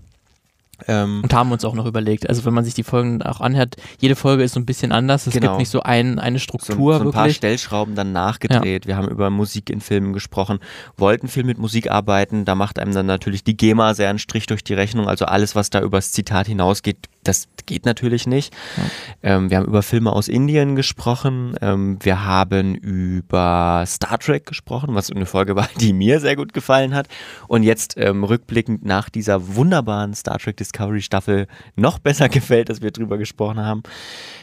Ähm, 0.86 1.20
Und 1.22 1.32
haben 1.32 1.50
uns 1.52 1.64
auch 1.64 1.74
noch 1.74 1.86
überlegt, 1.86 2.28
also 2.28 2.44
wenn 2.44 2.54
man 2.54 2.64
sich 2.64 2.74
die 2.74 2.82
Folgen 2.82 3.22
auch 3.22 3.40
anhört, 3.40 3.76
jede 4.00 4.16
Folge 4.16 4.42
ist 4.42 4.54
so 4.54 4.60
ein 4.60 4.66
bisschen 4.66 4.92
anders. 4.92 5.26
Es 5.26 5.32
Genau. 5.34 5.48
gibt 5.52 5.58
nicht 5.60 5.70
so 5.70 5.82
ein, 5.82 6.18
eine 6.18 6.38
so, 6.38 6.42
Struktur 6.42 6.98
so 6.98 7.04
ein 7.04 7.10
paar. 7.10 7.30
Stellschrauben 7.30 7.94
dann 7.94 8.12
nachgedreht. 8.12 8.86
Wir 8.86 8.96
haben 8.96 9.08
über 9.08 9.30
Musik 9.30 9.70
in 9.70 9.80
Filmen 9.80 10.12
gesprochen, 10.12 10.58
wollten 10.96 11.28
viel 11.28 11.44
mit 11.44 11.58
Musik 11.58 11.90
arbeiten. 11.90 12.44
Da 12.44 12.54
macht 12.54 12.78
einem 12.78 12.92
dann 12.92 13.06
natürlich 13.06 13.44
die 13.44 13.56
GEMA 13.56 13.94
sehr 13.94 14.10
einen 14.10 14.18
Strich 14.18 14.46
durch 14.46 14.62
die 14.62 14.74
Rechnung. 14.74 15.08
Also 15.08 15.24
alles, 15.24 15.54
was 15.54 15.70
da 15.70 15.80
übers 15.80 16.12
Zitat 16.12 16.46
hinausgeht, 16.46 16.98
das 17.24 17.48
geht 17.66 17.86
natürlich 17.86 18.26
nicht. 18.26 18.54
Ähm, 19.22 19.50
wir 19.50 19.58
haben 19.58 19.66
über 19.66 19.82
Filme 19.82 20.12
aus 20.12 20.28
Indien 20.28 20.76
gesprochen. 20.76 21.56
Ähm, 21.60 21.98
wir 22.02 22.24
haben 22.24 22.74
über 22.74 23.84
Star 23.86 24.18
Trek 24.18 24.46
gesprochen, 24.46 24.94
was 24.94 25.10
eine 25.10 25.26
Folge 25.26 25.56
war, 25.56 25.68
die 25.80 25.92
mir 25.92 26.20
sehr 26.20 26.36
gut 26.36 26.52
gefallen 26.52 26.94
hat. 26.94 27.08
Und 27.48 27.62
jetzt 27.62 27.94
ähm, 27.96 28.24
rückblickend 28.24 28.84
nach 28.84 29.08
dieser 29.08 29.56
wunderbaren 29.56 30.14
Star 30.14 30.38
Trek 30.38 30.56
Discovery 30.56 31.02
Staffel 31.02 31.46
noch 31.76 31.98
besser 31.98 32.28
gefällt, 32.30 32.68
dass 32.68 32.82
wir 32.82 32.90
drüber 32.90 33.18
gesprochen 33.18 33.60
haben. 33.60 33.82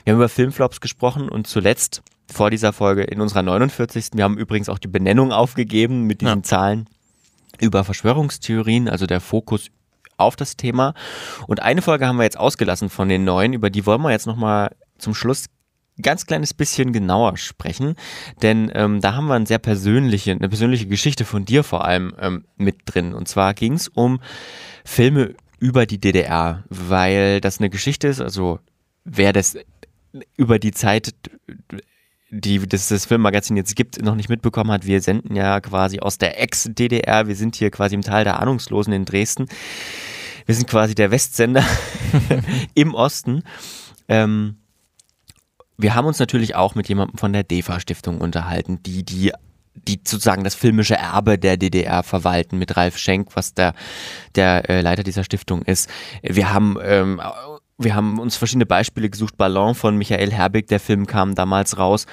Wir 0.04 0.14
haben 0.14 0.20
über 0.20 0.30
Filmflops 0.30 0.82
gesprochen 0.82 1.30
und 1.30 1.48
zuletzt 1.48 2.02
vor 2.32 2.50
dieser 2.50 2.74
Folge 2.74 3.04
in 3.04 3.22
unserer 3.22 3.44
49. 3.44 4.10
Wir 4.14 4.24
haben 4.24 4.38
übrigens 4.38 4.70
auch 4.70 4.80
die 4.80 4.88
Benennung 4.88 5.32
aufgegeben 5.32 6.08
mit 6.08 6.22
diesen 6.22 6.44
Zahlen 6.44 6.88
über 7.60 7.84
Verschwörungstheorien, 7.84 8.90
also 8.90 9.06
der 9.06 9.22
Fokus 9.22 9.70
auf 10.22 10.36
das 10.36 10.58
Thema. 10.58 10.94
Und 11.48 11.62
eine 11.62 11.82
Folge 11.82 12.08
haben 12.08 12.18
wir 12.18 12.24
jetzt 12.24 12.40
ausgelassen 12.40 12.90
von 12.90 13.10
den 13.10 13.24
neuen, 13.24 13.54
über 13.54 13.70
die 13.70 13.86
wollen 13.86 14.02
wir 14.02 14.12
jetzt 14.12 14.28
nochmal 14.28 14.76
zum 14.98 15.14
Schluss 15.14 15.46
ganz 16.02 16.26
kleines 16.26 16.54
bisschen 16.54 16.94
genauer 16.94 17.38
sprechen, 17.38 17.96
denn 18.42 18.72
ähm, 18.74 19.02
da 19.02 19.14
haben 19.14 19.28
wir 19.28 19.36
eine 19.36 19.46
sehr 19.46 19.60
persönliche, 19.60 20.32
eine 20.32 20.50
persönliche 20.50 20.88
Geschichte 20.88 21.26
von 21.26 21.46
dir 21.46 21.64
vor 21.64 21.86
allem 21.86 22.14
ähm, 22.20 22.46
mit 22.58 22.78
drin. 22.86 23.14
Und 23.14 23.28
zwar 23.28 23.54
ging 23.54 23.74
es 23.74 23.88
um 23.88 24.20
Filme 24.84 25.36
über 25.60 25.86
die 25.86 26.00
DDR, 26.00 26.64
weil 26.70 27.40
das 27.42 27.60
eine 27.60 27.70
Geschichte 27.70 28.08
ist, 28.08 28.22
also 28.22 28.60
wer 29.04 29.34
das 29.34 29.58
über 30.38 30.60
die 30.60 30.72
Zeit 30.72 31.14
die 32.32 32.66
das, 32.66 32.88
das 32.88 33.06
Filmmagazin 33.06 33.58
jetzt 33.58 33.76
gibt, 33.76 34.02
noch 34.02 34.16
nicht 34.16 34.30
mitbekommen 34.30 34.72
hat, 34.72 34.86
wir 34.86 35.02
senden 35.02 35.36
ja 35.36 35.60
quasi 35.60 36.00
aus 36.00 36.18
der 36.18 36.42
Ex-DDR, 36.42 37.28
wir 37.28 37.36
sind 37.36 37.58
hier 37.58 37.70
quasi 37.72 37.94
im 37.94 38.02
Teil 38.02 38.24
der 38.24 38.40
Ahnungslosen 38.40 38.94
in 38.94 39.04
Dresden. 39.04 39.48
Wir 40.46 40.56
sind 40.56 40.68
quasi 40.68 40.96
der 40.96 41.12
Westsender 41.12 41.64
im 42.74 42.94
Osten. 42.94 43.44
Ähm, 44.08 44.58
wir 45.78 45.96
haben 45.96 46.06
uns 46.06 46.20
natürlich 46.20 46.56
auch 46.56 46.76
mit 46.76 46.90
jemandem 46.90 47.18
von 47.18 47.34
der 47.34 47.44
DEFA-Stiftung 47.44 48.22
unterhalten, 48.22 48.84
die 48.84 49.04
die 49.04 49.32
die 49.74 50.02
sozusagen 50.06 50.44
das 50.44 50.54
filmische 50.54 50.96
Erbe 50.96 51.38
der 51.38 51.58
DDR 51.58 52.04
verwalten 52.04 52.58
mit 52.58 52.76
Ralf 52.76 52.98
Schenk, 52.98 53.36
was 53.36 53.54
der, 53.54 53.74
der 54.36 54.70
äh, 54.70 54.82
Leiter 54.82 55.04
dieser 55.04 55.24
Stiftung 55.24 55.62
ist. 55.62 55.90
Wir 56.22 56.54
haben 56.54 56.78
ähm, 56.82 57.22
wir 57.84 57.96
haben 57.96 58.20
uns 58.20 58.36
verschiedene 58.36 58.66
Beispiele 58.66 59.10
gesucht. 59.10 59.38
Ballon 59.38 59.76
von 59.76 59.98
Michael 59.98 60.32
Herbig, 60.32 60.68
der 60.68 60.80
Film 60.80 61.08
kam 61.08 61.36
damals 61.36 61.78
raus. 61.78 62.06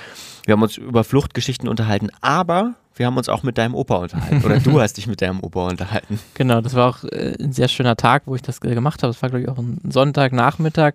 Wir 0.45 0.53
haben 0.53 0.62
uns 0.62 0.77
über 0.77 1.05
Fluchtgeschichten 1.05 1.69
unterhalten, 1.69 2.09
aber 2.21 2.75
wir 2.99 3.07
haben 3.07 3.16
uns 3.16 3.29
auch 3.29 3.43
mit 3.43 3.59
deinem 3.59 3.75
Opa 3.75 3.97
unterhalten. 3.97 4.45
Oder 4.45 4.59
du 4.59 4.81
hast 4.81 4.95
dich 4.95 5.07
mit 5.07 5.23
deinem 5.23 5.41
Opa 5.41 5.69
unterhalten. 5.69 6.19
Genau, 6.35 6.61
das 6.61 6.75
war 6.75 6.89
auch 6.89 7.05
äh, 7.05 7.37
ein 7.41 7.53
sehr 7.53 7.69
schöner 7.69 7.97
Tag, 7.97 8.23
wo 8.27 8.35
ich 8.35 8.43
das 8.43 8.61
äh, 8.62 8.75
gemacht 8.75 9.03
habe. 9.03 9.12
Das 9.12 9.23
war, 9.23 9.29
glaube 9.31 9.43
ich, 9.43 9.49
auch 9.49 9.59
ein 9.59 9.79
Sonntagnachmittag. 9.89 10.95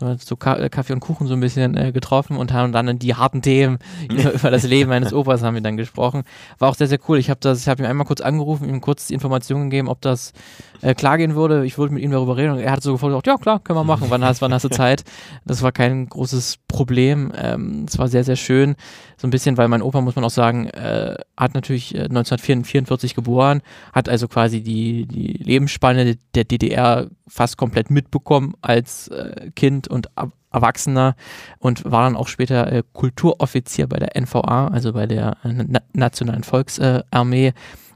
So, 0.00 0.16
so 0.18 0.36
Kaffee 0.36 0.92
und 0.92 1.00
Kuchen 1.00 1.26
so 1.26 1.34
ein 1.34 1.40
bisschen 1.40 1.76
äh, 1.76 1.92
getroffen 1.92 2.36
und 2.36 2.52
haben 2.52 2.72
dann 2.72 2.98
die 2.98 3.14
harten 3.14 3.42
Themen 3.42 3.78
über, 4.10 4.32
über 4.32 4.50
das 4.50 4.64
Leben 4.64 4.90
eines 4.90 5.12
Opas 5.12 5.42
haben 5.42 5.54
wir 5.54 5.60
dann 5.60 5.76
gesprochen. 5.76 6.22
War 6.58 6.70
auch 6.70 6.74
sehr, 6.74 6.86
sehr 6.86 6.98
cool. 7.08 7.18
Ich 7.18 7.30
habe 7.30 7.40
das, 7.40 7.60
ich 7.60 7.68
habe 7.68 7.82
ihm 7.82 7.86
einmal 7.86 8.06
kurz 8.06 8.20
angerufen, 8.20 8.68
ihm 8.68 8.80
kurz 8.80 9.06
die 9.06 9.14
Informationen 9.14 9.70
gegeben, 9.70 9.88
ob 9.88 10.00
das 10.00 10.32
äh, 10.80 10.94
klar 10.94 11.18
gehen 11.18 11.34
würde. 11.34 11.64
Ich 11.66 11.78
wollte 11.78 11.94
mit 11.94 12.02
ihm 12.02 12.10
darüber 12.10 12.36
reden 12.36 12.52
und 12.52 12.58
er 12.60 12.72
hat 12.72 12.82
so 12.82 12.92
gefragt, 12.92 13.26
ja 13.26 13.36
klar, 13.36 13.60
können 13.60 13.78
wir 13.78 13.84
machen. 13.84 14.06
Wann 14.08 14.24
hast, 14.24 14.40
wann 14.40 14.54
hast 14.54 14.64
du 14.64 14.70
Zeit? 14.70 15.04
Das 15.44 15.62
war 15.62 15.72
kein 15.72 16.08
großes 16.08 16.58
Problem. 16.66 17.32
Ähm, 17.36 17.84
es 17.86 17.98
war 17.98 18.08
sehr, 18.08 18.24
sehr 18.24 18.36
schön. 18.36 18.76
So 19.16 19.26
ein 19.26 19.30
bisschen, 19.30 19.58
weil 19.58 19.68
mein 19.68 19.82
Opa, 19.82 20.00
muss 20.00 20.16
man 20.16 20.24
auch 20.24 20.30
sagen, 20.30 20.66
äh, 20.68 21.16
hat 21.36 21.54
natürlich 21.54 21.94
äh, 21.94 22.04
1944 22.04 23.14
geboren, 23.14 23.60
hat 23.92 24.08
also 24.08 24.28
quasi 24.28 24.62
die, 24.62 25.06
die 25.06 25.32
Lebensspanne 25.42 26.16
der 26.34 26.44
DDR 26.44 27.08
fast 27.30 27.56
komplett 27.56 27.90
mitbekommen 27.90 28.54
als 28.60 29.08
äh, 29.08 29.50
Kind 29.54 29.88
und 29.88 30.10
Erwachsener 30.52 31.14
und 31.58 31.84
war 31.84 32.04
dann 32.04 32.16
auch 32.16 32.28
später 32.28 32.72
äh, 32.72 32.82
Kulturoffizier 32.92 33.86
bei 33.86 33.98
der 33.98 34.20
NVA, 34.20 34.68
also 34.68 34.92
bei 34.92 35.06
der 35.06 35.36
äh, 35.44 35.52
Na 35.52 35.80
Nationalen 35.92 36.42
Volksarmee 36.42 37.52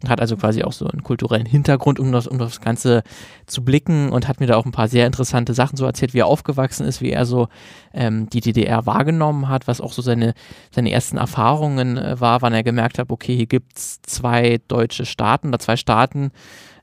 hat 0.09 0.20
also 0.20 0.37
quasi 0.37 0.62
auch 0.62 0.72
so 0.72 0.87
einen 0.87 1.03
kulturellen 1.03 1.47
Hintergrund, 1.47 1.99
um 1.99 2.12
das, 2.12 2.26
um 2.26 2.39
das 2.39 2.61
Ganze 2.61 3.03
zu 3.47 3.64
blicken 3.64 4.11
und 4.11 4.28
hat 4.28 4.39
mir 4.39 4.47
da 4.47 4.57
auch 4.57 4.66
ein 4.66 4.72
paar 4.72 4.89
sehr 4.89 5.07
interessante 5.07 5.55
Sachen 5.55 5.76
so 5.76 5.87
erzählt, 5.87 6.14
wie 6.14 6.18
er 6.18 6.26
aufgewachsen 6.26 6.87
ist, 6.87 7.01
wie 7.01 7.11
er 7.11 7.24
so 7.24 7.49
ähm, 7.93 8.28
die 8.28 8.41
DDR 8.41 8.87
wahrgenommen 8.87 9.49
hat, 9.49 9.66
was 9.66 9.80
auch 9.80 9.93
so 9.93 10.03
seine, 10.03 10.35
seine 10.70 10.91
ersten 10.91 11.16
Erfahrungen 11.16 11.97
äh, 11.97 12.20
war, 12.20 12.43
wann 12.43 12.53
er 12.53 12.62
gemerkt 12.62 12.99
hat, 12.99 13.11
okay, 13.11 13.35
hier 13.35 13.47
gibt 13.47 13.78
es 13.78 14.03
zwei 14.03 14.61
deutsche 14.68 15.07
Staaten 15.07 15.49
oder 15.49 15.59
zwei 15.59 15.76
Staaten, 15.76 16.30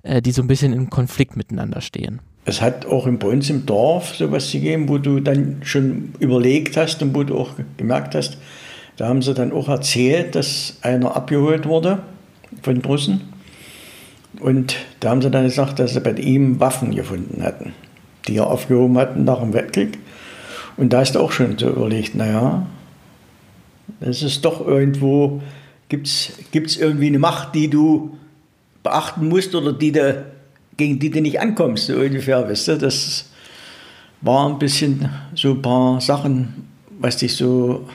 äh, 0.04 0.22
die 0.22 0.32
so 0.32 0.42
ein 0.42 0.48
bisschen 0.48 0.74
im 0.74 0.90
Konflikt 0.90 1.36
miteinander 1.36 1.82
stehen. 1.82 2.22
Es 2.44 2.62
hat 2.62 2.86
auch 2.86 3.08
bei 3.08 3.28
uns 3.28 3.50
im 3.50 3.66
Dorf 3.66 4.16
sowas 4.16 4.52
gegeben, 4.52 4.90
wo 4.90 4.98
du 4.98 5.20
dann 5.20 5.62
schon 5.64 6.14
überlegt 6.20 6.76
hast 6.76 7.02
und 7.04 7.14
wo 7.14 7.24
du 7.24 7.38
auch 7.38 7.52
gemerkt 7.78 8.16
hast, 8.16 8.38
da 8.98 9.08
haben 9.08 9.22
sie 9.22 9.34
dann 9.34 9.52
auch 9.52 9.70
erzählt, 9.70 10.36
dass 10.36 10.78
einer 10.82 11.16
abgeholt 11.16 11.66
wurde 11.66 12.00
von 12.62 12.76
den 12.76 12.86
Russen. 12.86 13.22
Und 14.40 14.76
da 15.00 15.10
haben 15.10 15.22
sie 15.22 15.30
dann 15.30 15.46
gesagt, 15.46 15.80
dass 15.80 15.94
sie 15.94 16.00
bei 16.02 16.14
ihm 16.14 16.60
Waffen 16.60 16.96
gefunden 16.96 17.44
hatten, 17.44 17.74
die 18.28 18.38
er 18.38 18.48
aufgehoben 18.48 18.98
hatten 18.98 19.24
nach 19.24 19.40
dem 19.40 19.54
Weltkrieg. 19.54 20.00
Und 20.78 20.94
da 20.94 21.00
hast 21.00 21.16
du 21.16 21.20
auch 21.20 21.32
schon 21.32 21.58
so 21.58 21.70
überlegt, 21.70 22.16
naja, 22.16 22.66
das 24.00 24.24
ist 24.24 24.46
doch 24.46 24.66
irgendwo, 24.66 25.42
gibt 25.90 26.08
es 26.08 26.78
irgendwie 26.78 27.08
eine 27.08 27.20
Macht, 27.20 27.54
die 27.56 27.70
du 27.70 28.18
beachten 28.84 29.28
musst 29.28 29.54
oder 29.54 29.74
die 29.74 29.92
du, 29.92 30.26
gegen 30.82 30.98
die 30.98 31.12
du 31.12 31.22
nicht 31.22 31.40
ankommst, 31.40 31.86
so 31.86 31.94
ungefähr, 31.94 32.50
weißt 32.50 32.70
du? 32.70 32.78
Das 32.80 33.30
war 34.22 34.50
ein 34.50 34.58
bisschen 34.58 35.08
so 35.36 35.52
ein 35.52 35.62
paar 35.62 36.02
Sachen, 36.02 36.68
was 37.00 37.18
dich 37.18 37.36
so 37.36 37.88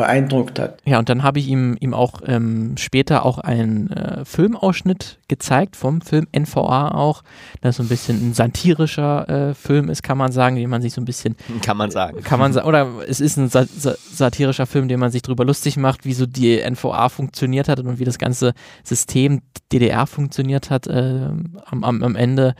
beeindruckt 0.00 0.58
hat. 0.58 0.78
Ja, 0.86 0.98
und 0.98 1.10
dann 1.10 1.22
habe 1.22 1.38
ich 1.38 1.48
ihm, 1.48 1.76
ihm 1.78 1.92
auch 1.92 2.22
ähm, 2.26 2.76
später 2.78 3.26
auch 3.26 3.38
einen 3.38 3.90
äh, 3.90 4.24
Filmausschnitt 4.24 5.18
gezeigt 5.28 5.76
vom 5.76 6.00
Film 6.00 6.26
NVA 6.34 6.92
auch, 6.92 7.22
das 7.60 7.76
so 7.76 7.82
ein 7.82 7.88
bisschen 7.88 8.30
ein 8.30 8.32
satirischer 8.32 9.28
äh, 9.50 9.54
Film 9.54 9.90
ist, 9.90 10.02
kann 10.02 10.16
man 10.16 10.32
sagen, 10.32 10.56
den 10.56 10.70
man 10.70 10.80
sich 10.80 10.94
so 10.94 11.02
ein 11.02 11.04
bisschen 11.04 11.36
kann 11.62 11.76
man 11.76 11.90
sagen. 11.90 12.22
Kann 12.22 12.40
man 12.40 12.54
sagen, 12.54 12.66
oder 12.66 12.88
es 13.06 13.20
ist 13.20 13.36
ein 13.36 13.50
sa 13.50 13.66
sa 13.66 13.94
satirischer 14.10 14.66
Film, 14.66 14.88
den 14.88 15.00
man 15.00 15.10
sich 15.10 15.20
darüber 15.20 15.44
lustig 15.44 15.76
macht, 15.76 16.06
wie 16.06 16.14
so 16.14 16.24
die 16.24 16.58
NVA 16.58 17.10
funktioniert 17.10 17.68
hat 17.68 17.78
und 17.80 17.98
wie 17.98 18.04
das 18.04 18.18
ganze 18.18 18.54
System 18.82 19.42
DDR 19.70 20.06
funktioniert 20.06 20.70
hat 20.70 20.86
äh, 20.86 21.28
am, 21.66 21.84
am, 21.84 22.02
am 22.02 22.16
Ende. 22.16 22.54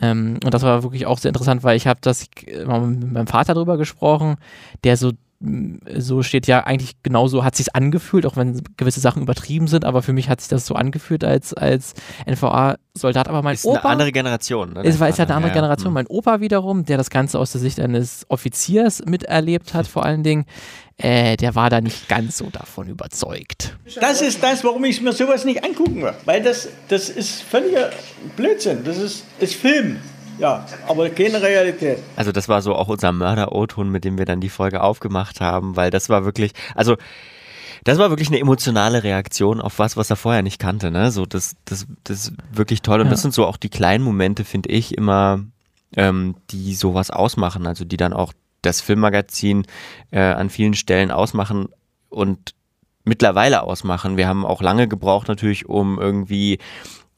Ähm, 0.00 0.38
und 0.44 0.52
das 0.52 0.62
war 0.62 0.82
wirklich 0.82 1.06
auch 1.06 1.18
sehr 1.18 1.30
interessant, 1.30 1.62
weil 1.62 1.76
ich 1.76 1.86
habe 1.86 2.00
das 2.02 2.26
äh, 2.46 2.64
mit 2.64 3.12
meinem 3.12 3.26
Vater 3.26 3.54
drüber 3.54 3.78
gesprochen, 3.78 4.36
der 4.82 4.96
so 4.96 5.12
so 5.96 6.22
steht 6.22 6.46
ja 6.46 6.64
eigentlich 6.64 7.02
genauso, 7.02 7.44
hat 7.44 7.56
sich 7.56 7.74
angefühlt, 7.74 8.26
auch 8.26 8.36
wenn 8.36 8.62
gewisse 8.76 9.00
Sachen 9.00 9.22
übertrieben 9.22 9.66
sind, 9.66 9.84
aber 9.84 10.02
für 10.02 10.12
mich 10.12 10.28
hat 10.28 10.40
sich 10.40 10.48
das 10.48 10.66
so 10.66 10.74
angefühlt 10.74 11.24
als, 11.24 11.52
als 11.52 11.94
NVA-Soldat. 12.26 13.28
Aber 13.28 13.42
mein 13.42 13.54
ist 13.54 13.64
Opa. 13.64 13.80
eine 13.80 13.88
andere 13.90 14.12
Generation. 14.12 14.72
Ne, 14.72 14.82
ist, 14.82 14.96
ist 14.96 15.00
halt 15.00 15.18
eine 15.18 15.34
andere 15.34 15.50
ja, 15.50 15.54
Generation. 15.54 15.88
hm. 15.88 15.94
Mein 15.94 16.06
Opa 16.06 16.40
wiederum, 16.40 16.84
der 16.84 16.96
das 16.96 17.10
Ganze 17.10 17.38
aus 17.38 17.52
der 17.52 17.60
Sicht 17.60 17.78
eines 17.80 18.24
Offiziers 18.28 19.04
miterlebt 19.06 19.74
hat, 19.74 19.86
vor 19.86 20.04
allen 20.04 20.22
Dingen, 20.22 20.46
äh, 20.96 21.36
der 21.36 21.54
war 21.54 21.70
da 21.70 21.80
nicht 21.80 22.08
ganz 22.08 22.38
so 22.38 22.48
davon 22.50 22.88
überzeugt. 22.88 23.76
Das 24.00 24.22
ist 24.22 24.42
das, 24.42 24.64
warum 24.64 24.84
ich 24.84 25.00
mir 25.00 25.12
sowas 25.12 25.44
nicht 25.44 25.64
angucken 25.64 26.02
will. 26.02 26.14
Weil 26.24 26.42
das, 26.42 26.68
das 26.88 27.10
ist 27.10 27.42
völliger 27.42 27.90
Blödsinn. 28.36 28.84
Das 28.84 28.98
ist, 28.98 29.24
ist 29.40 29.54
Film. 29.54 29.98
Ja, 30.38 30.66
aber 30.88 31.10
keine 31.10 31.40
Realität. 31.40 31.98
Also 32.16 32.32
das 32.32 32.48
war 32.48 32.60
so 32.62 32.74
auch 32.74 32.88
unser 32.88 33.12
Mörder-O-Ton, 33.12 33.88
mit 33.90 34.04
dem 34.04 34.18
wir 34.18 34.24
dann 34.24 34.40
die 34.40 34.48
Folge 34.48 34.82
aufgemacht 34.82 35.40
haben, 35.40 35.76
weil 35.76 35.90
das 35.90 36.08
war 36.08 36.24
wirklich, 36.24 36.52
also 36.74 36.96
das 37.84 37.98
war 37.98 38.10
wirklich 38.10 38.28
eine 38.28 38.40
emotionale 38.40 39.04
Reaktion 39.04 39.60
auf 39.60 39.78
was, 39.78 39.96
was 39.96 40.10
er 40.10 40.16
vorher 40.16 40.42
nicht 40.42 40.58
kannte. 40.58 40.90
Ne? 40.90 41.10
So, 41.10 41.26
das, 41.26 41.54
das, 41.66 41.86
das 42.04 42.18
ist 42.28 42.32
wirklich 42.52 42.82
toll. 42.82 43.00
Und 43.00 43.06
Ja. 43.06 43.10
das 43.10 43.22
sind 43.22 43.34
so 43.34 43.46
auch 43.46 43.58
die 43.58 43.68
kleinen 43.68 44.02
Momente, 44.02 44.44
finde 44.44 44.70
ich, 44.70 44.96
immer, 44.96 45.40
ähm, 45.96 46.34
die 46.50 46.74
sowas 46.74 47.10
ausmachen. 47.10 47.66
Also 47.66 47.84
die 47.84 47.98
dann 47.98 48.12
auch 48.14 48.32
das 48.62 48.80
Filmmagazin 48.80 49.66
äh, 50.10 50.20
an 50.20 50.48
vielen 50.48 50.74
Stellen 50.74 51.10
ausmachen 51.10 51.68
und 52.08 52.54
mittlerweile 53.04 53.62
ausmachen. 53.62 54.16
Wir 54.16 54.26
haben 54.28 54.46
auch 54.46 54.62
lange 54.62 54.88
gebraucht 54.88 55.28
natürlich, 55.28 55.68
um 55.68 56.00
irgendwie 56.00 56.58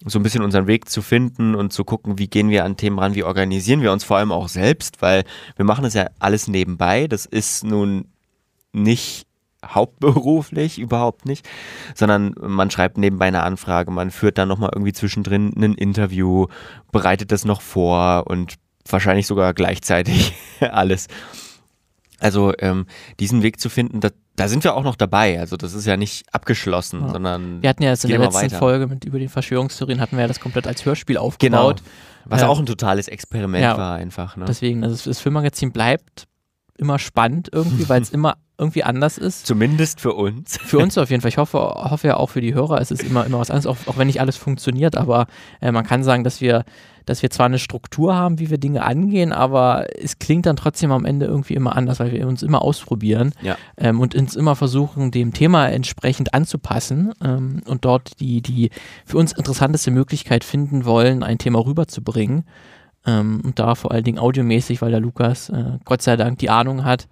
so 0.04 0.18
ein 0.18 0.22
bisschen 0.22 0.42
unseren 0.42 0.66
Weg 0.66 0.88
zu 0.88 1.02
finden 1.02 1.54
und 1.54 1.72
zu 1.72 1.84
gucken, 1.84 2.18
wie 2.18 2.28
gehen 2.28 2.50
wir 2.50 2.64
an 2.64 2.76
Themen 2.76 2.98
ran, 2.98 3.14
wie 3.14 3.24
organisieren 3.24 3.80
wir 3.80 3.92
uns 3.92 4.04
vor 4.04 4.18
allem 4.18 4.32
auch 4.32 4.48
selbst, 4.48 5.00
weil 5.00 5.24
wir 5.56 5.64
machen 5.64 5.84
das 5.84 5.94
ja 5.94 6.06
alles 6.18 6.48
nebenbei. 6.48 7.08
Das 7.08 7.26
ist 7.26 7.64
nun 7.64 8.06
nicht 8.72 9.26
hauptberuflich, 9.64 10.78
überhaupt 10.78 11.24
nicht, 11.24 11.48
sondern 11.94 12.34
man 12.40 12.70
schreibt 12.70 12.98
nebenbei 12.98 13.26
eine 13.26 13.42
Anfrage, 13.42 13.90
man 13.90 14.10
führt 14.10 14.38
dann 14.38 14.48
nochmal 14.48 14.70
irgendwie 14.74 14.92
zwischendrin 14.92 15.52
ein 15.56 15.74
Interview, 15.74 16.46
bereitet 16.92 17.32
das 17.32 17.44
noch 17.44 17.62
vor 17.62 18.24
und 18.26 18.54
wahrscheinlich 18.88 19.26
sogar 19.26 19.54
gleichzeitig 19.54 20.34
alles. 20.60 21.08
Also 22.20 22.52
ähm, 22.58 22.86
diesen 23.20 23.42
Weg 23.42 23.60
zu 23.60 23.68
finden, 23.68 24.00
da, 24.00 24.08
da 24.36 24.48
sind 24.48 24.64
wir 24.64 24.74
auch 24.74 24.84
noch 24.84 24.96
dabei. 24.96 25.38
Also 25.38 25.56
das 25.56 25.74
ist 25.74 25.86
ja 25.86 25.96
nicht 25.96 26.32
abgeschlossen, 26.32 27.02
Ja. 27.02 27.08
sondern 27.10 27.62
Wir 27.62 27.68
hatten 27.70 27.82
ja 27.82 27.90
jetzt 27.90 28.04
in 28.04 28.10
der 28.10 28.20
letzten 28.20 28.42
weiter. 28.42 28.58
Folge 28.58 28.86
mit 28.86 29.04
über 29.04 29.18
die 29.18 29.28
Verschwörungstheorien 29.28 30.00
hatten 30.00 30.16
wir 30.16 30.22
ja 30.22 30.28
das 30.28 30.40
komplett 30.40 30.66
als 30.66 30.84
Hörspiel 30.84 31.16
Genau. 31.16 31.26
aufgebaut. 31.26 31.82
Was 32.24 32.40
Ja. 32.40 32.48
auch 32.48 32.58
ein 32.58 32.66
totales 32.66 33.08
Experiment 33.08 33.62
Ja, 33.62 33.76
war 33.78 33.96
einfach. 33.96 34.36
Ne? 34.36 34.46
Deswegen, 34.46 34.82
also 34.82 35.08
das 35.10 35.20
Filmmagazin 35.20 35.72
bleibt 35.72 36.24
immer 36.78 36.98
spannend 36.98 37.48
irgendwie, 37.52 37.88
weil 37.88 38.02
es 38.02 38.10
immer 38.12 38.36
irgendwie 38.58 38.82
anders 38.84 39.18
ist. 39.18 39.46
Zumindest 39.46 40.00
für 40.00 40.12
uns. 40.14 40.56
Für 40.58 40.78
uns 40.78 40.96
auf 40.98 41.10
jeden 41.10 41.20
Fall. 41.22 41.28
Ich 41.28 41.36
hoffe, 41.38 41.58
hoffe 41.58 42.06
ja 42.08 42.16
auch 42.16 42.30
für 42.30 42.40
die 42.40 42.54
Hörer, 42.54 42.80
es 42.80 42.90
ist 42.90 43.02
immer, 43.02 43.24
immer 43.26 43.38
was 43.38 43.50
anderes, 43.50 43.66
auch, 43.66 43.76
auch 43.86 43.98
wenn 43.98 44.06
nicht 44.06 44.20
alles 44.20 44.36
funktioniert, 44.36 44.96
aber 44.96 45.26
äh, 45.60 45.70
man 45.72 45.84
kann 45.86 46.02
sagen, 46.02 46.24
dass 46.24 46.40
wir, 46.40 46.64
dass 47.06 47.22
wir 47.22 47.30
zwar 47.30 47.46
eine 47.46 47.58
Struktur 47.58 48.14
haben, 48.14 48.38
wie 48.38 48.50
wir 48.50 48.58
Dinge 48.58 48.82
angehen, 48.82 49.32
aber 49.32 49.86
es 49.98 50.18
klingt 50.18 50.44
dann 50.44 50.56
trotzdem 50.56 50.92
am 50.92 51.06
Ende 51.06 51.24
irgendwie 51.26 51.54
immer 51.54 51.74
anders, 51.74 52.00
weil 52.00 52.12
wir 52.12 52.26
uns 52.26 52.42
immer 52.42 52.60
ausprobieren 52.60 53.32
Ja. 53.40 53.56
ähm, 53.78 54.00
und 54.00 54.14
uns 54.14 54.36
immer 54.36 54.56
versuchen, 54.56 55.10
dem 55.12 55.32
Thema 55.32 55.68
entsprechend 55.68 56.34
anzupassen 56.34 57.12
ähm, 57.24 57.62
und 57.66 57.84
dort 57.84 58.20
die, 58.20 58.42
die 58.42 58.70
für 59.06 59.16
uns 59.16 59.32
interessanteste 59.32 59.90
Möglichkeit 59.90 60.44
finden 60.44 60.84
wollen, 60.84 61.22
ein 61.22 61.38
Thema 61.38 61.64
rüberzubringen. 61.64 62.44
Ähm, 63.06 63.40
und 63.44 63.58
da 63.58 63.76
vor 63.76 63.92
allen 63.92 64.04
Dingen 64.04 64.18
audiomäßig, 64.18 64.82
weil 64.82 64.90
der 64.90 65.00
Lukas 65.00 65.48
äh, 65.48 65.78
Gott 65.84 66.02
sei 66.02 66.16
Dank 66.16 66.38
die 66.38 66.50
Ahnung 66.50 66.84
hat 66.84 67.06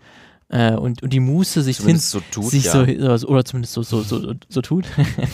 äh, 0.54 0.76
und, 0.76 1.02
und 1.02 1.12
die 1.12 1.18
Muße 1.20 1.62
sich 1.62 1.78
Zumindest 1.78 2.12
hin, 2.12 2.22
so 2.22 2.40
tut, 2.42 2.50
sich 2.52 2.66
ja. 2.66 3.18
so, 3.18 3.26
oder 3.26 3.44
zumindest 3.44 3.74
so, 3.74 3.82
so, 3.82 4.02
so, 4.02 4.34
so 4.48 4.62
tut, 4.62 4.86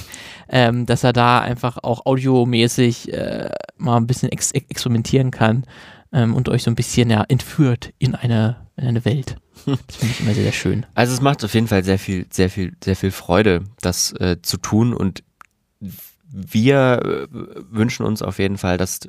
ähm, 0.49 0.87
dass 0.87 1.05
er 1.05 1.13
da 1.13 1.41
einfach 1.41 1.77
auch 1.83 2.07
audiomäßig 2.07 3.13
äh, 3.13 3.51
mal 3.77 3.99
ein 3.99 4.07
bisschen 4.07 4.31
ex 4.33 4.51
experimentieren 4.53 5.31
kann 5.31 5.65
ähm, 6.11 6.35
und 6.35 6.49
euch 6.49 6.63
so 6.63 6.71
ein 6.71 6.75
bisschen 6.75 7.11
ja, 7.11 7.23
entführt 7.29 7.93
in 7.99 8.15
eine, 8.15 8.67
in 8.77 8.87
eine 8.87 9.05
Welt. 9.05 9.37
Das 9.67 9.97
finde 9.97 10.15
ich 10.15 10.21
immer 10.21 10.33
sehr, 10.33 10.45
sehr 10.45 10.53
schön. 10.53 10.87
Also 10.95 11.13
es 11.13 11.21
macht 11.21 11.45
auf 11.45 11.53
jeden 11.53 11.69
Fall 11.69 11.85
sehr 11.85 11.99
viel, 11.99 12.27
sehr 12.31 12.49
viel, 12.49 12.75
sehr 12.83 12.97
viel 12.97 13.11
Freude, 13.11 13.65
das 13.83 14.13
äh, 14.13 14.39
zu 14.41 14.57
tun 14.57 14.95
und 14.95 15.23
wir 16.33 17.03
äh, 17.05 17.27
wünschen 17.71 18.07
uns 18.07 18.23
auf 18.23 18.39
jeden 18.39 18.57
Fall, 18.57 18.79
dass 18.79 19.01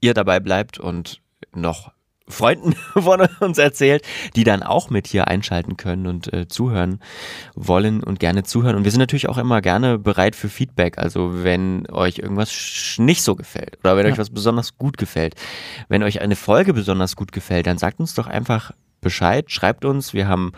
ihr 0.00 0.12
dabei 0.12 0.40
bleibt 0.40 0.80
und 0.80 1.20
noch 1.54 1.92
Freunden 2.30 2.74
von 2.94 3.20
uns 3.40 3.58
erzählt, 3.58 4.04
die 4.36 4.44
dann 4.44 4.62
auch 4.62 4.90
mit 4.90 5.06
hier 5.06 5.28
einschalten 5.28 5.76
können 5.76 6.06
und 6.06 6.32
äh, 6.32 6.48
zuhören 6.48 7.00
wollen 7.54 8.02
und 8.02 8.20
gerne 8.20 8.42
zuhören. 8.42 8.76
Und 8.76 8.84
wir 8.84 8.90
sind 8.90 9.00
natürlich 9.00 9.28
auch 9.28 9.38
immer 9.38 9.60
gerne 9.60 9.98
bereit 9.98 10.36
für 10.36 10.48
Feedback. 10.48 10.98
Also 10.98 11.44
wenn 11.44 11.88
euch 11.90 12.18
irgendwas 12.18 12.96
nicht 12.98 13.22
so 13.22 13.34
gefällt 13.36 13.78
oder 13.82 13.96
wenn 13.96 14.06
Ja. 14.06 14.12
euch 14.12 14.18
was 14.18 14.30
besonders 14.30 14.78
gut 14.78 14.98
gefällt, 14.98 15.34
wenn 15.88 16.02
euch 16.02 16.20
eine 16.20 16.36
Folge 16.36 16.72
besonders 16.72 17.16
gut 17.16 17.32
gefällt, 17.32 17.66
dann 17.66 17.78
sagt 17.78 18.00
uns 18.00 18.14
doch 18.14 18.26
einfach 18.26 18.72
Bescheid, 19.00 19.50
schreibt 19.50 19.84
uns. 19.84 20.12
Wir 20.12 20.28
haben 20.28 20.52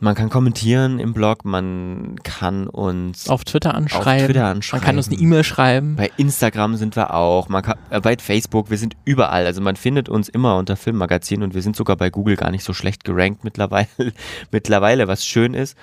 Man 0.00 0.14
kann 0.14 0.30
kommentieren 0.30 1.00
im 1.00 1.12
Blog, 1.12 1.44
man 1.44 2.16
kann 2.22 2.68
uns 2.68 3.28
Auf 3.28 3.44
Twitter 3.44 3.74
anschreiben. 3.74 4.20
Auf 4.22 4.26
Twitter 4.26 4.42
Man 4.42 4.56
anschreiben. 4.58 4.84
kann 4.86 4.96
uns 4.96 5.08
eine 5.08 5.16
E-Mail 5.18 5.42
schreiben. 5.42 5.96
Bei 5.96 6.10
Instagram 6.16 6.76
sind 6.76 6.94
wir 6.94 7.14
auch, 7.14 7.48
man 7.48 7.62
kann, 7.64 7.78
äh, 7.90 8.00
bei 8.00 8.16
Facebook, 8.16 8.70
wir 8.70 8.78
sind 8.78 8.96
überall. 9.04 9.44
Also 9.44 9.60
man 9.60 9.74
findet 9.74 10.08
uns 10.08 10.28
immer 10.28 10.56
unter 10.56 10.76
Filmmagazin 10.76 11.42
und 11.42 11.54
wir 11.54 11.62
sind 11.62 11.74
sogar 11.74 11.96
bei 11.96 12.10
Google 12.10 12.36
gar 12.36 12.52
nicht 12.52 12.62
so 12.62 12.72
schlecht 12.74 13.02
gerankt 13.02 13.42
mittlerweile, 13.42 13.88
mittlerweile 14.52 15.08
was 15.08 15.24
schön 15.26 15.52
ist. 15.54 15.76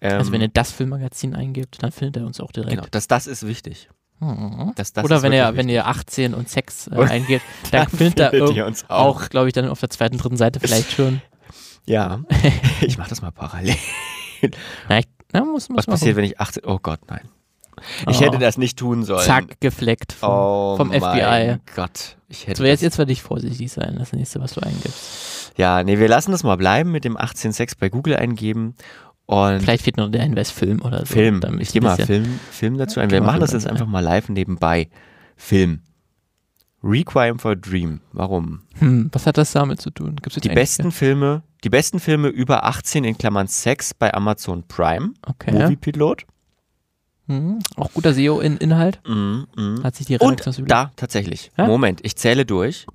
Ähm, 0.00 0.18
also 0.18 0.32
wenn 0.32 0.40
ihr 0.40 0.48
das 0.48 0.72
Filmmagazin 0.72 1.34
eingibt, 1.34 1.82
dann 1.82 1.92
findet 1.92 2.22
ihr 2.22 2.26
uns 2.26 2.40
auch 2.40 2.52
direkt. 2.52 2.70
Genau, 2.70 2.86
das, 2.90 3.06
das 3.06 3.26
ist 3.26 3.46
wichtig. 3.46 3.90
Mhm. 4.20 4.72
Das, 4.76 4.92
das 4.94 5.04
Oder 5.04 5.20
wenn 5.22 5.32
ihr, 5.32 5.56
wenn 5.56 5.68
ihr 5.68 5.86
18 5.88 6.32
und 6.32 6.48
Sex 6.48 6.86
äh, 6.86 6.94
Oder- 6.94 7.10
eingebt, 7.10 7.44
dann 7.70 7.88
findet 7.88 8.18
ihr 8.18 8.30
findet 8.30 8.56
ihr 8.56 8.66
uns 8.66 8.88
auch. 8.88 9.22
auch, 9.22 9.28
glaube 9.28 9.48
ich, 9.48 9.52
dann 9.52 9.68
auf 9.68 9.80
der 9.80 9.90
zweiten, 9.90 10.16
dritten 10.16 10.36
Seite 10.38 10.58
vielleicht 10.58 10.92
schon. 10.96 11.20
Ja, 11.86 12.20
ich 12.80 12.98
mache 12.98 13.08
das 13.10 13.22
mal 13.22 13.30
parallel. 13.32 13.74
Na, 14.88 14.98
ich, 14.98 15.06
na, 15.32 15.44
muss, 15.44 15.68
muss 15.68 15.78
Was 15.78 15.86
passiert, 15.86 16.16
wenn 16.16 16.24
ich 16.24 16.40
18, 16.40 16.64
oh 16.66 16.78
Gott, 16.80 17.00
nein. 17.08 17.28
Ich 18.08 18.18
Oh. 18.18 18.20
hätte 18.20 18.38
das 18.38 18.58
nicht 18.58 18.78
tun 18.78 19.02
sollen. 19.02 19.24
Zack, 19.24 19.60
gefleckt 19.60 20.12
vom, 20.12 20.28
oh 20.30 20.76
vom 20.76 20.90
FBI. 20.92 21.00
Mein 21.02 21.60
Gott, 21.74 22.16
ich 22.28 22.46
hätte 22.46 22.58
So, 22.58 22.64
jetzt, 22.64 22.82
jetzt 22.82 22.98
werde 22.98 23.12
ich 23.12 23.22
vorsichtig 23.22 23.72
sein, 23.72 23.96
das 23.98 24.12
nächste, 24.12 24.40
was 24.40 24.52
du 24.52 24.60
eingibst. 24.60 25.52
Ja, 25.56 25.82
nee, 25.82 25.98
wir 25.98 26.08
lassen 26.08 26.30
das 26.32 26.44
mal 26.44 26.56
bleiben 26.56 26.92
mit 26.92 27.04
dem 27.04 27.16
18.6 27.16 27.72
bei 27.78 27.88
Google 27.88 28.16
eingeben. 28.16 28.74
Und 29.26 29.60
Vielleicht 29.60 29.84
fehlt 29.84 29.96
noch 29.96 30.10
der 30.10 30.22
Hinweis 30.22 30.50
Film 30.50 30.82
oder 30.82 31.00
so. 31.00 31.06
Film. 31.06 31.40
Ich 31.60 31.72
gehe 31.72 31.80
mal 31.80 31.96
Film, 31.96 32.38
Film 32.50 32.76
dazu 32.78 33.00
ein. 33.00 33.10
Wir 33.10 33.22
machen 33.22 33.40
das 33.40 33.52
jetzt 33.52 33.66
einfach 33.66 33.86
mal 33.86 34.00
live 34.00 34.28
nebenbei. 34.28 34.88
Film. 35.36 35.80
Requiem 36.82 37.38
for 37.38 37.52
a 37.52 37.54
Dream. 37.54 38.00
Warum? 38.12 38.62
Hm, 38.78 39.08
was 39.12 39.26
hat 39.26 39.38
das 39.38 39.52
damit 39.52 39.80
zu 39.80 39.90
tun? 39.90 40.16
Die 40.42 40.48
besten 40.48 40.90
Filme, 40.90 41.42
die 41.62 41.70
besten 41.70 42.00
Filme 42.00 42.28
über 42.28 42.64
18 42.64 43.04
in 43.04 43.16
Klammern 43.16 43.46
Sex 43.46 43.94
bei 43.94 44.12
Amazon 44.12 44.64
Prime. 44.66 45.12
Okay. 45.26 45.52
Moviepilot. 45.52 46.24
Hm, 47.28 47.60
auch 47.76 47.92
guter 47.92 48.12
SEO-Inhalt. 48.14 49.00
Mhm, 49.06 49.46
mhm. 49.56 49.82
Hat 49.84 49.94
sich 49.94 50.06
die 50.06 50.18
Und 50.18 50.40
Redaktion 50.40 50.66
da, 50.66 50.90
tatsächlich. 50.96 51.52
Ja? 51.56 51.66
Moment, 51.66 52.00
ich 52.02 52.16
zähle 52.16 52.44
durch. 52.44 52.86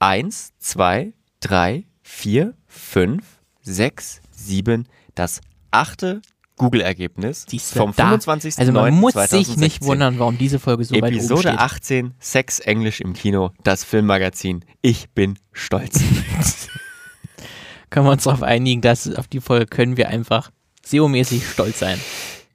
Eins, 0.00 0.52
zwei, 0.58 1.12
drei, 1.40 1.84
vier, 2.02 2.54
fünf, 2.66 3.38
sechs, 3.62 4.20
sieben. 4.32 4.88
Das 5.14 5.40
achte 5.70 6.22
Google-Ergebnis 6.56 7.46
vom 7.74 7.92
da- 7.94 8.04
25. 8.08 8.58
Also 8.58 8.72
man 8.72 8.94
muss 8.94 9.14
sich 9.14 9.56
nicht 9.56 9.82
wundern, 9.82 10.18
warum 10.18 10.38
diese 10.38 10.58
Folge 10.58 10.84
so 10.84 10.94
weit 10.94 11.04
oben 11.04 11.14
Episode 11.14 11.40
steht. 11.48 11.58
18, 11.58 12.14
Sex 12.18 12.60
Englisch 12.60 13.00
im 13.00 13.12
Kino, 13.12 13.50
das 13.62 13.84
Filmmagazin. 13.84 14.64
Ich 14.82 15.10
bin 15.10 15.38
stolz. 15.52 16.00
Können 17.90 18.06
wir 18.06 18.12
uns 18.12 18.24
darauf 18.24 18.42
einigen, 18.42 18.80
dass 18.80 19.12
auf 19.14 19.28
die 19.28 19.40
Folge 19.40 19.66
können 19.66 19.96
wir 19.96 20.08
einfach 20.08 20.50
SEO-mäßig 20.84 21.42
stolz 21.48 21.78
sein. 21.78 22.00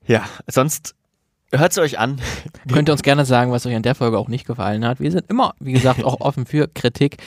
ja, 0.07 0.23
sonst 0.47 0.93
hört 1.53 1.71
es 1.71 1.77
euch 1.77 1.99
an. 1.99 2.21
Könnt 2.71 2.89
ihr 2.89 2.93
uns 2.93 3.01
gerne 3.01 3.25
sagen, 3.25 3.51
was 3.51 3.65
euch 3.65 3.75
an 3.75 3.81
der 3.83 3.95
Folge 3.95 4.17
auch 4.17 4.27
nicht 4.27 4.45
gefallen 4.45 4.85
hat. 4.85 4.99
Wir 4.99 5.11
sind 5.11 5.25
immer, 5.29 5.53
wie 5.59 5.71
gesagt, 5.73 6.03
auch 6.03 6.19
offen 6.21 6.45
für 6.45 6.67
Kritik, 6.67 7.17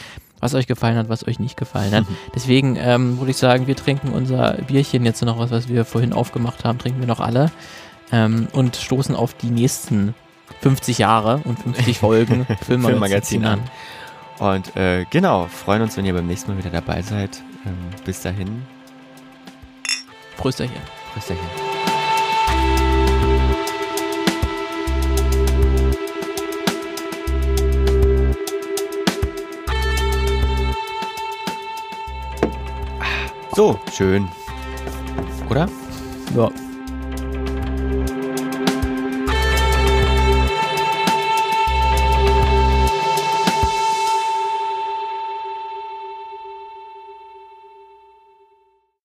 was 0.45 0.55
euch 0.55 0.67
gefallen 0.67 0.97
hat, 0.97 1.09
was 1.09 1.27
euch 1.27 1.41
nicht 1.41 1.57
gefallen 1.57 1.93
hat. 1.93 2.09
Mhm. 2.09 2.17
Deswegen 2.35 2.77
ähm, 2.79 3.19
würde 3.19 3.31
ich 3.31 3.39
sagen, 3.39 3.67
wir 3.67 3.75
trinken 3.75 4.11
unser 4.11 4.59
Bierchen 4.67 5.05
jetzt 5.05 5.23
noch 5.23 5.39
was, 5.39 5.51
was 5.51 5.69
wir 5.69 5.85
vorhin 5.85 6.13
aufgemacht 6.13 6.65
haben, 6.65 6.79
trinken 6.79 7.01
wir 7.01 7.09
noch 7.09 7.21
alle 7.21 7.51
ähm, 8.13 8.49
und 8.53 8.77
stoßen 8.77 9.17
auf 9.17 9.35
die 9.35 9.51
nächsten 9.51 10.15
50 10.61 10.99
Jahre 10.99 11.41
und 11.45 11.59
50 11.59 11.99
Folgen 11.99 12.47
Filmmagazin 12.61 13.45
an. 13.45 13.61
an. 14.39 14.57
Und 14.57 14.77
äh, 14.77 15.07
genau, 15.11 15.47
freuen 15.47 15.83
uns, 15.83 15.97
wenn 15.97 16.05
ihr 16.05 16.13
beim 16.13 16.27
nächsten 16.27 16.53
Mal 16.53 16.59
wieder 16.59 16.71
dabei 16.71 17.01
seid. 17.01 17.43
Ähm, 17.65 17.79
bis 18.05 18.21
dahin. 18.21 18.63
Prösterchen. 20.37 20.77
Prösterchen. 21.15 21.64
So, 33.55 33.79
schön. 33.93 34.29
Oder? 35.49 35.69
Ja. 36.35 36.51